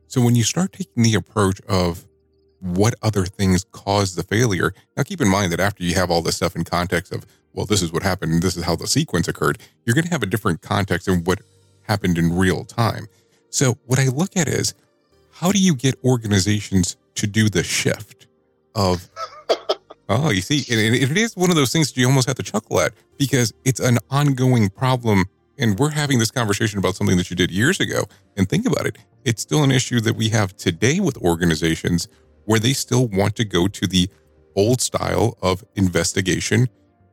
So 0.07 0.21
when 0.21 0.37
you 0.37 0.45
start 0.45 0.73
taking 0.73 1.03
the 1.03 1.15
approach 1.15 1.61
of 1.69 2.07
what 2.61 2.95
other 3.03 3.27
things 3.27 3.65
caused 3.73 4.17
the 4.17 4.23
failure, 4.23 4.73
now 4.97 5.03
keep 5.03 5.21
in 5.21 5.29
mind 5.29 5.53
that 5.53 5.61
after 5.61 5.83
you 5.83 5.95
have 5.95 6.11
all 6.11 6.23
this 6.23 6.37
stuff 6.37 6.57
in 6.57 6.65
context 6.65 7.13
of, 7.13 7.27
well, 7.53 7.67
this 7.67 7.83
is 7.83 7.93
what 7.93 8.03
happened 8.03 8.33
and 8.33 8.43
this 8.43 8.57
is 8.57 8.65
how 8.65 8.77
the 8.77 8.87
sequence 8.87 9.29
occurred, 9.29 9.59
you're 9.85 9.95
going 9.95 10.05
to 10.05 10.11
have 10.11 10.23
a 10.23 10.27
different 10.27 10.63
context 10.63 11.07
than 11.07 11.25
what 11.25 11.41
happened 11.83 12.19
in 12.19 12.37
real 12.37 12.65
time. 12.65 13.07
So 13.51 13.79
what 13.87 13.99
I 13.99 14.09
look 14.09 14.37
at 14.37 14.49
is 14.49 14.75
how 15.33 15.53
do 15.53 15.59
you 15.59 15.75
get 15.75 15.95
organizations 16.05 16.97
to 17.17 17.27
do 17.27 17.49
the 17.49 17.63
shift 17.63 18.27
of 18.75 19.09
oh 20.09 20.31
you 20.31 20.41
see 20.41 20.59
and 20.71 20.95
it 20.95 21.17
is 21.17 21.37
one 21.37 21.51
of 21.51 21.57
those 21.57 21.73
things 21.73 21.91
that 21.93 22.01
you 22.01 22.07
almost 22.07 22.27
have 22.29 22.37
to 22.37 22.43
chuckle 22.43 22.81
at 22.81 22.93
because 23.19 23.53
it's 23.65 23.81
an 23.81 23.99
ongoing 24.11 24.69
problem 24.69 25.25
and 25.59 25.79
we're 25.79 25.91
having 25.91 26.19
this 26.19 26.31
conversation 26.31 26.79
about 26.79 26.95
something 26.95 27.17
that 27.17 27.31
you 27.31 27.37
did 27.37 27.51
years 27.51 27.81
ago 27.81 28.05
and 28.37 28.49
think 28.49 28.67
about 28.67 28.87
it 28.87 28.99
it's 29.25 29.43
still 29.43 29.65
an 29.65 29.71
issue 29.71 30.01
that 30.01 30.17
we 30.17 30.29
have 30.29 30.57
today 30.57 31.01
with 31.01 31.17
organizations 31.19 32.09
where 32.45 32.61
they 32.61 32.73
still 32.73 33.09
want 33.09 33.35
to 33.37 33.45
go 33.45 33.67
to 33.69 33.87
the 33.87 34.09
old 34.55 34.81
style 34.81 35.37
of 35.43 35.65
investigation 35.75 36.69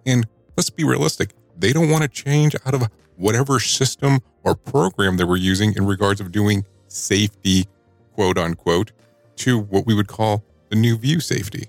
and 0.05 0.27
let's 0.57 0.69
be 0.69 0.83
realistic 0.83 1.33
they 1.57 1.73
don't 1.73 1.89
want 1.89 2.03
to 2.03 2.09
change 2.09 2.55
out 2.65 2.73
of 2.73 2.89
whatever 3.15 3.59
system 3.59 4.19
or 4.43 4.55
program 4.55 5.17
that 5.17 5.27
we're 5.27 5.37
using 5.37 5.73
in 5.75 5.85
regards 5.85 6.19
of 6.19 6.31
doing 6.31 6.65
safety 6.87 7.65
quote 8.13 8.37
unquote 8.37 8.91
to 9.35 9.59
what 9.59 9.85
we 9.85 9.93
would 9.93 10.07
call 10.07 10.43
the 10.69 10.75
new 10.75 10.97
view 10.97 11.19
safety. 11.19 11.67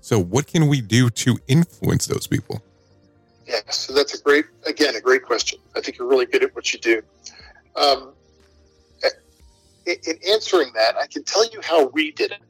So, 0.00 0.18
what 0.18 0.46
can 0.46 0.68
we 0.68 0.80
do 0.80 1.08
to 1.10 1.38
influence 1.48 2.06
those 2.06 2.26
people? 2.26 2.62
Yeah, 3.46 3.60
so 3.70 3.92
that's 3.92 4.18
a 4.18 4.22
great, 4.22 4.46
again, 4.66 4.96
a 4.96 5.00
great 5.00 5.22
question. 5.22 5.58
I 5.76 5.80
think 5.80 5.98
you're 5.98 6.08
really 6.08 6.26
good 6.26 6.42
at 6.42 6.54
what 6.54 6.72
you 6.72 6.78
do. 6.78 7.02
Um, 7.76 8.12
in 9.86 10.18
answering 10.30 10.72
that, 10.74 10.96
I 10.96 11.06
can 11.06 11.24
tell 11.24 11.44
you 11.50 11.60
how 11.62 11.88
we 11.88 12.10
did 12.12 12.30
it 12.32 12.40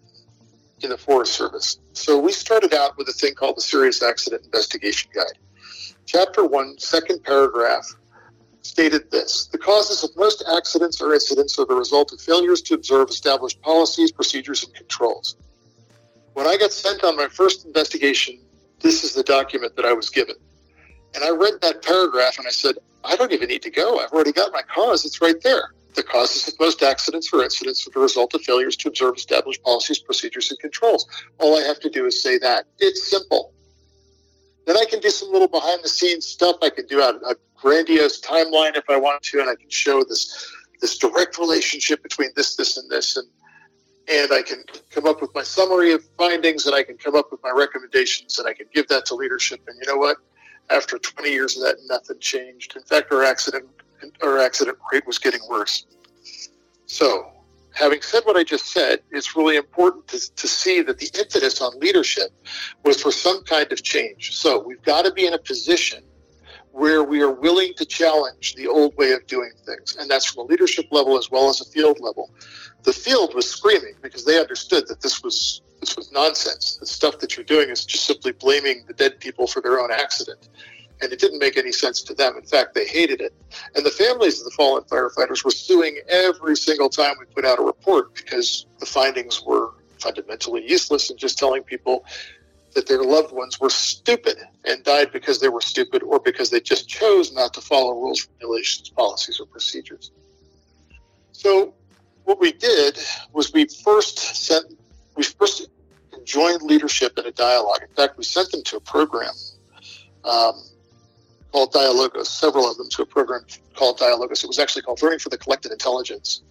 in 0.82 0.90
the 0.90 0.99
Forest 0.99 1.32
Service. 1.32 1.78
So, 1.92 2.18
we 2.18 2.30
started 2.30 2.74
out 2.74 2.97
with 2.97 3.09
a 3.09 3.12
thing 3.12 3.34
called 3.34 3.57
the 3.57 3.62
Serious 3.62 4.03
Accident 4.03 4.45
Investigation 4.45 5.11
Guide. 5.14 5.38
Chapter 6.07 6.45
one, 6.45 6.78
second 6.78 7.24
paragraph 7.24 7.86
stated 8.62 9.11
this 9.11 9.47
The 9.47 9.59
causes 9.59 10.05
of 10.05 10.11
most 10.16 10.45
accidents 10.57 11.01
or 11.01 11.12
incidents 11.14 11.59
are 11.59 11.66
the 11.66 11.74
result 11.74 12.12
of 12.12 12.20
failures 12.20 12.62
to 12.62 12.74
observe 12.74 13.09
established 13.09 13.61
policies, 13.62 14.12
procedures, 14.12 14.62
and 14.64 14.74
controls. 14.74 15.36
When 16.34 16.47
I 16.47 16.57
got 16.57 16.72
sent 16.72 17.05
on 17.05 17.16
my 17.16 17.28
first 17.28 17.64
investigation, 17.64 18.38
this 18.80 19.05
is 19.05 19.14
the 19.14 19.22
document 19.22 19.76
that 19.76 19.84
I 19.84 19.92
was 19.92 20.11
given. 20.11 20.36
And 21.15 21.25
I 21.25 21.31
read 21.31 21.61
that 21.62 21.83
paragraph 21.83 22.39
and 22.39 22.47
I 22.47 22.51
said, 22.51 22.77
I 23.05 23.17
don't 23.17 23.33
even 23.33 23.49
need 23.49 23.62
to 23.62 23.71
go. 23.71 23.99
I've 23.99 24.11
already 24.11 24.33
got 24.33 24.53
my 24.53 24.62
cause. 24.62 25.05
It's 25.05 25.21
right 25.21 25.41
there. 25.43 25.73
The 25.95 26.03
causes 26.03 26.49
of 26.49 26.59
most 26.59 26.83
accidents 26.83 27.33
or 27.33 27.45
incidents 27.45 27.87
are 27.87 27.91
the 27.91 28.01
result 28.01 28.35
of 28.35 28.43
failures 28.43 28.77
to 28.79 28.89
observe 28.89 29.17
established 29.17 29.62
policies, 29.62 30.01
procedures, 30.01 30.51
and 30.51 30.59
controls. 30.59 31.07
All 31.39 31.57
I 31.57 31.62
have 31.62 31.79
to 31.81 31.91
do 31.91 32.07
is 32.07 32.21
say 32.21 32.39
that. 32.39 32.67
It's 32.81 33.09
simple. 33.09 33.53
Then 34.67 34.77
I 34.77 34.87
can 34.87 35.01
do 35.01 35.11
some 35.11 35.31
little 35.31 35.47
behind 35.47 35.85
the 35.85 35.89
scenes 35.89 36.27
stuff. 36.27 36.57
I 36.62 36.71
can 36.71 36.87
do 36.87 37.01
a, 37.01 37.11
a 37.11 37.35
grandiose 37.55 38.21
timeline 38.21 38.77
if 38.77 38.85
I 38.89 38.97
want 38.97 39.23
to, 39.25 39.41
and 39.41 39.49
I 39.49 39.55
can 39.55 39.71
show 39.71 40.03
this 40.03 40.51
this 40.81 40.99
direct 40.99 41.39
relationship 41.39 42.03
between 42.03 42.31
this, 42.35 42.57
this, 42.57 42.77
and 42.77 42.91
this, 42.91 43.17
and 43.17 43.29
and 44.07 44.33
I 44.33 44.43
can 44.43 44.65
come 44.91 45.07
up 45.07 45.23
with 45.23 45.35
my 45.35 45.43
summary 45.43 45.93
of 45.93 46.05
findings, 46.19 46.67
and 46.67 46.75
I 46.75 46.83
can 46.83 46.97
come 46.99 47.15
up 47.15 47.31
with 47.31 47.41
my 47.43 47.51
recommendations, 47.51 48.39
and 48.39 48.49
I 48.49 48.53
can 48.53 48.67
give 48.75 48.89
that 48.89 49.07
to 49.07 49.15
leadership. 49.15 49.61
And 49.67 49.77
you 49.81 49.87
know 49.87 49.97
what? 49.97 50.17
After 50.71 50.99
20 50.99 51.31
years 51.31 51.57
of 51.57 51.62
that, 51.62 51.77
nothing 51.87 52.19
changed. 52.21 52.77
In 52.77 52.83
fact, 52.83 53.12
our 53.12 53.23
accident 53.23 53.67
our 54.23 54.39
accident 54.39 54.77
rate 54.93 55.07
was 55.07 55.19
getting 55.19 55.41
worse. 55.49 55.87
So 56.87 57.33
having 57.73 58.03
said 58.03 58.23
what 58.25 58.37
I 58.37 58.45
just 58.45 58.67
said, 58.67 59.01
it's 59.11 59.37
really 59.37 59.57
important 59.57 60.07
to, 60.09 60.35
to 60.35 60.49
see 60.49 60.83
that 60.83 60.99
the 60.99 61.11
impetus 61.19 61.61
on 61.61 61.79
leadership 61.81 62.31
was 62.85 63.03
for 63.03 63.11
some 63.11 63.43
kind 63.45 63.71
of 63.73 63.83
change. 63.83 64.37
So 64.37 64.59
we've 64.59 64.83
got 64.83 65.05
to 65.05 65.12
be 65.12 65.27
in 65.27 65.35
a 65.35 65.39
position 65.39 66.03
where 66.73 67.05
we 67.05 67.21
are 67.21 67.31
willing 67.31 67.73
to 67.75 67.85
challenge 67.85 68.55
the 68.57 68.67
old 68.67 68.97
way 68.97 69.12
of 69.12 69.27
doing 69.27 69.53
things. 69.65 69.97
And 69.97 70.11
that's 70.11 70.27
from 70.27 70.47
a 70.47 70.47
leadership 70.47 70.87
level 70.91 71.17
as 71.17 71.31
well 71.31 71.49
as 71.49 71.61
a 71.61 71.65
field 71.65 71.99
level. 72.01 72.31
The 72.83 72.93
field 72.93 73.35
was 73.35 73.49
screaming 73.49 73.95
because 74.03 74.25
they 74.25 74.41
understood 74.41 74.89
that 74.89 75.01
this 75.01 75.23
was 75.23 75.62
this 75.85 75.97
was 75.97 76.11
nonsense. 76.12 76.76
The 76.76 76.87
stuff 76.87 77.18
that 77.18 77.37
you're 77.37 77.45
doing 77.45 77.68
is 77.68 77.85
just 77.85 78.07
simply 78.07 78.32
blaming 78.32 78.85
the 78.87 78.95
dead 78.95 79.20
people 79.20 79.47
for 79.47 79.61
their 79.61 79.80
own 79.80 79.91
accident 79.91 80.49
and 81.03 81.12
it 81.12 81.18
didn't 81.18 81.39
make 81.39 81.59
any 81.59 81.72
sense 81.72 82.03
to 82.03 82.14
them. 82.14 82.37
In 82.37 82.45
fact, 82.45 82.74
they 82.74 82.87
hated 82.87 83.20
it. 83.20 83.35
And 83.74 83.85
the 83.85 83.91
families 83.91 84.41
of 84.41 84.47
the 84.47 84.53
fallen 84.53 84.85
firefighters 84.85 85.45
were 85.45 85.51
suing 85.51 85.99
every 86.09 86.57
single 86.57 86.89
time 86.89 87.16
we 87.18 87.26
put 87.26 87.45
out 87.45 87.59
a 87.59 87.62
report 87.62 88.14
because 88.14 88.66
the 88.78 88.87
findings 88.87 89.43
were 89.45 89.72
fundamentally 89.99 90.66
useless 90.66 91.11
and 91.11 91.18
just 91.18 91.37
telling 91.37 91.62
people 91.62 92.07
that 92.74 92.89
their 92.89 93.03
loved 93.03 93.32
ones 93.32 93.61
were 93.61 93.70
stupid 93.70 94.39
and 94.64 94.82
died 94.85 95.12
because 95.12 95.41
they 95.41 95.49
were 95.49 95.61
stupid 95.61 96.03
or 96.03 96.18
because 96.18 96.51
they 96.51 96.61
just 96.61 96.89
chose 96.89 97.35
not 97.35 97.53
to 97.55 97.61
follow 97.61 97.93
rules, 97.93 98.26
regulations, 98.32 98.89
policies, 98.89 99.39
or 99.39 99.47
procedures. 99.47 100.11
So 101.32 101.74
what 102.24 102.41
we 102.41 102.53
did 102.53 102.99
was 103.32 103.53
we 103.53 103.66
first 103.66 104.18
sent 104.18 104.78
we 105.16 105.22
first 105.22 105.68
joined 106.25 106.62
leadership 106.62 107.19
in 107.19 107.27
a 107.27 107.33
dialogue. 107.33 107.83
In 107.83 107.95
fact, 107.95 108.17
we 108.17 108.25
sent 108.25 108.51
them 108.51 108.62
to 108.65 108.77
a 108.77 108.81
program 108.81 109.33
um, 110.25 110.62
called 111.53 111.73
Dialogos, 111.73 112.27
several 112.27 112.71
of 112.71 112.77
them 112.77 112.89
to 112.91 113.03
a 113.03 113.07
program 113.07 113.43
called 113.75 113.99
Dialogos. 113.99 114.45
It 114.45 114.49
was 114.49 114.59
actually 114.59 114.83
called 114.83 115.03
Learning 115.03 115.19
for 115.19 115.29
the 115.29 115.39
Collective 115.39 115.73
Intelligence, 115.73 116.43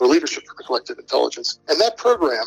or 0.00 0.06
Leadership 0.06 0.44
for 0.46 0.54
the 0.56 0.64
Collective 0.64 0.98
Intelligence. 0.98 1.58
And 1.68 1.80
that 1.80 1.96
program 1.96 2.46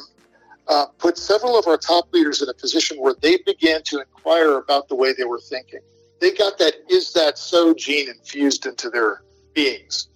uh, 0.67 0.85
put 0.97 1.17
several 1.17 1.57
of 1.57 1.67
our 1.67 1.77
top 1.77 2.11
leaders 2.13 2.41
in 2.41 2.49
a 2.49 2.53
position 2.53 2.97
where 2.97 3.15
they 3.21 3.37
began 3.45 3.81
to 3.83 3.99
inquire 3.99 4.57
about 4.57 4.87
the 4.87 4.95
way 4.95 5.13
they 5.13 5.23
were 5.23 5.39
thinking. 5.39 5.79
They 6.19 6.31
got 6.31 6.57
that 6.59 6.73
is 6.89 7.13
that 7.13 7.37
so 7.37 7.73
gene 7.73 8.07
infused 8.07 8.65
into 8.65 8.89
their 8.89 9.23
beings. 9.53 10.07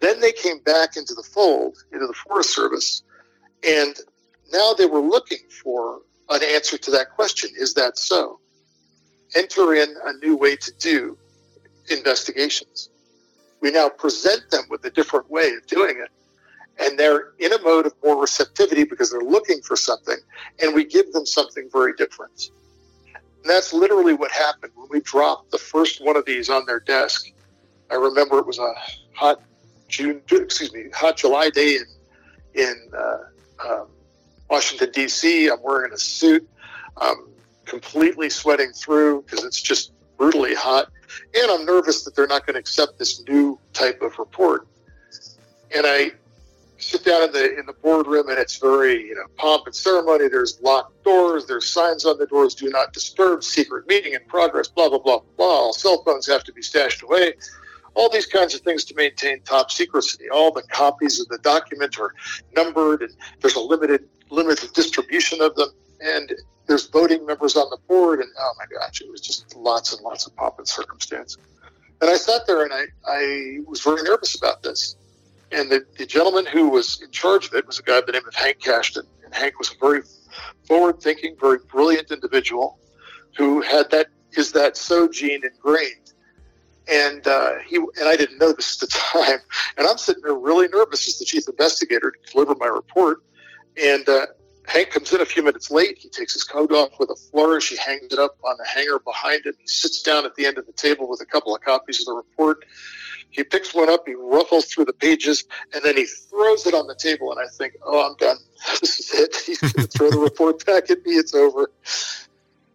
Then 0.00 0.20
they 0.20 0.32
came 0.32 0.58
back 0.60 0.96
into 0.96 1.14
the 1.14 1.22
fold, 1.22 1.82
into 1.92 2.06
the 2.06 2.14
Forest 2.14 2.54
Service, 2.54 3.02
and 3.66 3.96
now 4.52 4.74
they 4.74 4.86
were 4.86 5.00
looking 5.00 5.38
for 5.62 6.00
an 6.28 6.42
answer 6.42 6.78
to 6.78 6.90
that 6.92 7.10
question 7.10 7.50
is 7.56 7.74
that 7.74 7.98
so? 7.98 8.40
enter 9.36 9.74
in 9.74 9.94
a 10.04 10.12
new 10.24 10.36
way 10.36 10.56
to 10.56 10.72
do 10.78 11.16
investigations. 11.90 12.90
We 13.60 13.70
now 13.70 13.88
present 13.88 14.50
them 14.50 14.64
with 14.70 14.84
a 14.84 14.90
different 14.90 15.30
way 15.30 15.52
of 15.54 15.66
doing 15.66 15.98
it. 15.98 16.10
And 16.82 16.98
they're 16.98 17.32
in 17.38 17.52
a 17.52 17.60
mode 17.60 17.86
of 17.86 17.94
more 18.02 18.20
receptivity 18.20 18.84
because 18.84 19.10
they're 19.10 19.20
looking 19.20 19.60
for 19.60 19.76
something, 19.76 20.16
and 20.62 20.74
we 20.74 20.84
give 20.84 21.12
them 21.12 21.26
something 21.26 21.68
very 21.70 21.92
different. 21.94 22.50
And 23.14 23.50
that's 23.50 23.74
literally 23.74 24.14
what 24.14 24.30
happened 24.30 24.72
when 24.74 24.88
we 24.90 25.00
dropped 25.00 25.50
the 25.50 25.58
first 25.58 26.02
one 26.02 26.16
of 26.16 26.24
these 26.24 26.48
on 26.48 26.64
their 26.64 26.80
desk. 26.80 27.30
I 27.90 27.96
remember 27.96 28.38
it 28.38 28.46
was 28.46 28.58
a 28.58 28.72
hot 29.12 29.42
June, 29.88 30.22
excuse 30.30 30.72
me, 30.72 30.84
hot 30.94 31.16
July 31.18 31.50
day 31.50 31.76
in 31.76 31.84
in 32.54 32.74
uh, 32.96 33.18
um, 33.68 33.86
Washington 34.50 34.90
D.C. 34.92 35.48
I'm 35.48 35.62
wearing 35.62 35.92
a 35.92 35.98
suit. 35.98 36.48
Um, 37.00 37.28
completely 37.64 38.28
sweating 38.28 38.72
through 38.72 39.22
because 39.22 39.44
it's 39.44 39.60
just 39.62 39.92
brutally 40.18 40.54
hot. 40.54 40.90
And 41.34 41.50
I'm 41.50 41.64
nervous 41.64 42.04
that 42.04 42.16
they're 42.16 42.26
not 42.26 42.44
going 42.46 42.54
to 42.54 42.60
accept 42.60 42.98
this 42.98 43.22
new 43.28 43.58
type 43.72 44.02
of 44.02 44.18
report. 44.18 44.66
And 45.74 45.86
I 45.86 46.12
sit 46.78 47.04
down 47.04 47.22
in 47.22 47.32
the 47.32 47.58
in 47.58 47.66
the 47.66 47.74
boardroom 47.74 48.28
and 48.28 48.38
it's 48.38 48.56
very 48.56 49.06
you 49.06 49.14
know 49.14 49.26
pomp 49.36 49.66
and 49.66 49.74
ceremony. 49.74 50.28
There's 50.28 50.60
locked 50.62 51.04
doors. 51.04 51.46
There's 51.46 51.66
signs 51.66 52.04
on 52.04 52.18
the 52.18 52.26
doors: 52.26 52.54
"Do 52.54 52.68
not 52.70 52.92
disturb." 52.92 53.44
Secret 53.44 53.86
meeting 53.86 54.14
in 54.14 54.20
progress. 54.26 54.68
Blah 54.68 54.88
blah 54.88 54.98
blah 54.98 55.20
blah. 55.36 55.46
All 55.46 55.72
cell 55.72 56.02
phones 56.04 56.26
have 56.26 56.42
to 56.44 56.52
be 56.52 56.62
stashed 56.62 57.02
away. 57.02 57.34
All 57.94 58.08
these 58.08 58.26
kinds 58.26 58.54
of 58.54 58.60
things 58.62 58.84
to 58.86 58.94
maintain 58.94 59.42
top 59.42 59.70
secrecy. 59.70 60.28
All 60.30 60.52
the 60.52 60.62
copies 60.62 61.20
of 61.20 61.28
the 61.28 61.38
document 61.38 61.98
are 61.98 62.14
numbered, 62.56 63.02
and 63.02 63.14
there's 63.40 63.56
a 63.56 63.60
limited 63.60 64.08
limited 64.30 64.72
distribution 64.72 65.40
of 65.40 65.54
them. 65.54 65.70
And 66.00 66.32
there's 66.66 66.88
voting 66.88 67.26
members 67.26 67.56
on 67.56 67.68
the 67.70 67.78
board, 67.88 68.20
and 68.20 68.30
oh 68.38 68.52
my 68.58 68.64
gosh, 68.66 69.00
it 69.00 69.10
was 69.10 69.20
just 69.20 69.54
lots 69.56 69.92
and 69.92 70.02
lots 70.02 70.26
of 70.26 70.34
pomp 70.36 70.58
and 70.58 70.68
circumstance. 70.68 71.36
And 72.00 72.08
I 72.08 72.16
sat 72.16 72.46
there 72.46 72.62
and 72.62 72.72
I, 72.72 72.84
I 73.06 73.58
was 73.66 73.80
very 73.80 74.02
nervous 74.02 74.34
about 74.34 74.62
this. 74.62 74.96
And 75.52 75.70
the, 75.70 75.84
the 75.98 76.06
gentleman 76.06 76.46
who 76.46 76.68
was 76.68 77.02
in 77.02 77.10
charge 77.10 77.46
of 77.48 77.54
it 77.54 77.66
was 77.66 77.78
a 77.78 77.82
guy 77.82 78.00
by 78.00 78.06
the 78.06 78.12
name 78.12 78.26
of 78.26 78.34
Hank 78.34 78.60
Kashdan. 78.60 79.04
And 79.24 79.34
Hank 79.34 79.58
was 79.58 79.70
a 79.70 79.78
very 79.80 80.02
forward 80.66 81.00
thinking, 81.00 81.36
very 81.40 81.58
brilliant 81.70 82.10
individual 82.10 82.78
who 83.36 83.60
had 83.60 83.90
that 83.90 84.08
is 84.32 84.52
that 84.52 84.76
so 84.76 85.08
gene 85.08 85.42
ingrained. 85.44 86.12
And 86.88 87.26
uh, 87.26 87.58
he 87.66 87.76
and 87.76 88.08
I 88.08 88.16
didn't 88.16 88.38
know 88.38 88.52
this 88.52 88.82
at 88.82 88.88
the 88.88 88.98
time. 88.98 89.38
And 89.76 89.86
I'm 89.86 89.98
sitting 89.98 90.22
there 90.22 90.34
really 90.34 90.68
nervous 90.68 91.06
as 91.08 91.18
the 91.18 91.24
chief 91.24 91.48
investigator 91.48 92.12
to 92.12 92.32
deliver 92.32 92.54
my 92.54 92.66
report. 92.66 93.22
And 93.76 94.08
uh, 94.08 94.26
Hank 94.66 94.90
comes 94.90 95.12
in 95.12 95.20
a 95.20 95.24
few 95.24 95.42
minutes 95.42 95.70
late. 95.70 95.98
He 95.98 96.08
takes 96.08 96.34
his 96.34 96.44
coat 96.44 96.72
off 96.72 96.90
with 96.98 97.10
a 97.10 97.16
flourish. 97.16 97.70
He 97.70 97.76
hangs 97.76 98.12
it 98.12 98.18
up 98.18 98.36
on 98.44 98.56
the 98.56 98.66
hanger 98.66 98.98
behind 98.98 99.46
him. 99.46 99.54
He 99.58 99.66
sits 99.66 100.02
down 100.02 100.24
at 100.24 100.34
the 100.34 100.46
end 100.46 100.58
of 100.58 100.66
the 100.66 100.72
table 100.72 101.08
with 101.08 101.20
a 101.20 101.26
couple 101.26 101.54
of 101.54 101.60
copies 101.62 102.00
of 102.00 102.06
the 102.06 102.14
report. 102.14 102.64
He 103.30 103.44
picks 103.44 103.74
one 103.74 103.88
up, 103.88 104.02
he 104.06 104.14
ruffles 104.14 104.66
through 104.66 104.86
the 104.86 104.92
pages, 104.92 105.44
and 105.72 105.84
then 105.84 105.96
he 105.96 106.04
throws 106.04 106.66
it 106.66 106.74
on 106.74 106.88
the 106.88 106.96
table. 106.96 107.30
And 107.30 107.40
I 107.40 107.46
think, 107.46 107.74
oh, 107.84 108.08
I'm 108.08 108.16
done. 108.16 108.36
This 108.80 109.00
is 109.00 109.14
it. 109.14 109.36
He's 109.46 109.58
going 109.60 109.86
to 109.88 109.98
throw 109.98 110.10
the 110.10 110.18
report 110.18 110.64
back 110.66 110.90
at 110.90 111.04
me. 111.06 111.12
It's 111.12 111.34
over. 111.34 111.70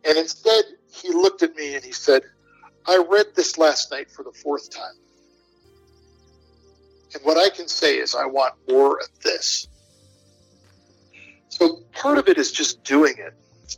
And 0.05 0.17
instead, 0.17 0.63
he 0.91 1.09
looked 1.09 1.43
at 1.43 1.55
me 1.55 1.75
and 1.75 1.83
he 1.83 1.91
said, 1.91 2.23
I 2.87 2.97
read 2.97 3.27
this 3.35 3.57
last 3.57 3.91
night 3.91 4.09
for 4.09 4.23
the 4.23 4.31
fourth 4.31 4.69
time. 4.69 4.95
And 7.13 7.23
what 7.23 7.37
I 7.37 7.49
can 7.49 7.67
say 7.67 7.97
is, 7.97 8.15
I 8.15 8.25
want 8.25 8.53
more 8.69 8.99
of 8.99 9.07
this. 9.23 9.67
So 11.55 11.79
part 11.93 12.17
of 12.17 12.27
it 12.27 12.37
is 12.37 12.51
just 12.51 12.83
doing 12.83 13.13
it. 13.17 13.33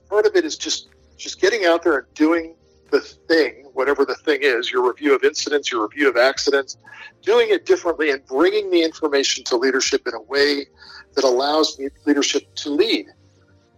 Part 0.10 0.26
of 0.26 0.36
it 0.36 0.44
is 0.44 0.58
just 0.58 0.90
just 1.16 1.40
getting 1.40 1.66
out 1.66 1.84
there 1.84 2.00
and 2.00 2.14
doing 2.16 2.56
the 2.90 3.02
thing, 3.02 3.66
whatever 3.74 4.04
the 4.04 4.16
thing 4.16 4.40
is, 4.42 4.72
your 4.72 4.88
review 4.88 5.16
of 5.16 5.24
incidents, 5.24 5.72
your 5.72 5.84
review 5.84 6.10
of 6.10 6.18
accidents, 6.18 6.78
doing 7.22 7.50
it 7.52 7.68
differently 7.68 8.10
and 8.10 8.26
bringing 8.26 8.72
the 8.72 8.82
information 8.82 9.44
to 9.44 9.58
leadership 9.58 10.08
in 10.08 10.16
a 10.16 10.22
way 10.22 10.66
that 11.14 11.24
allows 11.24 11.80
leadership 12.06 12.44
to 12.56 12.72
lead. 12.72 13.06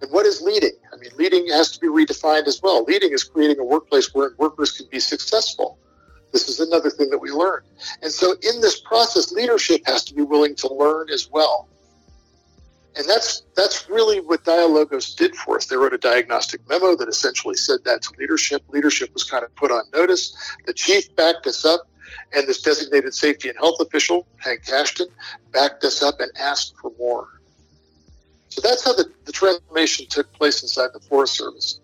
And 0.02 0.12
what 0.14 0.26
is 0.26 0.42
leading? 0.42 0.78
I 0.94 0.96
mean, 0.96 1.12
leading 1.18 1.48
has 1.50 1.72
to 1.72 1.80
be 1.82 1.88
redefined 1.88 2.48
as 2.48 2.62
well. 2.62 2.86
Leading 2.86 3.12
is 3.12 3.26
creating 3.26 3.60
a 3.60 3.66
workplace 3.66 4.14
where 4.14 4.32
workers 4.38 4.72
can 4.72 4.88
be 4.90 5.02
successful. 5.02 5.78
This 6.32 6.48
is 6.48 6.62
another 6.62 6.90
thing 6.90 7.10
that 7.10 7.20
we 7.20 7.32
learn. 7.32 7.64
And 8.02 8.12
so 8.12 8.32
in 8.32 8.62
this 8.62 8.80
process, 8.80 9.34
leadership 9.34 9.82
has 9.88 10.06
to 10.06 10.14
be 10.14 10.22
willing 10.22 10.56
to 10.56 10.74
learn 10.74 11.10
as 11.10 11.30
well. 11.30 11.68
And 13.00 13.08
that's 13.08 13.44
that's 13.56 13.90
really 13.90 14.20
what 14.20 14.44
Dialogos 14.44 15.16
did 15.16 15.34
for 15.34 15.56
us. 15.56 15.68
They 15.68 15.78
wrote 15.78 15.94
a 15.94 15.98
diagnostic 15.98 16.68
memo 16.68 16.98
that 16.98 17.08
essentially 17.08 17.56
said 17.56 17.80
that 17.86 18.02
to 18.02 18.12
leadership. 18.20 18.62
Leadership 18.68 19.14
was 19.14 19.24
kind 19.24 19.46
of 19.46 19.56
put 19.56 19.72
on 19.72 19.84
notice. 19.94 20.36
The 20.66 20.74
chief 20.74 21.16
backed 21.16 21.48
us 21.48 21.64
up, 21.64 21.88
and 22.34 22.46
this 22.46 22.62
designated 22.62 23.14
safety 23.14 23.48
and 23.48 23.58
health 23.58 23.80
official, 23.80 24.28
Hank 24.36 24.66
Kashdan, 24.66 25.08
backed 25.54 25.86
us 25.86 26.04
up 26.04 26.20
and 26.20 26.30
asked 26.38 26.76
for 26.82 26.92
more. 27.00 27.40
So 28.50 28.60
that's 28.60 28.84
how 28.84 28.94
the, 28.94 29.10
the 29.24 29.32
transformation 29.32 30.06
took 30.10 30.30
place 30.34 30.62
inside 30.62 30.90
the 30.94 31.00
Forest 31.00 31.38
Service. 31.38 31.80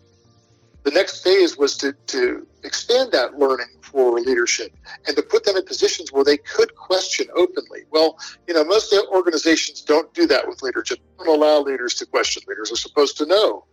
The 0.83 0.91
next 0.91 1.23
phase 1.23 1.57
was 1.57 1.77
to, 1.77 1.93
to 2.07 2.45
expand 2.63 3.13
that 3.13 3.39
learning 3.39 3.67
for 3.95 4.19
leadership 4.19 4.75
and 5.07 5.15
to 5.15 5.23
put 5.23 5.45
them 5.45 5.55
in 5.55 5.63
positions 5.63 6.11
where 6.11 6.25
they 6.25 6.35
could 6.35 6.75
question 6.75 7.27
openly. 7.33 7.83
Well, 7.91 8.19
you 8.45 8.53
know, 8.53 8.65
most 8.65 8.93
organizations 9.09 9.79
don't 9.81 10.13
do 10.13 10.27
that 10.27 10.45
with 10.49 10.61
leadership. 10.61 10.99
Don't 11.17 11.29
allow 11.29 11.61
leaders 11.61 11.93
to 11.95 12.05
question. 12.05 12.43
Leaders 12.45 12.73
are 12.73 12.75
supposed 12.75 13.17
to 13.19 13.25
know. 13.25 13.63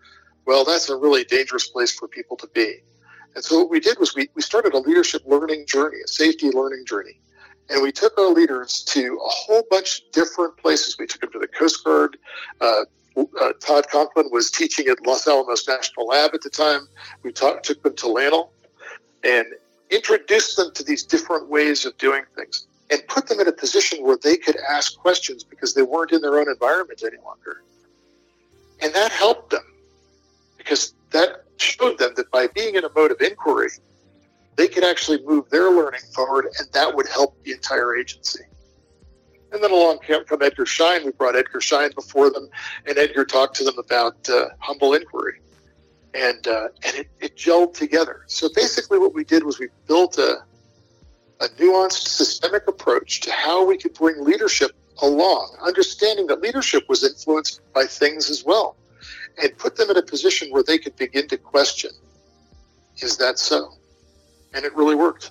Well, 0.46 0.64
that's 0.64 0.88
a 0.88 0.96
really 0.96 1.24
dangerous 1.24 1.66
place 1.66 1.92
for 1.92 2.06
people 2.06 2.36
to 2.36 2.46
be. 2.54 2.82
And 3.34 3.42
so 3.42 3.58
what 3.58 3.70
we 3.70 3.80
did 3.80 3.98
was 3.98 4.14
we, 4.14 4.28
we 4.36 4.42
started 4.42 4.74
a 4.74 4.78
leadership 4.78 5.22
learning 5.26 5.66
journey, 5.66 5.98
a 6.04 6.06
safety 6.06 6.52
learning 6.52 6.84
journey. 6.86 7.18
And 7.68 7.82
we 7.82 7.90
took 7.90 8.16
our 8.16 8.30
leaders 8.30 8.84
to 8.90 9.16
a 9.16 9.28
whole 9.28 9.64
bunch 9.70 10.02
of 10.02 10.12
different 10.12 10.56
places. 10.56 10.96
We 11.00 11.06
took 11.08 11.22
them 11.22 11.32
to 11.32 11.40
the 11.40 11.48
Coast 11.48 11.82
Guard. 11.84 12.16
Uh, 12.60 12.84
uh, 13.16 13.52
Todd 13.58 13.88
Conklin 13.90 14.28
was 14.30 14.52
teaching 14.52 14.86
at 14.86 15.04
Los 15.04 15.26
Alamos 15.26 15.66
National 15.66 16.06
Lab 16.06 16.30
at 16.32 16.42
the 16.42 16.50
time. 16.50 16.86
We 17.24 17.32
took 17.32 17.64
them 17.64 17.96
to 17.96 18.06
LANL 18.06 18.50
and 19.24 19.46
introduced 19.92 20.56
them 20.56 20.72
to 20.74 20.82
these 20.82 21.02
different 21.04 21.48
ways 21.48 21.84
of 21.84 21.96
doing 21.98 22.22
things 22.34 22.66
and 22.90 23.06
put 23.08 23.26
them 23.26 23.40
in 23.40 23.48
a 23.48 23.52
position 23.52 24.02
where 24.02 24.16
they 24.16 24.36
could 24.36 24.56
ask 24.68 24.98
questions 24.98 25.44
because 25.44 25.74
they 25.74 25.82
weren't 25.82 26.12
in 26.12 26.20
their 26.20 26.38
own 26.38 26.48
environment 26.48 27.02
any 27.04 27.18
longer. 27.24 27.62
And 28.80 28.92
that 28.94 29.12
helped 29.12 29.50
them 29.50 29.62
because 30.56 30.94
that 31.10 31.44
showed 31.56 31.98
them 31.98 32.12
that 32.16 32.30
by 32.30 32.48
being 32.48 32.74
in 32.74 32.84
a 32.84 32.90
mode 32.94 33.10
of 33.10 33.20
inquiry, 33.20 33.70
they 34.56 34.68
could 34.68 34.84
actually 34.84 35.24
move 35.24 35.48
their 35.50 35.70
learning 35.70 36.00
forward 36.14 36.46
and 36.58 36.68
that 36.72 36.94
would 36.94 37.08
help 37.08 37.42
the 37.44 37.52
entire 37.52 37.96
agency. 37.96 38.44
And 39.52 39.62
then 39.62 39.70
along 39.70 39.98
came 39.98 40.24
from 40.24 40.42
Edgar 40.42 40.64
Schein. 40.64 41.04
We 41.04 41.12
brought 41.12 41.36
Edgar 41.36 41.60
Schein 41.60 41.90
before 41.94 42.30
them, 42.30 42.48
and 42.86 42.96
Edgar 42.96 43.26
talked 43.26 43.54
to 43.56 43.64
them 43.64 43.78
about 43.78 44.16
uh, 44.30 44.46
humble 44.60 44.94
inquiry. 44.94 45.40
And, 46.14 46.46
uh, 46.46 46.68
and 46.84 46.96
it, 46.96 47.08
it 47.20 47.36
gelled 47.36 47.74
together. 47.74 48.24
So 48.26 48.48
basically, 48.54 48.98
what 48.98 49.14
we 49.14 49.24
did 49.24 49.44
was 49.44 49.58
we 49.58 49.68
built 49.86 50.18
a, 50.18 50.44
a 51.40 51.48
nuanced 51.58 52.06
systemic 52.08 52.68
approach 52.68 53.20
to 53.20 53.32
how 53.32 53.64
we 53.64 53.78
could 53.78 53.94
bring 53.94 54.22
leadership 54.22 54.72
along, 55.00 55.56
understanding 55.62 56.26
that 56.26 56.42
leadership 56.42 56.86
was 56.88 57.02
influenced 57.02 57.60
by 57.72 57.84
things 57.84 58.28
as 58.28 58.44
well, 58.44 58.76
and 59.42 59.56
put 59.56 59.76
them 59.76 59.90
in 59.90 59.96
a 59.96 60.02
position 60.02 60.50
where 60.50 60.62
they 60.62 60.76
could 60.76 60.94
begin 60.96 61.26
to 61.28 61.38
question 61.38 61.90
is 63.00 63.16
that 63.16 63.38
so? 63.38 63.72
And 64.54 64.64
it 64.64 64.74
really 64.74 64.94
worked. 64.94 65.30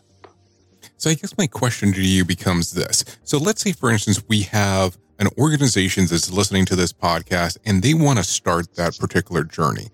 So 0.98 1.10
I 1.10 1.14
guess 1.14 1.38
my 1.38 1.48
question 1.48 1.94
to 1.94 2.02
you 2.02 2.26
becomes 2.26 2.72
this. 2.72 3.06
So 3.24 3.38
let's 3.38 3.62
say, 3.62 3.72
for 3.72 3.92
instance, 3.92 4.22
we 4.28 4.42
have 4.44 4.98
an 5.20 5.28
organization 5.38 6.06
that's 6.08 6.32
listening 6.32 6.66
to 6.66 6.76
this 6.76 6.92
podcast 6.92 7.58
and 7.66 7.84
they 7.84 7.94
want 7.94 8.18
to 8.18 8.24
start 8.24 8.76
that 8.76 8.98
particular 8.98 9.44
journey. 9.44 9.90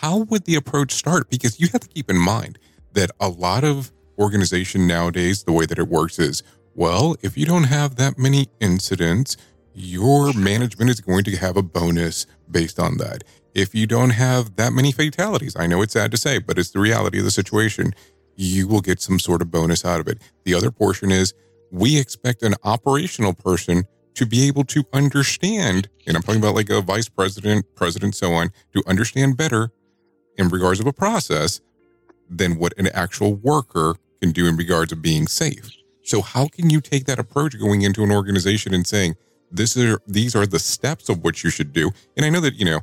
How 0.00 0.18
would 0.18 0.44
the 0.44 0.54
approach 0.54 0.92
start? 0.92 1.28
Because 1.28 1.58
you 1.58 1.66
have 1.72 1.80
to 1.80 1.88
keep 1.88 2.08
in 2.08 2.18
mind 2.18 2.60
that 2.92 3.10
a 3.18 3.28
lot 3.28 3.64
of 3.64 3.90
organization 4.16 4.86
nowadays, 4.86 5.42
the 5.42 5.50
way 5.50 5.66
that 5.66 5.76
it 5.76 5.88
works 5.88 6.20
is, 6.20 6.44
well, 6.76 7.16
if 7.20 7.36
you 7.36 7.44
don't 7.44 7.64
have 7.64 7.96
that 7.96 8.16
many 8.16 8.46
incidents, 8.60 9.36
your 9.74 10.32
management 10.34 10.88
is 10.88 11.00
going 11.00 11.24
to 11.24 11.36
have 11.38 11.56
a 11.56 11.64
bonus 11.64 12.26
based 12.48 12.78
on 12.78 12.98
that. 12.98 13.24
If 13.56 13.74
you 13.74 13.88
don't 13.88 14.10
have 14.10 14.54
that 14.54 14.72
many 14.72 14.92
fatalities, 14.92 15.56
I 15.58 15.66
know 15.66 15.82
it's 15.82 15.94
sad 15.94 16.12
to 16.12 16.16
say, 16.16 16.38
but 16.38 16.60
it's 16.60 16.70
the 16.70 16.78
reality 16.78 17.18
of 17.18 17.24
the 17.24 17.32
situation 17.32 17.92
you 18.36 18.68
will 18.68 18.80
get 18.80 19.02
some 19.02 19.18
sort 19.18 19.42
of 19.42 19.50
bonus 19.50 19.84
out 19.84 19.98
of 19.98 20.06
it. 20.06 20.22
The 20.44 20.54
other 20.54 20.70
portion 20.70 21.10
is 21.10 21.34
we 21.72 21.98
expect 21.98 22.44
an 22.44 22.54
operational 22.62 23.34
person 23.34 23.82
to 24.14 24.26
be 24.26 24.46
able 24.46 24.62
to 24.66 24.84
understand, 24.92 25.88
and 26.06 26.16
I'm 26.16 26.22
talking 26.22 26.40
about 26.40 26.54
like 26.54 26.70
a 26.70 26.80
vice 26.82 27.08
president, 27.08 27.66
president, 27.74 28.14
so 28.14 28.32
on, 28.34 28.52
to 28.74 28.84
understand 28.86 29.36
better 29.36 29.72
in 30.38 30.48
regards 30.48 30.80
of 30.80 30.86
a 30.86 30.92
process 30.92 31.60
than 32.30 32.58
what 32.58 32.72
an 32.78 32.86
actual 32.88 33.34
worker 33.34 33.96
can 34.20 34.32
do 34.32 34.46
in 34.46 34.56
regards 34.56 34.92
of 34.92 35.02
being 35.02 35.26
safe. 35.26 35.70
So 36.02 36.22
how 36.22 36.48
can 36.48 36.70
you 36.70 36.80
take 36.80 37.04
that 37.04 37.18
approach 37.18 37.58
going 37.58 37.82
into 37.82 38.02
an 38.02 38.10
organization 38.10 38.72
and 38.72 38.86
saying, 38.86 39.16
this 39.50 39.76
are 39.76 40.00
these 40.06 40.36
are 40.36 40.46
the 40.46 40.58
steps 40.58 41.08
of 41.08 41.24
what 41.24 41.42
you 41.42 41.50
should 41.50 41.72
do? 41.72 41.90
And 42.16 42.24
I 42.24 42.30
know 42.30 42.40
that, 42.40 42.54
you 42.54 42.64
know, 42.64 42.80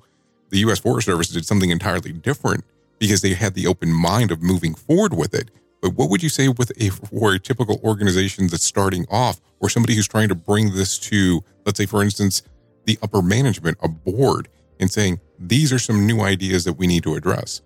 the 0.49 0.59
US 0.59 0.79
Forest 0.79 1.07
Service 1.07 1.29
did 1.29 1.45
something 1.45 1.69
entirely 1.69 2.11
different 2.11 2.63
because 2.99 3.21
they 3.21 3.33
had 3.33 3.53
the 3.53 3.67
open 3.67 3.91
mind 3.91 4.31
of 4.31 4.41
moving 4.41 4.75
forward 4.75 5.13
with 5.13 5.33
it. 5.33 5.49
But 5.81 5.93
what 5.95 6.09
would 6.09 6.23
you 6.23 6.29
say 6.29 6.47
with 6.47 6.71
a 6.81 6.89
for 6.89 7.33
a 7.33 7.39
typical 7.39 7.79
organization 7.83 8.47
that's 8.47 8.63
starting 8.63 9.05
off, 9.09 9.39
or 9.59 9.69
somebody 9.69 9.95
who's 9.95 10.07
trying 10.07 10.29
to 10.29 10.35
bring 10.35 10.73
this 10.73 10.97
to, 10.99 11.43
let's 11.65 11.77
say, 11.77 11.85
for 11.85 12.01
instance, 12.01 12.41
the 12.85 12.97
upper 13.01 13.21
management, 13.21 13.77
a 13.81 13.87
board, 13.87 14.47
and 14.79 14.91
saying 14.91 15.19
these 15.39 15.71
are 15.73 15.79
some 15.79 16.05
new 16.05 16.21
ideas 16.21 16.63
that 16.65 16.73
we 16.73 16.87
need 16.87 17.03
to 17.03 17.15
address? 17.15 17.61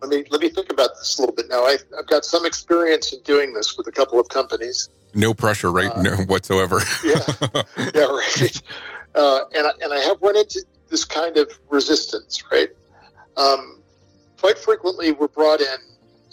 Let 0.00 0.10
me 0.10 0.24
let 0.30 0.40
me 0.40 0.48
think 0.48 0.72
about 0.72 0.90
this 0.96 1.18
a 1.18 1.22
little 1.22 1.36
bit 1.36 1.46
now. 1.50 1.64
I've, 1.64 1.84
I've 1.98 2.06
got 2.06 2.24
some 2.24 2.46
experience 2.46 3.12
in 3.12 3.20
doing 3.22 3.52
this 3.52 3.76
with 3.76 3.86
a 3.86 3.92
couple 3.92 4.18
of 4.18 4.28
companies. 4.28 4.88
No 5.14 5.34
pressure, 5.34 5.70
right? 5.70 5.90
Uh, 5.94 6.02
no 6.02 6.16
whatsoever. 6.24 6.80
yeah, 7.04 7.20
yeah, 7.94 8.04
right. 8.04 8.62
Uh, 9.14 9.40
and 9.54 9.66
I, 9.66 9.70
and 9.82 9.92
I 9.92 9.98
have 9.98 10.16
run 10.22 10.36
into 10.36 10.64
this 10.88 11.04
kind 11.04 11.36
of 11.36 11.52
resistance, 11.68 12.42
right? 12.50 12.70
Um, 13.36 13.82
quite 14.38 14.58
frequently, 14.58 15.12
we're 15.12 15.28
brought 15.28 15.60
in 15.60 15.76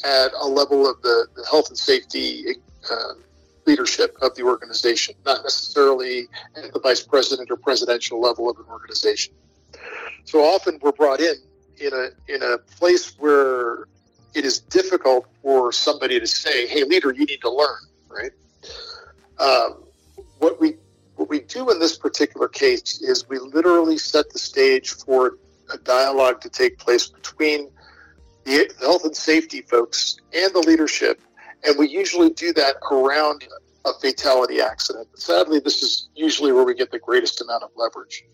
at 0.05 0.31
a 0.39 0.47
level 0.47 0.89
of 0.89 1.01
the, 1.01 1.27
the 1.35 1.45
health 1.49 1.69
and 1.69 1.77
safety 1.77 2.45
uh, 2.89 3.13
leadership 3.67 4.17
of 4.21 4.33
the 4.35 4.43
organization, 4.43 5.13
not 5.25 5.43
necessarily 5.43 6.27
at 6.55 6.73
the 6.73 6.79
vice 6.79 7.03
president 7.03 7.51
or 7.51 7.57
presidential 7.57 8.19
level 8.19 8.49
of 8.49 8.57
an 8.57 8.65
organization. 8.69 9.33
So 10.23 10.39
often, 10.39 10.79
we're 10.81 10.93
brought 10.93 11.19
in 11.19 11.35
in 11.79 11.91
a 11.93 12.33
in 12.33 12.41
a 12.41 12.57
place 12.79 13.13
where 13.19 13.87
it 14.33 14.45
is 14.45 14.59
difficult 14.59 15.27
for 15.41 15.71
somebody 15.71 16.19
to 16.19 16.27
say, 16.27 16.65
"Hey, 16.67 16.83
leader, 16.83 17.11
you 17.11 17.25
need 17.25 17.41
to 17.41 17.51
learn." 17.51 17.81
Right? 18.09 18.31
Um, 19.39 19.83
what 20.39 20.59
we 20.59 20.77
what 21.15 21.29
we 21.29 21.41
do 21.41 21.69
in 21.71 21.79
this 21.79 21.97
particular 21.97 22.47
case 22.47 23.01
is 23.01 23.27
we 23.27 23.39
literally 23.39 23.97
set 23.97 24.29
the 24.31 24.39
stage 24.39 24.91
for 24.91 25.37
a 25.73 25.77
dialogue 25.79 26.41
to 26.41 26.49
take 26.49 26.77
place 26.77 27.07
between 27.07 27.69
the 28.45 28.71
health 28.79 29.03
and 29.03 29.15
safety 29.15 29.61
folks 29.61 30.17
and 30.33 30.53
the 30.53 30.59
leadership. 30.59 31.19
And 31.65 31.77
we 31.77 31.89
usually 31.89 32.29
do 32.29 32.53
that 32.53 32.75
around 32.91 33.47
a 33.85 33.93
fatality 34.01 34.61
accident. 34.61 35.07
Sadly, 35.15 35.59
this 35.59 35.81
is 35.81 36.09
usually 36.15 36.51
where 36.51 36.63
we 36.63 36.75
get 36.75 36.91
the 36.91 36.99
greatest 36.99 37.41
amount 37.41 37.63
of 37.63 37.71
leverage. 37.75 38.25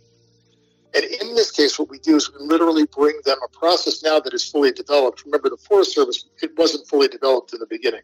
And 0.96 1.04
in 1.06 1.34
this 1.34 1.52
case, 1.52 1.80
what 1.80 1.90
we 1.90 2.00
do 2.00 2.16
is 2.16 2.32
we 2.32 2.46
literally 2.46 2.86
bring 2.86 3.20
them 3.26 3.38
a 3.44 3.58
process 3.58 4.04
now 4.04 4.20
that 4.20 4.34
is 4.34 4.48
fully 4.48 4.72
developed. 4.72 5.26
Remember, 5.26 5.50
the 5.50 5.58
Forest 5.58 5.94
Service, 5.94 6.26
it 6.42 6.52
wasn't 6.58 6.88
fully 6.88 7.08
developed 7.08 7.54
in 7.54 7.60
the 7.60 7.68
beginning. 7.68 8.02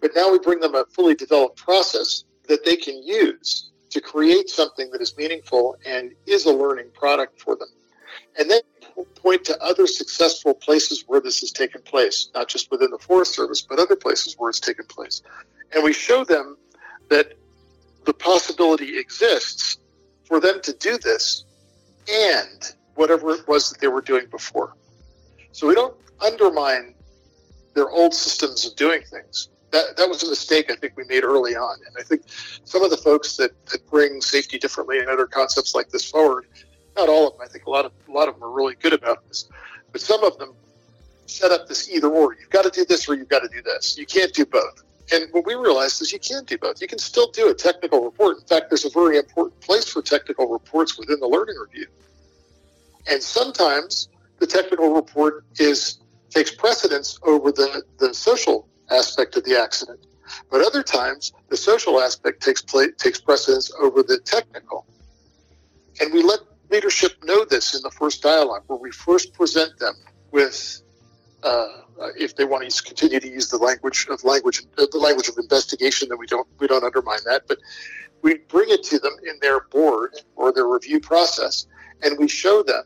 But 0.00 0.12
now 0.14 0.30
we 0.30 0.38
bring 0.38 0.60
them 0.60 0.74
a 0.74 0.84
fully 0.86 1.14
developed 1.14 1.58
process 1.58 2.24
that 2.48 2.64
they 2.64 2.76
can 2.76 3.02
use 3.02 3.70
to 3.90 4.00
create 4.00 4.48
something 4.48 4.90
that 4.90 5.02
is 5.02 5.16
meaningful 5.16 5.76
and 5.84 6.12
is 6.26 6.46
a 6.46 6.52
learning 6.52 6.90
product 6.94 7.40
for 7.40 7.56
them. 7.56 7.68
And 8.38 8.50
then 8.50 8.60
point 9.04 9.44
to 9.44 9.62
other 9.62 9.86
successful 9.86 10.54
places 10.54 11.04
where 11.06 11.20
this 11.20 11.40
has 11.40 11.52
taken 11.52 11.82
place, 11.82 12.30
not 12.34 12.48
just 12.48 12.70
within 12.70 12.90
the 12.90 12.98
Forest 12.98 13.34
Service, 13.34 13.62
but 13.62 13.78
other 13.78 13.96
places 13.96 14.34
where 14.38 14.50
it's 14.50 14.60
taken 14.60 14.84
place. 14.86 15.22
And 15.72 15.84
we 15.84 15.92
show 15.92 16.24
them 16.24 16.56
that 17.08 17.34
the 18.04 18.14
possibility 18.14 18.98
exists 18.98 19.78
for 20.24 20.40
them 20.40 20.60
to 20.62 20.72
do 20.74 20.98
this 20.98 21.44
and 22.10 22.74
whatever 22.94 23.30
it 23.30 23.46
was 23.46 23.70
that 23.70 23.80
they 23.80 23.88
were 23.88 24.00
doing 24.00 24.26
before. 24.30 24.74
So 25.52 25.66
we 25.66 25.74
don't 25.74 25.94
undermine 26.20 26.94
their 27.74 27.90
old 27.90 28.14
systems 28.14 28.66
of 28.66 28.74
doing 28.76 29.02
things. 29.02 29.48
That, 29.70 29.96
that 29.96 30.08
was 30.08 30.22
a 30.22 30.28
mistake 30.28 30.70
I 30.70 30.76
think 30.76 30.96
we 30.96 31.04
made 31.04 31.24
early 31.24 31.54
on. 31.54 31.76
And 31.86 31.94
I 31.98 32.02
think 32.02 32.22
some 32.64 32.82
of 32.82 32.90
the 32.90 32.96
folks 32.96 33.36
that, 33.36 33.50
that 33.66 33.86
bring 33.90 34.20
safety 34.20 34.58
differently 34.58 34.98
and 34.98 35.08
other 35.08 35.26
concepts 35.26 35.74
like 35.74 35.90
this 35.90 36.10
forward, 36.10 36.46
not 36.98 37.08
all 37.08 37.28
of 37.28 37.34
them, 37.34 37.42
I 37.42 37.48
think 37.48 37.66
a 37.66 37.70
lot 37.70 37.84
of 37.84 37.92
a 38.08 38.12
lot 38.12 38.28
of 38.28 38.34
them 38.34 38.44
are 38.44 38.50
really 38.50 38.74
good 38.74 38.92
about 38.92 39.26
this. 39.28 39.48
But 39.92 40.00
some 40.00 40.22
of 40.24 40.36
them 40.38 40.52
set 41.26 41.52
up 41.52 41.68
this 41.68 41.88
either 41.90 42.08
or. 42.08 42.34
You've 42.34 42.50
got 42.50 42.64
to 42.64 42.70
do 42.70 42.84
this 42.84 43.08
or 43.08 43.14
you've 43.14 43.28
got 43.28 43.40
to 43.40 43.48
do 43.48 43.62
this. 43.62 43.96
You 43.96 44.06
can't 44.06 44.32
do 44.32 44.44
both. 44.44 44.82
And 45.12 45.32
what 45.32 45.46
we 45.46 45.54
realized 45.54 46.02
is 46.02 46.12
you 46.12 46.18
can 46.18 46.44
do 46.44 46.58
both. 46.58 46.82
You 46.82 46.88
can 46.88 46.98
still 46.98 47.30
do 47.30 47.48
a 47.48 47.54
technical 47.54 48.04
report. 48.04 48.38
In 48.38 48.44
fact, 48.44 48.68
there's 48.68 48.84
a 48.84 48.90
very 48.90 49.16
important 49.16 49.58
place 49.60 49.88
for 49.88 50.02
technical 50.02 50.48
reports 50.48 50.98
within 50.98 51.18
the 51.20 51.26
learning 51.26 51.56
review. 51.56 51.86
And 53.10 53.22
sometimes 53.22 54.08
the 54.38 54.46
technical 54.46 54.92
report 54.92 55.44
is 55.58 55.98
takes 56.30 56.54
precedence 56.54 57.18
over 57.22 57.50
the, 57.50 57.82
the 57.98 58.12
social 58.12 58.68
aspect 58.90 59.36
of 59.36 59.44
the 59.44 59.58
accident. 59.58 60.00
But 60.50 60.60
other 60.60 60.82
times, 60.82 61.32
the 61.48 61.56
social 61.56 62.00
aspect 62.00 62.42
takes 62.42 62.60
play, 62.60 62.90
takes 62.98 63.18
precedence 63.18 63.72
over 63.80 64.02
the 64.02 64.18
technical. 64.18 64.84
And 66.00 66.12
we 66.12 66.22
let 66.22 66.40
leadership 66.70 67.12
know 67.24 67.44
this 67.44 67.74
in 67.74 67.82
the 67.82 67.90
first 67.90 68.22
dialogue, 68.22 68.62
where 68.66 68.78
we 68.78 68.90
first 68.90 69.34
present 69.34 69.78
them 69.78 69.94
with 70.30 70.82
uh, 71.42 71.68
if 72.16 72.36
they 72.36 72.44
want 72.44 72.68
to 72.68 72.82
continue 72.82 73.20
to 73.20 73.28
use 73.28 73.48
the 73.48 73.56
language 73.56 74.06
of 74.10 74.22
language, 74.24 74.62
uh, 74.78 74.86
the 74.90 74.98
language 74.98 75.28
of 75.28 75.36
investigation, 75.38 76.08
then 76.08 76.18
we 76.18 76.26
don't 76.26 76.46
we 76.58 76.66
don't 76.66 76.84
undermine 76.84 77.20
that. 77.24 77.42
But 77.46 77.58
we 78.22 78.38
bring 78.48 78.70
it 78.70 78.82
to 78.84 78.98
them 78.98 79.12
in 79.22 79.38
their 79.40 79.60
board 79.60 80.14
or 80.36 80.52
their 80.52 80.66
review 80.66 81.00
process, 81.00 81.66
and 82.02 82.18
we 82.18 82.28
show 82.28 82.62
them 82.62 82.84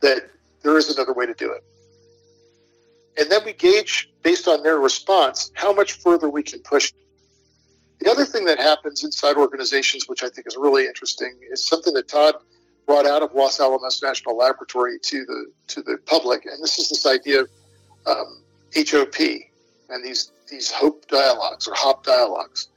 that 0.00 0.30
there 0.62 0.76
is 0.76 0.94
another 0.94 1.12
way 1.12 1.26
to 1.26 1.34
do 1.34 1.52
it. 1.52 1.64
And 3.18 3.30
then 3.30 3.44
we 3.44 3.52
gauge 3.52 4.10
based 4.22 4.48
on 4.48 4.62
their 4.62 4.78
response 4.78 5.50
how 5.54 5.72
much 5.72 5.92
further 5.92 6.28
we 6.28 6.42
can 6.42 6.60
push. 6.60 6.92
The 8.00 8.10
other 8.10 8.24
thing 8.24 8.44
that 8.46 8.58
happens 8.58 9.04
inside 9.04 9.36
organizations, 9.36 10.08
which 10.08 10.22
I 10.22 10.28
think 10.28 10.46
is 10.46 10.56
really 10.56 10.86
interesting, 10.86 11.38
is 11.50 11.64
something 11.66 11.94
that 11.94 12.08
Todd 12.08 12.34
brought 12.86 13.06
out 13.06 13.22
of 13.22 13.34
Los 13.34 13.60
Alamos 13.60 14.02
National 14.02 14.36
Laboratory 14.36 14.98
to 15.00 15.24
the 15.24 15.46
to 15.68 15.82
the 15.82 15.98
public, 16.06 16.44
and 16.46 16.62
this 16.62 16.78
is 16.78 16.88
this 16.88 17.06
idea 17.06 17.42
of 17.42 17.48
um, 18.06 18.42
HOP 18.74 19.18
and 19.88 20.04
these 20.04 20.32
these 20.50 20.70
hope 20.70 21.06
dialogues 21.08 21.66
or 21.66 21.74
HOP 21.74 22.04
dialogues, 22.04 22.68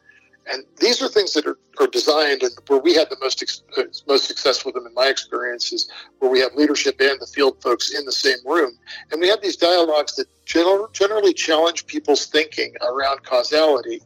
and 0.49 0.63
these 0.79 1.01
are 1.01 1.09
things 1.09 1.33
that 1.33 1.45
are, 1.45 1.57
are 1.79 1.87
designed 1.87 2.43
and 2.43 2.53
where 2.67 2.79
we 2.79 2.93
had 2.93 3.09
the 3.09 3.17
most 3.21 3.41
ex- 3.41 3.63
uh, 3.77 3.83
most 4.07 4.25
success 4.25 4.65
with 4.65 4.75
them 4.75 4.85
in 4.85 4.93
my 4.93 5.07
experience 5.07 5.73
is 5.73 5.89
where 6.19 6.31
we 6.31 6.39
have 6.39 6.53
leadership 6.55 6.95
and 6.99 7.19
the 7.19 7.27
field 7.27 7.61
folks 7.61 7.93
in 7.93 8.05
the 8.05 8.11
same 8.11 8.37
room, 8.45 8.77
and 9.11 9.19
we 9.19 9.27
have 9.27 9.41
these 9.41 9.57
dialogues 9.57 10.15
that 10.15 10.27
gener- 10.45 10.91
generally 10.93 11.33
challenge 11.33 11.85
people's 11.87 12.25
thinking 12.25 12.73
around 12.81 13.23
causality, 13.23 14.01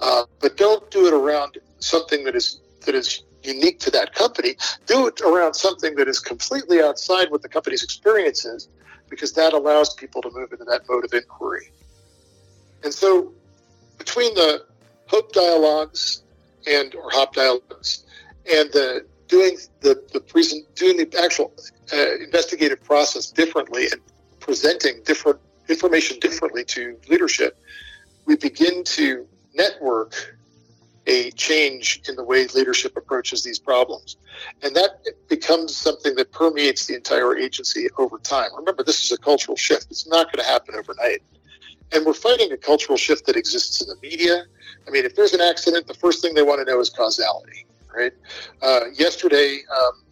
uh, 0.00 0.24
but 0.40 0.56
don't 0.56 0.90
do 0.90 1.06
it 1.06 1.14
around 1.14 1.58
something 1.78 2.24
that 2.24 2.34
is 2.34 2.60
that 2.84 2.94
is 2.94 3.22
unique 3.48 3.80
to 3.80 3.90
that 3.90 4.14
company. 4.14 4.56
Do 4.86 5.06
it 5.06 5.20
around 5.22 5.54
something 5.54 5.96
that 5.96 6.08
is 6.08 6.20
completely 6.20 6.80
outside 6.80 7.30
what 7.30 7.42
the 7.42 7.48
company's 7.48 7.82
experience 7.82 8.44
is, 8.44 8.68
because 9.08 9.32
that 9.32 9.52
allows 9.54 9.94
people 9.94 10.20
to 10.22 10.30
move 10.32 10.52
into 10.52 10.64
that 10.66 10.82
mode 10.88 11.04
of 11.04 11.12
inquiry. 11.12 11.72
And 12.84 12.92
so, 12.92 13.32
between 13.96 14.34
the 14.34 14.64
Hope 15.06 15.32
dialogues 15.32 16.22
and 16.66 16.94
or 16.94 17.10
HOP 17.10 17.34
dialogues 17.34 18.04
and 18.52 18.70
the 18.72 19.06
doing 19.26 19.56
the 19.80 20.02
the 20.12 20.20
present 20.20 20.62
doing 20.74 20.96
the 20.96 21.08
actual 21.22 21.52
uh, 21.92 22.14
investigative 22.16 22.82
process 22.84 23.30
differently 23.30 23.84
and 23.90 24.00
presenting 24.40 25.02
different 25.04 25.38
information 25.68 26.18
differently 26.20 26.64
to 26.64 26.96
leadership, 27.08 27.58
we 28.26 28.36
begin 28.36 28.84
to 28.84 29.26
network 29.54 30.38
a 31.08 31.30
change 31.32 32.02
in 32.08 32.14
the 32.16 32.22
way 32.22 32.46
leadership 32.48 32.96
approaches 32.96 33.42
these 33.42 33.58
problems. 33.58 34.16
And 34.62 34.76
that 34.76 35.02
becomes 35.28 35.74
something 35.74 36.14
that 36.16 36.30
permeates 36.32 36.86
the 36.86 36.94
entire 36.94 37.36
agency 37.36 37.88
over 37.98 38.18
time. 38.18 38.50
Remember, 38.56 38.84
this 38.84 39.02
is 39.04 39.10
a 39.10 39.18
cultural 39.18 39.56
shift. 39.56 39.86
It's 39.90 40.06
not 40.06 40.30
going 40.30 40.44
to 40.44 40.48
happen 40.48 40.74
overnight. 40.74 41.22
And 41.92 42.04
we're 42.04 42.12
fighting 42.12 42.52
a 42.52 42.58
cultural 42.58 42.98
shift 42.98 43.24
that 43.26 43.36
exists 43.36 43.80
in 43.80 43.88
the 43.88 43.96
media. 44.02 44.44
I 44.86 44.90
mean, 44.90 45.06
if 45.06 45.16
there's 45.16 45.32
an 45.32 45.40
accident, 45.40 45.86
the 45.86 45.94
first 45.94 46.20
thing 46.20 46.34
they 46.34 46.42
want 46.42 46.60
to 46.60 46.70
know 46.70 46.78
is 46.78 46.90
causality, 46.90 47.66
right? 47.94 48.12
Uh, 48.60 48.80
yesterday 48.92 49.60
um, 49.74 50.02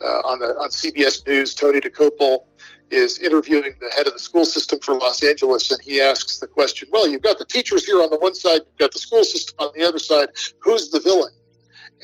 uh, 0.00 0.20
on 0.20 0.38
the 0.38 0.56
on 0.58 0.68
CBS 0.68 1.26
News, 1.26 1.54
Tony 1.54 1.80
Dokoupil 1.80 2.44
is 2.90 3.18
interviewing 3.18 3.74
the 3.80 3.90
head 3.90 4.06
of 4.06 4.12
the 4.12 4.18
school 4.18 4.44
system 4.44 4.78
for 4.80 4.94
Los 4.94 5.22
Angeles, 5.22 5.70
and 5.70 5.80
he 5.82 6.00
asks 6.00 6.38
the 6.38 6.46
question, 6.46 6.88
"Well, 6.92 7.08
you've 7.08 7.22
got 7.22 7.38
the 7.38 7.44
teachers 7.44 7.84
here 7.84 8.00
on 8.00 8.10
the 8.10 8.18
one 8.18 8.34
side, 8.34 8.62
you've 8.66 8.78
got 8.78 8.92
the 8.92 8.98
school 8.98 9.24
system 9.24 9.56
on 9.58 9.70
the 9.74 9.84
other 9.86 9.98
side. 9.98 10.28
Who's 10.60 10.90
the 10.90 11.00
villain?" 11.00 11.32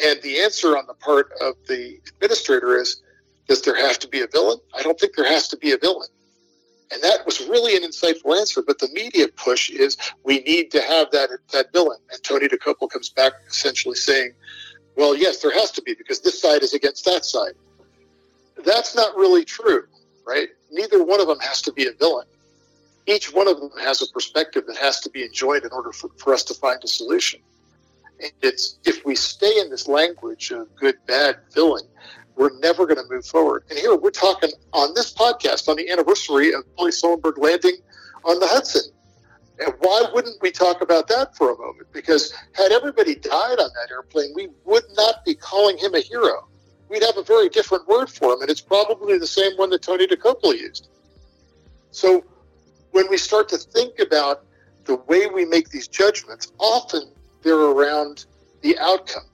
And 0.02 0.20
the 0.22 0.40
answer 0.40 0.76
on 0.76 0.86
the 0.86 0.94
part 0.94 1.32
of 1.40 1.54
the 1.68 2.00
administrator 2.08 2.76
is, 2.76 3.00
"Does 3.46 3.62
there 3.62 3.76
have 3.76 3.98
to 4.00 4.08
be 4.08 4.20
a 4.22 4.26
villain? 4.26 4.58
I 4.74 4.82
don't 4.82 4.98
think 4.98 5.14
there 5.14 5.28
has 5.28 5.48
to 5.48 5.56
be 5.56 5.72
a 5.72 5.78
villain." 5.78 6.08
And 6.90 7.00
that 7.02 7.24
was 7.24 7.40
really 7.40 7.76
an 7.76 7.84
insightful 7.84 8.36
answer. 8.38 8.60
But 8.60 8.78
the 8.78 8.88
media 8.88 9.28
push 9.28 9.70
is 9.70 9.96
we 10.24 10.40
need 10.40 10.70
to 10.72 10.82
have 10.82 11.10
that 11.12 11.30
that 11.52 11.72
villain. 11.72 11.98
And 12.10 12.22
Tony 12.22 12.48
Dokoupil 12.48 12.90
comes 12.90 13.08
back 13.08 13.32
essentially 13.48 13.96
saying, 13.96 14.34
"Well, 14.96 15.14
yes, 15.14 15.38
there 15.38 15.52
has 15.52 15.70
to 15.72 15.82
be 15.82 15.94
because 15.94 16.20
this 16.20 16.40
side 16.40 16.62
is 16.62 16.74
against 16.74 17.04
that 17.04 17.24
side." 17.24 17.54
That's 18.56 18.94
not 18.94 19.16
really 19.16 19.44
true, 19.44 19.86
right? 20.24 20.50
Neither 20.72 21.04
one 21.04 21.20
of 21.20 21.26
them 21.26 21.38
has 21.40 21.60
to 21.62 21.72
be 21.72 21.86
a 21.86 21.92
villain. 21.92 22.26
Each 23.06 23.32
one 23.32 23.46
of 23.46 23.60
them 23.60 23.70
has 23.80 24.00
a 24.00 24.06
perspective 24.10 24.64
that 24.66 24.76
has 24.78 25.00
to 25.00 25.10
be 25.10 25.22
enjoyed 25.22 25.64
in 25.64 25.70
order 25.72 25.92
for, 25.92 26.08
for 26.16 26.32
us 26.32 26.42
to 26.44 26.54
find 26.54 26.82
a 26.82 26.86
solution. 26.88 27.40
And 28.22 28.32
it's 28.40 28.78
if 28.84 29.04
we 29.04 29.14
stay 29.14 29.60
in 29.60 29.68
this 29.68 29.86
language 29.86 30.50
of 30.50 30.74
good, 30.76 30.96
bad, 31.06 31.36
villain, 31.52 31.84
we're 32.36 32.58
never 32.60 32.86
going 32.86 32.96
to 32.96 33.12
move 33.12 33.26
forward. 33.26 33.64
And 33.68 33.78
here 33.78 33.94
we're 33.96 34.10
talking 34.10 34.50
on 34.72 34.94
this 34.94 35.12
podcast 35.12 35.68
on 35.68 35.76
the 35.76 35.90
anniversary 35.90 36.54
of 36.54 36.64
Sully 36.78 36.90
Sullenberger 36.90 37.38
landing 37.38 37.76
on 38.24 38.40
the 38.40 38.46
Hudson. 38.46 38.90
And 39.58 39.74
why 39.80 40.04
wouldn't 40.14 40.40
we 40.40 40.50
talk 40.50 40.80
about 40.80 41.08
that 41.08 41.36
for 41.36 41.52
a 41.52 41.58
moment? 41.58 41.88
Because 41.92 42.32
had 42.52 42.72
everybody 42.72 43.14
died 43.14 43.58
on 43.58 43.70
that 43.74 43.90
airplane, 43.90 44.32
we 44.34 44.48
would 44.64 44.84
not 44.96 45.24
be 45.26 45.34
calling 45.34 45.76
him 45.76 45.94
a 45.94 46.00
hero 46.00 46.48
we'd 46.92 47.02
have 47.02 47.16
a 47.16 47.24
very 47.24 47.48
different 47.48 47.88
word 47.88 48.10
for 48.10 48.34
him, 48.34 48.42
and 48.42 48.50
it's 48.50 48.60
probably 48.60 49.18
the 49.18 49.26
same 49.26 49.52
one 49.56 49.70
that 49.70 49.82
Tony 49.82 50.06
Dokoupil 50.06 50.56
used. 50.58 50.88
So 51.90 52.24
when 52.92 53.08
we 53.08 53.16
start 53.16 53.48
to 53.48 53.58
think 53.58 53.98
about 53.98 54.44
the 54.84 54.96
way 54.96 55.26
we 55.26 55.44
make 55.44 55.70
these 55.70 55.88
judgments, 55.88 56.52
often 56.58 57.10
they're 57.42 57.56
around 57.56 58.26
the 58.60 58.78
outcome. 58.78 59.24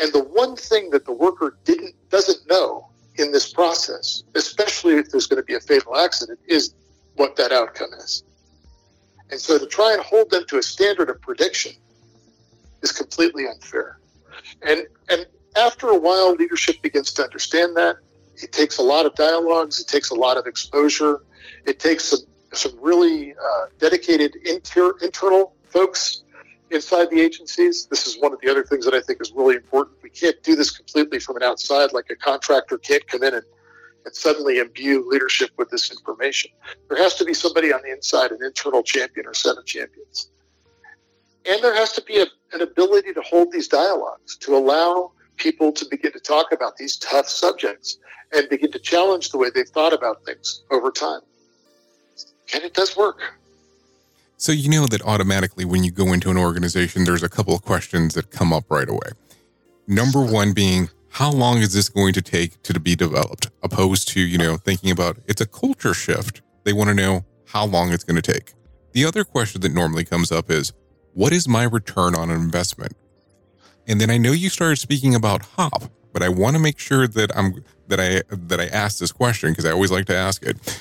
And 0.00 0.12
the 0.12 0.24
one 0.24 0.56
thing 0.56 0.90
that 0.90 1.04
the 1.04 1.12
worker 1.12 1.58
didn't 1.64 1.94
doesn't 2.08 2.48
know 2.48 2.88
in 3.16 3.32
this 3.32 3.52
process, 3.52 4.22
especially 4.34 4.94
if 4.94 5.10
there's 5.10 5.26
going 5.26 5.42
to 5.42 5.46
be 5.46 5.54
a 5.54 5.60
fatal 5.60 5.96
accident, 5.96 6.38
is 6.48 6.74
what 7.16 7.36
that 7.36 7.52
outcome 7.52 7.90
is. 7.98 8.24
And 9.30 9.40
so 9.40 9.58
to 9.58 9.66
try 9.66 9.92
and 9.92 10.02
hold 10.02 10.30
them 10.30 10.44
to 10.46 10.58
a 10.58 10.62
standard 10.62 11.10
of 11.10 11.20
prediction 11.20 11.72
is 12.82 12.92
completely 12.92 13.46
unfair. 13.46 13.98
And 14.62 14.86
and 15.08 15.26
after 15.60 15.88
a 15.88 15.98
while, 15.98 16.34
leadership 16.34 16.80
begins 16.82 17.12
to 17.14 17.22
understand 17.22 17.76
that. 17.76 17.96
It 18.36 18.52
takes 18.52 18.78
a 18.78 18.82
lot 18.82 19.04
of 19.06 19.14
dialogues, 19.14 19.80
it 19.80 19.86
takes 19.86 20.10
a 20.10 20.14
lot 20.14 20.36
of 20.36 20.46
exposure, 20.46 21.22
it 21.66 21.78
takes 21.78 22.04
some, 22.04 22.20
some 22.52 22.72
really 22.80 23.34
uh, 23.34 23.66
dedicated 23.78 24.34
inter- 24.46 24.96
internal 25.02 25.54
folks 25.68 26.22
inside 26.70 27.10
the 27.10 27.20
agencies. 27.20 27.86
This 27.86 28.06
is 28.06 28.18
one 28.18 28.32
of 28.32 28.40
the 28.40 28.50
other 28.50 28.64
things 28.64 28.84
that 28.86 28.94
I 28.94 29.00
think 29.00 29.20
is 29.20 29.32
really 29.32 29.56
important. 29.56 29.98
We 30.02 30.10
can't 30.10 30.40
do 30.42 30.56
this 30.56 30.70
completely 30.70 31.18
from 31.18 31.36
an 31.36 31.42
outside, 31.42 31.92
like 31.92 32.08
a 32.10 32.16
contractor 32.16 32.78
can't 32.78 33.06
come 33.06 33.22
in 33.22 33.34
and, 33.34 33.44
and 34.06 34.14
suddenly 34.14 34.58
imbue 34.58 35.06
leadership 35.08 35.50
with 35.58 35.68
this 35.70 35.90
information. 35.90 36.50
There 36.88 36.98
has 36.98 37.16
to 37.16 37.24
be 37.24 37.34
somebody 37.34 37.72
on 37.72 37.82
the 37.82 37.92
inside, 37.92 38.30
an 38.30 38.38
internal 38.42 38.82
champion 38.82 39.26
or 39.26 39.34
set 39.34 39.58
of 39.58 39.66
champions. 39.66 40.30
And 41.48 41.62
there 41.62 41.74
has 41.74 41.92
to 41.92 42.02
be 42.02 42.20
a, 42.20 42.26
an 42.52 42.62
ability 42.62 43.12
to 43.14 43.22
hold 43.22 43.52
these 43.52 43.68
dialogues, 43.68 44.36
to 44.38 44.56
allow 44.56 45.12
people 45.40 45.72
to 45.72 45.84
begin 45.90 46.12
to 46.12 46.20
talk 46.20 46.52
about 46.52 46.76
these 46.76 46.96
tough 46.98 47.28
subjects 47.28 47.98
and 48.32 48.48
begin 48.48 48.70
to 48.70 48.78
challenge 48.78 49.30
the 49.30 49.38
way 49.38 49.48
they've 49.52 49.68
thought 49.68 49.92
about 49.92 50.24
things 50.24 50.62
over 50.70 50.90
time. 50.90 51.20
And 52.54 52.62
it 52.62 52.74
does 52.74 52.96
work. 52.96 53.20
So, 54.36 54.52
you 54.52 54.70
know 54.70 54.86
that 54.86 55.02
automatically 55.02 55.64
when 55.64 55.84
you 55.84 55.90
go 55.90 56.12
into 56.12 56.30
an 56.30 56.38
organization, 56.38 57.04
there's 57.04 57.22
a 57.22 57.28
couple 57.28 57.54
of 57.54 57.62
questions 57.62 58.14
that 58.14 58.30
come 58.30 58.52
up 58.52 58.70
right 58.70 58.88
away. 58.88 59.10
Number 59.86 60.22
one 60.24 60.52
being, 60.52 60.88
how 61.10 61.30
long 61.30 61.58
is 61.58 61.74
this 61.74 61.88
going 61.88 62.12
to 62.14 62.22
take 62.22 62.62
to 62.62 62.78
be 62.78 62.94
developed? 62.94 63.50
Opposed 63.62 64.08
to, 64.08 64.20
you 64.20 64.38
know, 64.38 64.56
thinking 64.56 64.90
about 64.90 65.18
it's 65.26 65.40
a 65.40 65.46
culture 65.46 65.92
shift. 65.92 66.40
They 66.64 66.72
want 66.72 66.88
to 66.88 66.94
know 66.94 67.24
how 67.46 67.66
long 67.66 67.92
it's 67.92 68.04
going 68.04 68.20
to 68.20 68.32
take. 68.32 68.54
The 68.92 69.04
other 69.04 69.24
question 69.24 69.60
that 69.62 69.74
normally 69.74 70.04
comes 70.04 70.32
up 70.32 70.50
is, 70.50 70.72
what 71.14 71.32
is 71.32 71.48
my 71.48 71.64
return 71.64 72.14
on 72.14 72.30
investment? 72.30 72.96
And 73.90 74.00
then 74.00 74.08
I 74.08 74.18
know 74.18 74.30
you 74.30 74.50
started 74.50 74.76
speaking 74.76 75.16
about 75.16 75.44
HOP, 75.56 75.90
but 76.12 76.22
I 76.22 76.28
want 76.28 76.54
to 76.54 76.62
make 76.62 76.78
sure 76.78 77.08
that 77.08 77.36
I'm 77.36 77.64
that 77.88 77.98
I 77.98 78.22
that 78.30 78.60
I 78.60 78.66
ask 78.66 79.00
this 79.00 79.10
question 79.10 79.50
because 79.50 79.66
I 79.66 79.72
always 79.72 79.90
like 79.90 80.06
to 80.06 80.16
ask 80.16 80.44
it. 80.44 80.80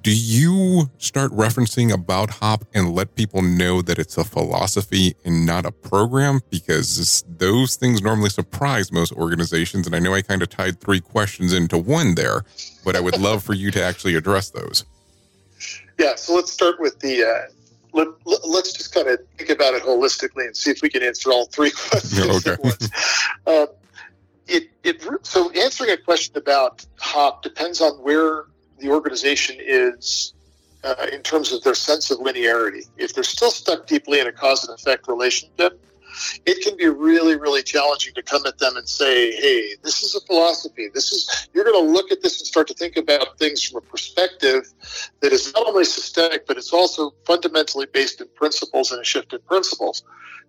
Do 0.00 0.10
you 0.10 0.90
start 0.96 1.30
referencing 1.32 1.92
about 1.92 2.30
HOP 2.30 2.64
and 2.72 2.94
let 2.94 3.14
people 3.14 3.42
know 3.42 3.82
that 3.82 3.98
it's 3.98 4.16
a 4.16 4.24
philosophy 4.24 5.16
and 5.26 5.44
not 5.44 5.66
a 5.66 5.70
program? 5.70 6.40
Because 6.48 7.24
those 7.28 7.76
things 7.76 8.00
normally 8.00 8.30
surprise 8.30 8.90
most 8.90 9.12
organizations. 9.12 9.86
And 9.86 9.94
I 9.94 9.98
know 9.98 10.14
I 10.14 10.22
kind 10.22 10.40
of 10.40 10.48
tied 10.48 10.80
three 10.80 11.00
questions 11.00 11.52
into 11.52 11.76
one 11.76 12.14
there, 12.14 12.42
but 12.86 12.96
I 12.96 13.00
would 13.00 13.18
love 13.18 13.42
for 13.42 13.52
you 13.52 13.70
to 13.72 13.82
actually 13.82 14.14
address 14.14 14.48
those. 14.48 14.86
Yeah, 15.98 16.14
so 16.14 16.34
let's 16.34 16.52
start 16.52 16.80
with 16.80 17.00
the 17.00 17.24
uh, 17.24 17.52
let, 17.92 18.08
us 18.26 18.72
just 18.72 18.94
kind 18.94 19.08
of 19.08 19.18
think 19.36 19.50
about 19.50 19.74
it 19.74 19.82
holistically 19.82 20.46
and 20.46 20.56
see 20.56 20.70
if 20.70 20.82
we 20.82 20.88
can 20.88 21.02
answer 21.02 21.30
all 21.30 21.46
three 21.46 21.70
questions 21.88 22.46
okay. 22.46 22.52
at 22.52 22.62
once. 22.62 22.90
Uh, 23.46 23.66
it, 24.46 24.70
it, 24.82 25.02
so 25.22 25.50
answering 25.52 25.90
a 25.90 25.96
question 25.96 26.36
about 26.36 26.84
HOP 26.98 27.42
depends 27.42 27.80
on 27.80 27.92
where 27.96 28.44
the 28.78 28.88
organization 28.88 29.56
is 29.60 30.32
uh, 30.84 31.06
in 31.12 31.22
terms 31.22 31.52
of 31.52 31.62
their 31.64 31.74
sense 31.74 32.10
of 32.10 32.18
linearity. 32.18 32.86
If 32.96 33.14
they're 33.14 33.24
still 33.24 33.50
stuck 33.50 33.86
deeply 33.86 34.20
in 34.20 34.26
a 34.26 34.32
cause 34.32 34.66
and 34.66 34.78
effect 34.78 35.08
relationship, 35.08 35.80
it 36.46 36.62
can 36.64 36.76
be 36.76 36.88
really, 36.88 37.36
really 37.36 37.62
challenging 37.62 38.14
to 38.14 38.22
come 38.22 38.44
at 38.46 38.58
them 38.58 38.76
and 38.76 38.88
say, 38.88 39.32
hey, 39.32 39.76
this 39.82 40.02
is 40.02 40.14
a 40.14 40.20
philosophy. 40.26 40.88
This 40.92 41.12
is, 41.12 41.48
you're 41.52 41.64
going 41.64 41.84
to 41.84 41.92
look 41.92 42.10
at 42.10 42.22
this 42.22 42.38
and 42.38 42.46
start 42.46 42.68
to 42.68 42.74
think 42.74 42.96
about 42.96 43.38
things 43.38 43.62
from 43.62 43.78
a 43.78 43.86
perspective 43.86 44.72
that 45.20 45.32
is 45.32 45.52
not 45.54 45.66
only 45.66 45.84
systemic, 45.84 46.46
but 46.46 46.56
it's 46.56 46.72
also 46.72 47.12
fundamentally 47.26 47.86
based 47.92 48.20
in 48.20 48.28
principles 48.34 48.92
and 48.92 49.00
a 49.00 49.04
shift 49.04 49.32
in 49.32 49.40
principles. 49.40 50.02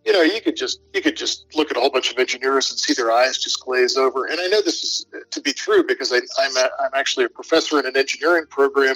You 0.05 0.13
know, 0.13 0.21
you 0.21 0.39
could 0.41 0.55
just 0.55 0.79
you 0.93 1.01
could 1.01 1.17
just 1.17 1.53
look 1.55 1.71
at 1.71 1.77
a 1.77 1.79
whole 1.81 1.89
bunch 1.91 2.09
of 2.09 2.17
engineers 2.17 2.71
and 2.71 2.79
see 2.79 2.93
their 2.93 3.11
eyes 3.11 3.37
just 3.37 3.59
glaze 3.59 3.97
over. 3.97 4.25
And 4.27 4.39
I 4.39 4.47
know 4.47 4.61
this 4.61 4.81
is 4.81 5.05
to 5.31 5.41
be 5.41 5.51
true 5.51 5.83
because 5.85 6.13
I, 6.13 6.19
I'm 6.39 6.55
a, 6.55 6.69
I'm 6.79 6.91
actually 6.95 7.25
a 7.25 7.29
professor 7.29 7.79
in 7.79 7.85
an 7.85 7.97
engineering 7.97 8.45
program, 8.49 8.95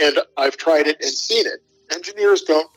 and 0.00 0.20
I've 0.36 0.56
tried 0.56 0.86
it 0.86 0.96
and 1.02 1.10
seen 1.10 1.44
it. 1.44 1.60
Engineers 1.92 2.42
don't 2.42 2.70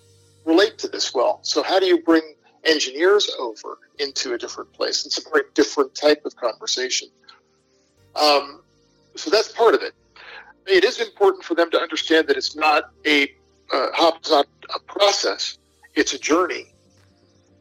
relate 0.45 0.79
to 0.79 0.87
this 0.87 1.13
well. 1.13 1.39
So 1.43 1.61
how 1.61 1.79
do 1.79 1.85
you 1.85 2.01
bring 2.01 2.23
engineers 2.63 3.29
over 3.39 3.77
into 3.99 4.33
a 4.33 4.37
different 4.37 4.71
place. 4.73 5.05
It's 5.05 5.17
a 5.17 5.29
very 5.29 5.45
different 5.53 5.95
type 5.95 6.25
of 6.25 6.35
conversation. 6.35 7.09
Um, 8.15 8.61
so 9.15 9.29
that's 9.29 9.51
part 9.51 9.73
of 9.73 9.81
it. 9.81 9.93
It 10.67 10.83
is 10.83 10.99
important 10.99 11.43
for 11.43 11.55
them 11.55 11.71
to 11.71 11.79
understand 11.79 12.27
that 12.27 12.37
it's 12.37 12.55
not 12.55 12.91
a 13.05 13.23
uh, 13.73 13.87
HOP 13.93 14.19
not 14.29 14.47
a 14.75 14.79
process; 14.79 15.57
it's 15.95 16.13
a 16.13 16.19
journey. 16.19 16.67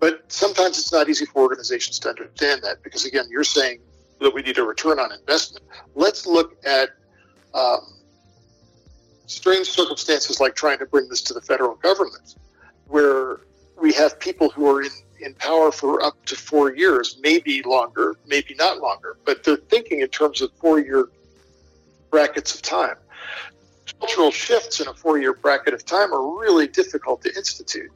But 0.01 0.33
sometimes 0.33 0.79
it's 0.79 0.93
not 0.93 1.09
easy 1.09 1.27
for 1.27 1.43
organizations 1.43 1.99
to 2.01 2.09
understand 2.09 2.63
that 2.63 2.83
because, 2.83 3.05
again, 3.05 3.27
you're 3.31 3.45
saying 3.45 3.81
that 4.21 4.33
we 4.33 4.43
need 4.43 4.59
a 4.59 4.63
return 4.63 4.99
on 4.99 5.13
investment. 5.13 5.65
Let's 5.95 6.27
look 6.27 6.57
at 6.65 6.91
um, 7.53 7.81
strange 9.27 9.69
circumstances 9.69 10.41
like 10.41 10.55
trying 10.55 10.79
to 10.79 10.87
bring 10.87 11.09
this 11.09 11.23
to 11.23 11.35
the 11.35 11.41
federal 11.41 11.75
government, 11.77 12.37
where 12.87 13.41
we 13.81 13.93
have 13.95 14.19
people 14.21 14.51
who 14.51 14.69
are 14.71 14.83
in, 14.83 14.91
in 15.21 15.35
power 15.35 15.73
for 15.73 16.03
up 16.03 16.25
to 16.27 16.37
four 16.37 16.75
years, 16.75 17.19
maybe 17.23 17.63
longer, 17.63 18.17
maybe 18.27 18.55
not 18.55 18.79
longer, 18.79 19.17
but 19.25 19.43
they're 19.43 19.57
thinking 19.57 20.01
in 20.01 20.09
terms 20.09 20.43
of 20.43 20.51
four 20.61 20.79
year 20.79 21.09
brackets 22.11 22.55
of 22.55 22.63
time. 22.63 22.97
Cultural 23.99 24.31
shifts 24.31 24.81
in 24.81 24.89
a 24.89 24.95
four 24.95 25.19
year 25.19 25.35
bracket 25.35 25.75
of 25.75 25.85
time 25.85 26.13
are 26.13 26.39
really 26.39 26.67
difficult 26.67 27.23
to 27.23 27.35
institute. 27.35 27.91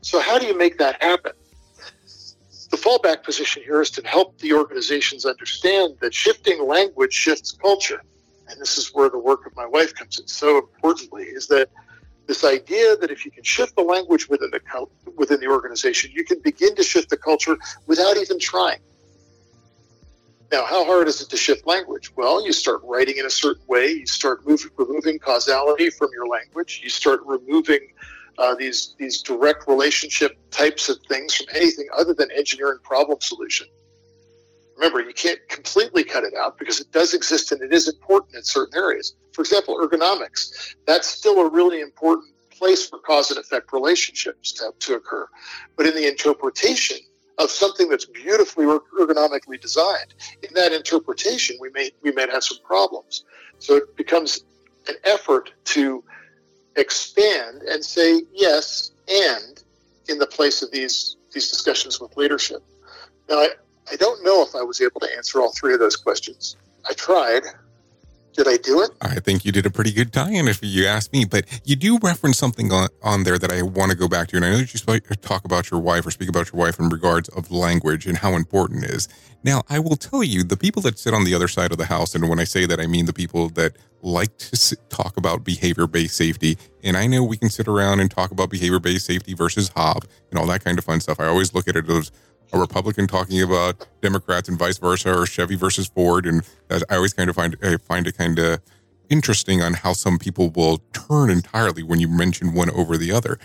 So, 0.00 0.20
how 0.20 0.38
do 0.38 0.46
you 0.46 0.56
make 0.56 0.78
that 0.78 1.02
happen? 1.02 1.32
The 2.70 2.76
fallback 2.76 3.22
position 3.22 3.62
here 3.62 3.80
is 3.80 3.90
to 3.92 4.06
help 4.06 4.38
the 4.38 4.52
organizations 4.52 5.24
understand 5.24 5.94
that 6.00 6.12
shifting 6.12 6.66
language 6.66 7.12
shifts 7.12 7.52
culture. 7.52 8.02
And 8.48 8.60
this 8.60 8.78
is 8.78 8.92
where 8.92 9.08
the 9.08 9.18
work 9.18 9.46
of 9.46 9.56
my 9.56 9.66
wife 9.66 9.94
comes 9.94 10.18
in 10.18 10.26
so 10.26 10.58
importantly 10.58 11.24
is 11.24 11.46
that 11.48 11.68
this 12.26 12.44
idea 12.44 12.96
that 12.96 13.10
if 13.10 13.24
you 13.24 13.30
can 13.30 13.44
shift 13.44 13.76
the 13.76 13.82
language 13.82 14.28
within 14.28 14.50
the 14.50 14.60
within 15.16 15.40
the 15.40 15.46
organization, 15.46 16.10
you 16.12 16.24
can 16.24 16.40
begin 16.40 16.74
to 16.76 16.82
shift 16.82 17.10
the 17.10 17.16
culture 17.16 17.56
without 17.86 18.16
even 18.16 18.38
trying. 18.38 18.80
Now, 20.52 20.64
how 20.64 20.84
hard 20.84 21.08
is 21.08 21.20
it 21.20 21.28
to 21.30 21.36
shift 21.36 21.66
language? 21.66 22.12
Well, 22.14 22.44
you 22.44 22.52
start 22.52 22.80
writing 22.84 23.16
in 23.16 23.26
a 23.26 23.30
certain 23.30 23.66
way. 23.66 23.90
You 23.90 24.06
start 24.06 24.46
moving, 24.46 24.70
removing 24.76 25.18
causality 25.18 25.90
from 25.90 26.10
your 26.12 26.28
language. 26.28 26.80
You 26.84 26.90
start 26.90 27.20
removing 27.24 27.80
uh, 28.38 28.54
these 28.54 28.94
these 28.98 29.22
direct 29.22 29.66
relationship 29.66 30.36
types 30.50 30.88
of 30.88 30.98
things 31.08 31.34
from 31.34 31.46
anything 31.54 31.86
other 31.96 32.14
than 32.14 32.30
engineering 32.30 32.78
problem 32.82 33.20
solution. 33.20 33.66
Remember, 34.76 35.00
you 35.00 35.14
can't 35.14 35.40
completely 35.48 36.04
cut 36.04 36.24
it 36.24 36.34
out 36.34 36.58
because 36.58 36.80
it 36.80 36.92
does 36.92 37.14
exist 37.14 37.50
and 37.50 37.62
it 37.62 37.72
is 37.72 37.88
important 37.88 38.34
in 38.34 38.44
certain 38.44 38.78
areas. 38.78 39.14
For 39.32 39.40
example, 39.40 39.78
ergonomics. 39.78 40.74
That's 40.86 41.08
still 41.08 41.40
a 41.40 41.50
really 41.50 41.80
important 41.80 42.34
place 42.50 42.88
for 42.88 42.98
cause 42.98 43.30
and 43.30 43.38
effect 43.38 43.72
relationships 43.72 44.52
to, 44.52 44.72
to 44.78 44.94
occur. 44.94 45.28
But 45.76 45.86
in 45.86 45.94
the 45.94 46.06
interpretation 46.06 46.98
of 47.38 47.50
something 47.50 47.88
that's 47.88 48.06
beautifully 48.06 48.64
ergonomically 48.66 49.60
designed, 49.60 50.14
in 50.42 50.54
that 50.54 50.72
interpretation, 50.72 51.56
we 51.60 51.70
may 51.70 51.90
we 52.02 52.12
may 52.12 52.26
have 52.30 52.44
some 52.44 52.58
problems. 52.64 53.24
So 53.58 53.76
it 53.76 53.96
becomes 53.96 54.44
an 54.88 54.96
effort 55.04 55.52
to 55.64 56.02
expand 56.76 57.62
and 57.62 57.84
say 57.84 58.22
yes 58.32 58.92
and 59.08 59.62
in 60.08 60.18
the 60.18 60.26
place 60.26 60.62
of 60.62 60.70
these 60.70 61.16
these 61.32 61.50
discussions 61.50 62.00
with 62.00 62.16
leadership. 62.16 62.62
Now, 63.28 63.36
I, 63.36 63.48
I 63.90 63.96
don't 63.96 64.24
know 64.24 64.42
if 64.42 64.54
I 64.54 64.62
was 64.62 64.80
able 64.80 65.00
to 65.00 65.08
answer 65.16 65.40
all 65.40 65.52
three 65.52 65.74
of 65.74 65.80
those 65.80 65.96
questions. 65.96 66.56
I 66.88 66.92
tried. 66.94 67.42
Did 68.36 68.48
I 68.48 68.58
do 68.58 68.82
it? 68.82 68.90
I 69.00 69.18
think 69.20 69.46
you 69.46 69.52
did 69.52 69.64
a 69.64 69.70
pretty 69.70 69.92
good 69.92 70.12
tie-in, 70.12 70.46
if 70.46 70.58
you 70.62 70.86
ask 70.86 71.10
me. 71.10 71.24
But 71.24 71.46
you 71.64 71.74
do 71.74 71.98
reference 71.98 72.36
something 72.36 72.70
on, 72.70 72.88
on 73.02 73.24
there 73.24 73.38
that 73.38 73.50
I 73.50 73.62
want 73.62 73.92
to 73.92 73.96
go 73.96 74.08
back 74.08 74.28
to, 74.28 74.36
and 74.36 74.44
I 74.44 74.50
know 74.50 74.58
that 74.58 74.74
you 74.74 75.00
talk 75.16 75.46
about 75.46 75.70
your 75.70 75.80
wife 75.80 76.06
or 76.06 76.10
speak 76.10 76.28
about 76.28 76.52
your 76.52 76.60
wife 76.60 76.78
in 76.78 76.90
regards 76.90 77.30
of 77.30 77.50
language 77.50 78.06
and 78.06 78.18
how 78.18 78.32
important 78.32 78.84
it 78.84 78.90
is. 78.90 79.08
Now, 79.42 79.62
I 79.70 79.78
will 79.78 79.96
tell 79.96 80.22
you, 80.22 80.42
the 80.42 80.56
people 80.56 80.82
that 80.82 80.98
sit 80.98 81.14
on 81.14 81.24
the 81.24 81.34
other 81.34 81.48
side 81.48 81.72
of 81.72 81.78
the 81.78 81.86
house, 81.86 82.14
and 82.14 82.28
when 82.28 82.38
I 82.38 82.44
say 82.44 82.66
that, 82.66 82.78
I 82.78 82.86
mean 82.86 83.06
the 83.06 83.14
people 83.14 83.48
that 83.50 83.76
like 84.02 84.36
to 84.36 84.56
sit, 84.56 84.78
talk 84.90 85.16
about 85.16 85.42
behavior-based 85.42 86.14
safety. 86.14 86.58
And 86.84 86.96
I 86.96 87.06
know 87.06 87.24
we 87.24 87.38
can 87.38 87.48
sit 87.48 87.68
around 87.68 88.00
and 88.00 88.10
talk 88.10 88.32
about 88.32 88.50
behavior-based 88.50 89.06
safety 89.06 89.32
versus 89.32 89.70
HOP 89.74 90.04
and 90.30 90.38
all 90.38 90.46
that 90.46 90.62
kind 90.62 90.78
of 90.78 90.84
fun 90.84 91.00
stuff. 91.00 91.20
I 91.20 91.26
always 91.26 91.54
look 91.54 91.68
at 91.68 91.76
it 91.76 91.88
as 91.88 92.10
a 92.52 92.58
Republican 92.58 93.06
talking 93.06 93.42
about 93.42 93.86
Democrats 94.02 94.48
and 94.48 94.58
vice 94.58 94.78
versa, 94.78 95.12
or 95.12 95.26
Chevy 95.26 95.56
versus 95.56 95.88
Ford, 95.88 96.26
and 96.26 96.42
I 96.70 96.96
always 96.96 97.12
kind 97.12 97.28
of 97.28 97.36
find 97.36 97.56
I 97.62 97.76
find 97.76 98.06
it 98.06 98.16
kind 98.16 98.38
of 98.38 98.60
interesting 99.08 99.62
on 99.62 99.74
how 99.74 99.92
some 99.92 100.18
people 100.18 100.50
will 100.50 100.78
turn 100.92 101.30
entirely 101.30 101.82
when 101.82 102.00
you 102.00 102.08
mention 102.08 102.54
one 102.54 102.70
over 102.70 102.96
the 102.96 103.12
other. 103.12 103.38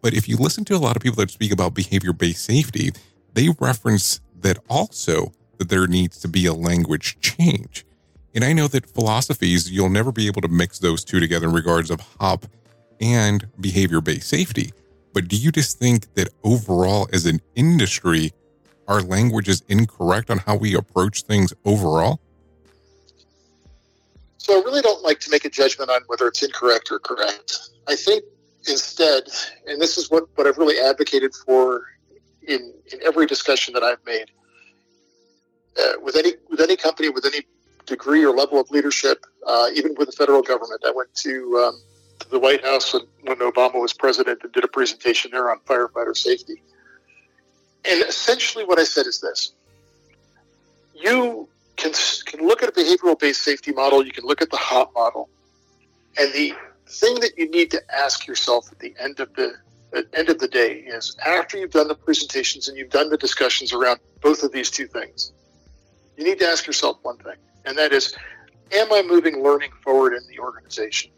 But 0.00 0.14
if 0.14 0.28
you 0.28 0.36
listen 0.36 0.64
to 0.66 0.76
a 0.76 0.78
lot 0.78 0.96
of 0.96 1.02
people 1.02 1.16
that 1.16 1.30
speak 1.30 1.52
about 1.52 1.74
behavior-based 1.74 2.44
safety, 2.44 2.92
they 3.34 3.48
reference 3.58 4.20
that 4.40 4.58
also 4.70 5.32
that 5.58 5.68
there 5.68 5.86
needs 5.86 6.18
to 6.20 6.28
be 6.28 6.46
a 6.46 6.54
language 6.54 7.18
change. 7.20 7.84
And 8.34 8.44
I 8.44 8.52
know 8.52 8.68
that 8.68 8.88
philosophies, 8.88 9.70
you'll 9.70 9.88
never 9.88 10.12
be 10.12 10.28
able 10.28 10.42
to 10.42 10.48
mix 10.48 10.78
those 10.78 11.04
two 11.04 11.18
together 11.18 11.48
in 11.48 11.52
regards 11.54 11.90
of 11.90 12.00
HOP 12.20 12.46
and 13.00 13.48
behavior 13.60 14.00
based 14.00 14.28
safety. 14.28 14.72
But 15.12 15.26
do 15.26 15.36
you 15.36 15.50
just 15.50 15.78
think 15.78 16.14
that 16.14 16.28
overall, 16.44 17.08
as 17.12 17.26
an 17.26 17.40
industry, 17.56 18.32
our 18.88 19.02
language 19.02 19.48
is 19.48 19.62
incorrect 19.68 20.30
on 20.30 20.38
how 20.38 20.56
we 20.56 20.74
approach 20.74 21.22
things 21.22 21.52
overall? 21.64 22.20
So 24.38 24.58
I 24.58 24.64
really 24.64 24.80
don't 24.80 25.02
like 25.02 25.20
to 25.20 25.30
make 25.30 25.44
a 25.44 25.50
judgment 25.50 25.90
on 25.90 26.00
whether 26.06 26.26
it's 26.26 26.42
incorrect 26.42 26.90
or 26.90 26.98
correct. 26.98 27.70
I 27.86 27.94
think 27.94 28.24
instead, 28.66 29.24
and 29.66 29.80
this 29.80 29.98
is 29.98 30.10
what, 30.10 30.24
what 30.34 30.46
I've 30.46 30.56
really 30.56 30.80
advocated 30.80 31.34
for 31.34 31.84
in, 32.46 32.72
in 32.92 32.98
every 33.04 33.26
discussion 33.26 33.74
that 33.74 33.82
I've 33.82 34.04
made, 34.06 34.30
uh, 35.78 35.92
with 36.02 36.16
any 36.16 36.32
with 36.48 36.60
any 36.60 36.76
company 36.76 37.08
with 37.08 37.24
any 37.26 37.42
degree 37.86 38.24
or 38.24 38.34
level 38.34 38.60
of 38.60 38.70
leadership, 38.70 39.24
uh, 39.46 39.68
even 39.74 39.94
with 39.98 40.08
the 40.10 40.16
federal 40.16 40.42
government. 40.42 40.82
I 40.86 40.92
went 40.94 41.14
to, 41.16 41.56
um, 41.66 41.82
to 42.20 42.28
the 42.30 42.38
White 42.38 42.64
House 42.64 42.92
when, 42.92 43.02
when 43.22 43.38
Obama 43.38 43.80
was 43.80 43.92
president 43.92 44.40
and 44.42 44.52
did 44.52 44.64
a 44.64 44.68
presentation 44.68 45.30
there 45.30 45.50
on 45.50 45.58
firefighter 45.60 46.16
safety. 46.16 46.62
And 47.84 48.02
essentially, 48.02 48.64
what 48.64 48.78
I 48.78 48.84
said 48.84 49.06
is 49.06 49.20
this 49.20 49.52
you 50.94 51.48
can, 51.76 51.92
can 52.26 52.46
look 52.46 52.62
at 52.62 52.68
a 52.68 52.72
behavioral 52.72 53.18
based 53.18 53.42
safety 53.42 53.72
model, 53.72 54.04
you 54.04 54.12
can 54.12 54.24
look 54.24 54.42
at 54.42 54.50
the 54.50 54.56
HOP 54.56 54.92
model, 54.94 55.28
and 56.18 56.32
the 56.32 56.54
thing 56.86 57.14
that 57.20 57.32
you 57.36 57.48
need 57.50 57.70
to 57.70 57.82
ask 57.94 58.26
yourself 58.26 58.70
at 58.72 58.78
the 58.78 58.94
end 58.98 59.20
of 59.20 59.32
the 59.34 59.54
end 60.12 60.28
of 60.28 60.38
the 60.38 60.48
day 60.48 60.80
is 60.80 61.16
after 61.24 61.56
you've 61.56 61.70
done 61.70 61.88
the 61.88 61.94
presentations 61.94 62.68
and 62.68 62.76
you've 62.76 62.90
done 62.90 63.08
the 63.08 63.16
discussions 63.16 63.72
around 63.72 63.98
both 64.20 64.42
of 64.42 64.52
these 64.52 64.70
two 64.70 64.86
things, 64.86 65.32
you 66.16 66.24
need 66.24 66.38
to 66.38 66.46
ask 66.46 66.66
yourself 66.66 66.98
one 67.02 67.16
thing, 67.18 67.36
and 67.64 67.78
that 67.78 67.92
is, 67.92 68.14
am 68.72 68.92
I 68.92 69.02
moving 69.02 69.42
learning 69.42 69.70
forward 69.82 70.14
in 70.14 70.20
the 70.28 70.40
organization? 70.40 71.10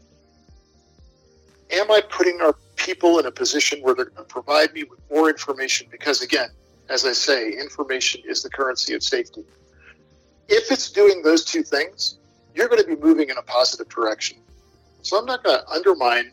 Am 1.73 1.91
I 1.91 2.01
putting 2.01 2.41
our 2.41 2.55
people 2.85 3.18
in 3.18 3.26
a 3.26 3.31
position 3.31 3.81
where 3.83 3.95
they're 3.95 4.07
going 4.07 4.16
to 4.16 4.22
provide 4.24 4.72
me 4.72 4.85
with 4.85 4.99
more 5.11 5.28
information? 5.28 5.87
Because 5.91 6.22
again, 6.22 6.49
as 6.89 7.05
I 7.05 7.12
say, 7.12 7.53
information 7.53 8.22
is 8.26 8.43
the 8.43 8.51
currency 8.51 8.95
of 8.95 9.03
safety. 9.03 9.45
If 10.49 10.72
it's 10.72 10.91
doing 10.91 11.22
those 11.22 11.45
two 11.45 11.62
things, 11.62 12.18
you're 12.55 12.68
going 12.68 12.83
to 12.83 12.89
be 12.89 12.97
moving 12.97 13.31
in 13.31 13.39
a 13.39 13.43
positive 13.43 13.89
direction. 13.89 14.39
So 15.03 15.18
I'm 15.18 15.26
not 15.26 15.45
going 15.45 15.59
to 15.59 15.68
undermine 15.68 16.33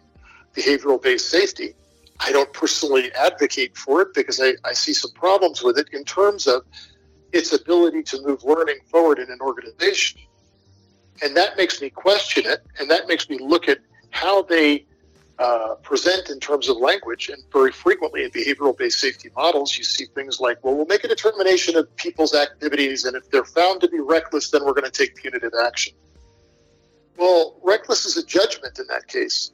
behavioral 0.55 1.01
based 1.01 1.29
safety. 1.29 1.73
I 2.19 2.31
don't 2.31 2.51
personally 2.51 3.13
advocate 3.13 3.77
for 3.77 4.01
it 4.01 4.13
because 4.15 4.41
I, 4.41 4.53
I 4.63 4.73
see 4.73 4.93
some 4.93 5.11
problems 5.11 5.61
with 5.61 5.77
it 5.77 5.89
in 5.93 6.03
terms 6.03 6.47
of 6.47 6.63
its 7.33 7.53
ability 7.53 8.03
to 8.03 8.21
move 8.23 8.43
learning 8.43 8.79
forward 8.89 9.19
in 9.19 9.29
an 9.29 9.39
organization. 9.41 10.21
And 11.21 11.35
that 11.37 11.57
makes 11.57 11.81
me 11.81 11.89
question 11.89 12.45
it, 12.45 12.65
and 12.79 12.89
that 12.89 13.07
makes 13.07 13.29
me 13.29 13.37
look 13.39 13.67
at 13.67 13.79
how 14.11 14.43
they 14.43 14.85
uh, 15.39 15.75
present 15.83 16.29
in 16.29 16.39
terms 16.39 16.67
of 16.67 16.77
language. 16.77 17.29
And 17.29 17.43
very 17.51 17.71
frequently 17.71 18.23
in 18.23 18.31
behavioral 18.31 18.77
based 18.77 18.99
safety 18.99 19.29
models, 19.35 19.77
you 19.77 19.83
see 19.83 20.05
things 20.05 20.39
like, 20.39 20.63
well, 20.63 20.75
we'll 20.75 20.85
make 20.85 21.03
a 21.03 21.07
determination 21.07 21.75
of 21.75 21.93
people's 21.95 22.33
activities, 22.33 23.05
and 23.05 23.15
if 23.15 23.29
they're 23.29 23.45
found 23.45 23.81
to 23.81 23.88
be 23.88 23.99
reckless, 23.99 24.49
then 24.51 24.65
we're 24.65 24.73
going 24.73 24.89
to 24.89 24.91
take 24.91 25.15
punitive 25.15 25.53
action. 25.63 25.93
Well, 27.17 27.59
reckless 27.63 28.05
is 28.05 28.17
a 28.17 28.25
judgment 28.25 28.79
in 28.79 28.88
that 28.88 29.07
case. 29.07 29.51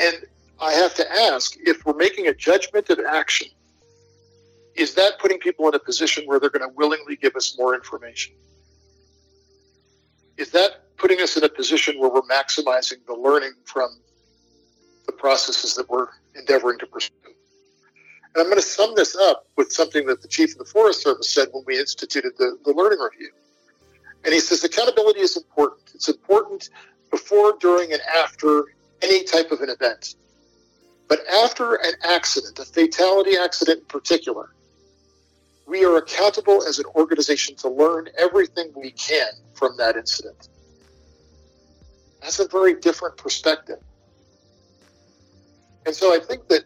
And 0.00 0.24
I 0.60 0.72
have 0.72 0.94
to 0.94 1.12
ask 1.12 1.56
if 1.58 1.84
we're 1.84 1.94
making 1.94 2.28
a 2.28 2.34
judgment 2.34 2.88
of 2.90 3.00
action, 3.00 3.48
is 4.74 4.94
that 4.94 5.18
putting 5.18 5.38
people 5.38 5.68
in 5.68 5.74
a 5.74 5.78
position 5.78 6.24
where 6.26 6.40
they're 6.40 6.50
going 6.50 6.68
to 6.68 6.74
willingly 6.74 7.16
give 7.16 7.36
us 7.36 7.56
more 7.58 7.74
information? 7.74 8.34
Is 10.36 10.50
that 10.52 10.96
putting 10.96 11.20
us 11.20 11.36
in 11.36 11.44
a 11.44 11.48
position 11.48 11.98
where 11.98 12.10
we're 12.10 12.22
maximizing 12.22 13.04
the 13.06 13.14
learning 13.14 13.52
from 13.64 14.00
the 15.06 15.12
processes 15.12 15.74
that 15.76 15.88
we're 15.88 16.08
endeavoring 16.34 16.78
to 16.78 16.86
pursue? 16.86 17.12
And 18.34 18.40
I'm 18.40 18.44
going 18.44 18.56
to 18.56 18.62
sum 18.62 18.94
this 18.94 19.14
up 19.14 19.46
with 19.56 19.72
something 19.72 20.06
that 20.06 20.22
the 20.22 20.28
chief 20.28 20.52
of 20.52 20.58
the 20.58 20.64
Forest 20.64 21.02
Service 21.02 21.28
said 21.28 21.48
when 21.52 21.64
we 21.66 21.78
instituted 21.78 22.32
the, 22.38 22.56
the 22.64 22.72
learning 22.72 22.98
review. 22.98 23.30
And 24.24 24.32
he 24.32 24.40
says 24.40 24.64
accountability 24.64 25.20
is 25.20 25.36
important. 25.36 25.90
It's 25.94 26.08
important 26.08 26.70
before, 27.10 27.54
during, 27.60 27.92
and 27.92 28.00
after 28.16 28.64
any 29.02 29.24
type 29.24 29.50
of 29.50 29.60
an 29.60 29.68
event. 29.68 30.14
But 31.08 31.20
after 31.44 31.74
an 31.74 31.92
accident, 32.04 32.58
a 32.58 32.64
fatality 32.64 33.36
accident 33.36 33.80
in 33.80 33.86
particular, 33.86 34.54
we 35.66 35.84
are 35.84 35.96
accountable 35.96 36.64
as 36.66 36.78
an 36.78 36.86
organization 36.94 37.54
to 37.56 37.68
learn 37.68 38.08
everything 38.18 38.72
we 38.74 38.92
can 38.92 39.28
from 39.54 39.76
that 39.76 39.96
incident. 39.96 40.48
That's 42.20 42.38
a 42.38 42.48
very 42.48 42.74
different 42.74 43.16
perspective. 43.16 43.78
And 45.86 45.94
so 45.94 46.14
I 46.14 46.18
think 46.18 46.48
that 46.48 46.64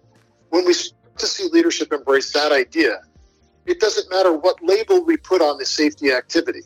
when 0.51 0.65
we 0.65 0.73
start 0.73 1.19
to 1.19 1.27
see 1.27 1.49
leadership 1.51 1.93
embrace 1.93 2.33
that 2.33 2.53
idea, 2.53 3.01
it 3.65 3.81
doesn't 3.81 4.11
matter 4.11 4.33
what 4.33 4.63
label 4.63 5.05
we 5.05 5.17
put 5.17 5.43
on 5.43 5.59
the 5.59 5.65
safety 5.65 6.13
activity. 6.13 6.63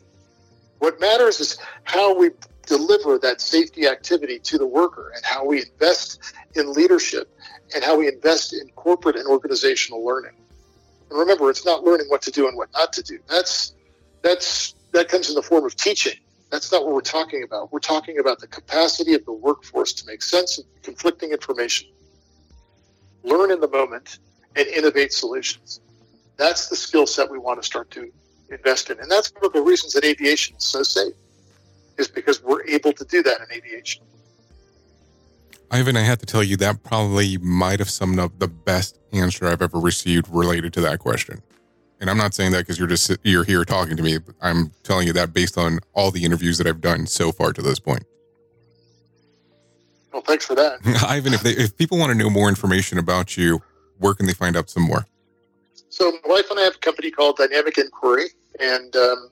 What 0.79 0.99
matters 0.99 1.39
is 1.39 1.57
how 1.83 2.17
we 2.17 2.31
deliver 2.65 3.17
that 3.19 3.41
safety 3.41 3.87
activity 3.87 4.39
to 4.39 4.57
the 4.57 4.65
worker 4.65 5.11
and 5.15 5.23
how 5.25 5.45
we 5.45 5.61
invest 5.61 6.33
in 6.55 6.73
leadership 6.73 7.33
and 7.73 7.83
how 7.83 7.97
we 7.97 8.07
invest 8.07 8.53
in 8.53 8.69
corporate 8.75 9.15
and 9.15 9.27
organizational 9.27 10.03
learning. 10.05 10.35
And 11.09 11.19
remember, 11.19 11.49
it's 11.49 11.65
not 11.65 11.83
learning 11.83 12.07
what 12.07 12.21
to 12.23 12.31
do 12.31 12.47
and 12.47 12.55
what 12.55 12.69
not 12.73 12.93
to 12.93 13.03
do. 13.03 13.19
That's 13.27 13.73
that's 14.21 14.75
that 14.91 15.09
comes 15.09 15.29
in 15.29 15.35
the 15.35 15.41
form 15.41 15.65
of 15.65 15.75
teaching. 15.75 16.17
That's 16.49 16.71
not 16.71 16.85
what 16.85 16.93
we're 16.93 17.01
talking 17.01 17.43
about. 17.43 17.71
We're 17.71 17.79
talking 17.79 18.19
about 18.19 18.39
the 18.39 18.47
capacity 18.47 19.13
of 19.13 19.25
the 19.25 19.33
workforce 19.33 19.93
to 19.93 20.05
make 20.05 20.21
sense 20.21 20.57
of 20.57 20.65
conflicting 20.83 21.31
information, 21.31 21.89
learn 23.23 23.51
in 23.51 23.59
the 23.59 23.67
moment, 23.67 24.19
and 24.55 24.67
innovate 24.67 25.13
solutions. 25.13 25.79
That's 26.37 26.67
the 26.67 26.75
skill 26.75 27.07
set 27.07 27.29
we 27.29 27.37
want 27.37 27.61
to 27.61 27.65
start 27.65 27.89
to 27.91 28.11
invest 28.49 28.89
in. 28.89 28.99
And 28.99 29.09
that's 29.09 29.31
one 29.33 29.45
of 29.45 29.53
the 29.53 29.61
reasons 29.61 29.93
that 29.93 30.03
aviation 30.03 30.57
is 30.57 30.63
so 30.63 30.83
safe, 30.83 31.13
is 31.97 32.07
because 32.07 32.43
we're 32.43 32.65
able 32.67 32.93
to 32.93 33.05
do 33.05 33.23
that 33.23 33.39
in 33.41 33.55
aviation. 33.55 34.03
Ivan, 35.69 35.95
I 35.95 36.01
have 36.01 36.17
to 36.19 36.25
tell 36.25 36.43
you 36.43 36.57
that 36.57 36.83
probably 36.83 37.37
might 37.37 37.79
have 37.79 37.89
summed 37.89 38.19
up 38.19 38.37
the 38.39 38.47
best 38.49 38.99
answer 39.13 39.47
I've 39.47 39.61
ever 39.61 39.79
received 39.79 40.27
related 40.29 40.73
to 40.73 40.81
that 40.81 40.99
question. 40.99 41.41
And 42.01 42.09
I'm 42.09 42.17
not 42.17 42.33
saying 42.33 42.51
that 42.51 42.59
because 42.59 42.77
you're 42.77 42.87
just 42.87 43.15
you're 43.23 43.43
here 43.43 43.63
talking 43.63 43.95
to 43.95 44.03
me. 44.03 44.17
I'm 44.41 44.71
telling 44.83 45.07
you 45.07 45.13
that 45.13 45.33
based 45.33 45.57
on 45.57 45.79
all 45.93 46.11
the 46.11 46.25
interviews 46.25 46.57
that 46.57 46.67
I've 46.67 46.81
done 46.81 47.05
so 47.05 47.31
far 47.31 47.53
to 47.53 47.61
this 47.61 47.79
point. 47.79 48.03
Well, 50.13 50.21
thanks 50.21 50.45
for 50.45 50.55
that, 50.55 50.79
Ivan. 51.07 51.33
If 51.33 51.41
they, 51.41 51.51
if 51.51 51.77
people 51.77 51.97
want 51.97 52.11
to 52.11 52.17
know 52.17 52.29
more 52.29 52.49
information 52.49 52.97
about 52.97 53.37
you, 53.37 53.61
where 53.97 54.13
can 54.13 54.25
they 54.25 54.33
find 54.33 54.57
out 54.57 54.69
some 54.69 54.83
more? 54.83 55.05
So, 55.89 56.11
my 56.11 56.19
wife 56.25 56.49
and 56.49 56.59
I 56.59 56.63
have 56.63 56.75
a 56.75 56.79
company 56.79 57.11
called 57.11 57.37
Dynamic 57.37 57.77
Inquiry, 57.77 58.27
and 58.59 58.95
um, 58.95 59.29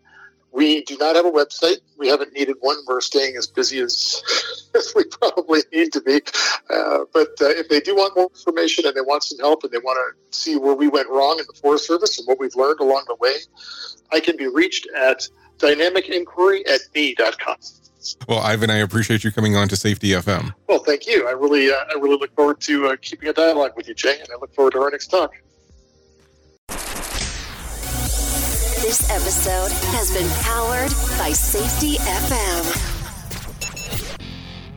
we 0.51 0.83
do 0.83 0.97
not 0.97 1.15
have 1.15 1.25
a 1.25 1.31
website. 1.31 1.77
We 1.97 2.07
haven't 2.07 2.33
needed 2.33 2.57
one. 2.59 2.77
We're 2.87 3.01
staying 3.01 3.35
as 3.37 3.45
busy 3.47 3.79
as, 3.79 4.21
as 4.75 4.91
we 4.95 5.03
probably 5.05 5.61
need 5.71 5.93
to 5.93 6.01
be. 6.01 6.21
Uh, 6.69 6.99
but 7.13 7.29
uh, 7.41 7.49
if 7.49 7.69
they 7.69 7.79
do 7.79 7.95
want 7.95 8.15
more 8.15 8.29
information 8.29 8.85
and 8.85 8.95
they 8.95 9.01
want 9.01 9.23
some 9.23 9.37
help 9.39 9.63
and 9.63 9.71
they 9.71 9.77
want 9.79 9.99
to 10.31 10.37
see 10.37 10.55
where 10.55 10.73
we 10.73 10.87
went 10.87 11.09
wrong 11.09 11.39
in 11.39 11.45
the 11.47 11.59
Forest 11.59 11.87
Service 11.87 12.17
and 12.17 12.27
what 12.27 12.39
we've 12.39 12.55
learned 12.55 12.79
along 12.79 13.03
the 13.07 13.15
way, 13.15 13.35
I 14.11 14.19
can 14.19 14.37
be 14.37 14.47
reached 14.47 14.87
at 14.97 15.27
dynamicinquiry 15.57 16.67
at 16.67 16.81
me.com. 16.95 17.57
Well, 18.27 18.39
Ivan, 18.39 18.69
I 18.69 18.77
appreciate 18.77 19.23
you 19.23 19.31
coming 19.31 19.55
on 19.55 19.67
to 19.69 19.75
Safety 19.75 20.09
FM. 20.09 20.53
Well, 20.67 20.79
thank 20.79 21.07
you. 21.07 21.27
I 21.27 21.31
really, 21.31 21.69
uh, 21.69 21.75
I 21.89 21.93
really 21.99 22.17
look 22.17 22.33
forward 22.35 22.61
to 22.61 22.87
uh, 22.87 22.95
keeping 23.01 23.29
a 23.29 23.33
dialogue 23.33 23.73
with 23.75 23.87
you, 23.87 23.93
Jay, 23.93 24.19
and 24.19 24.27
I 24.33 24.39
look 24.39 24.53
forward 24.53 24.71
to 24.71 24.79
our 24.81 24.91
next 24.91 25.07
talk. 25.07 25.33
This 28.81 29.09
episode 29.11 29.71
has 29.91 30.13
been 30.13 30.29
powered 30.43 30.91
by 31.19 31.33
Safety 31.33 31.97
FM. 31.97 32.98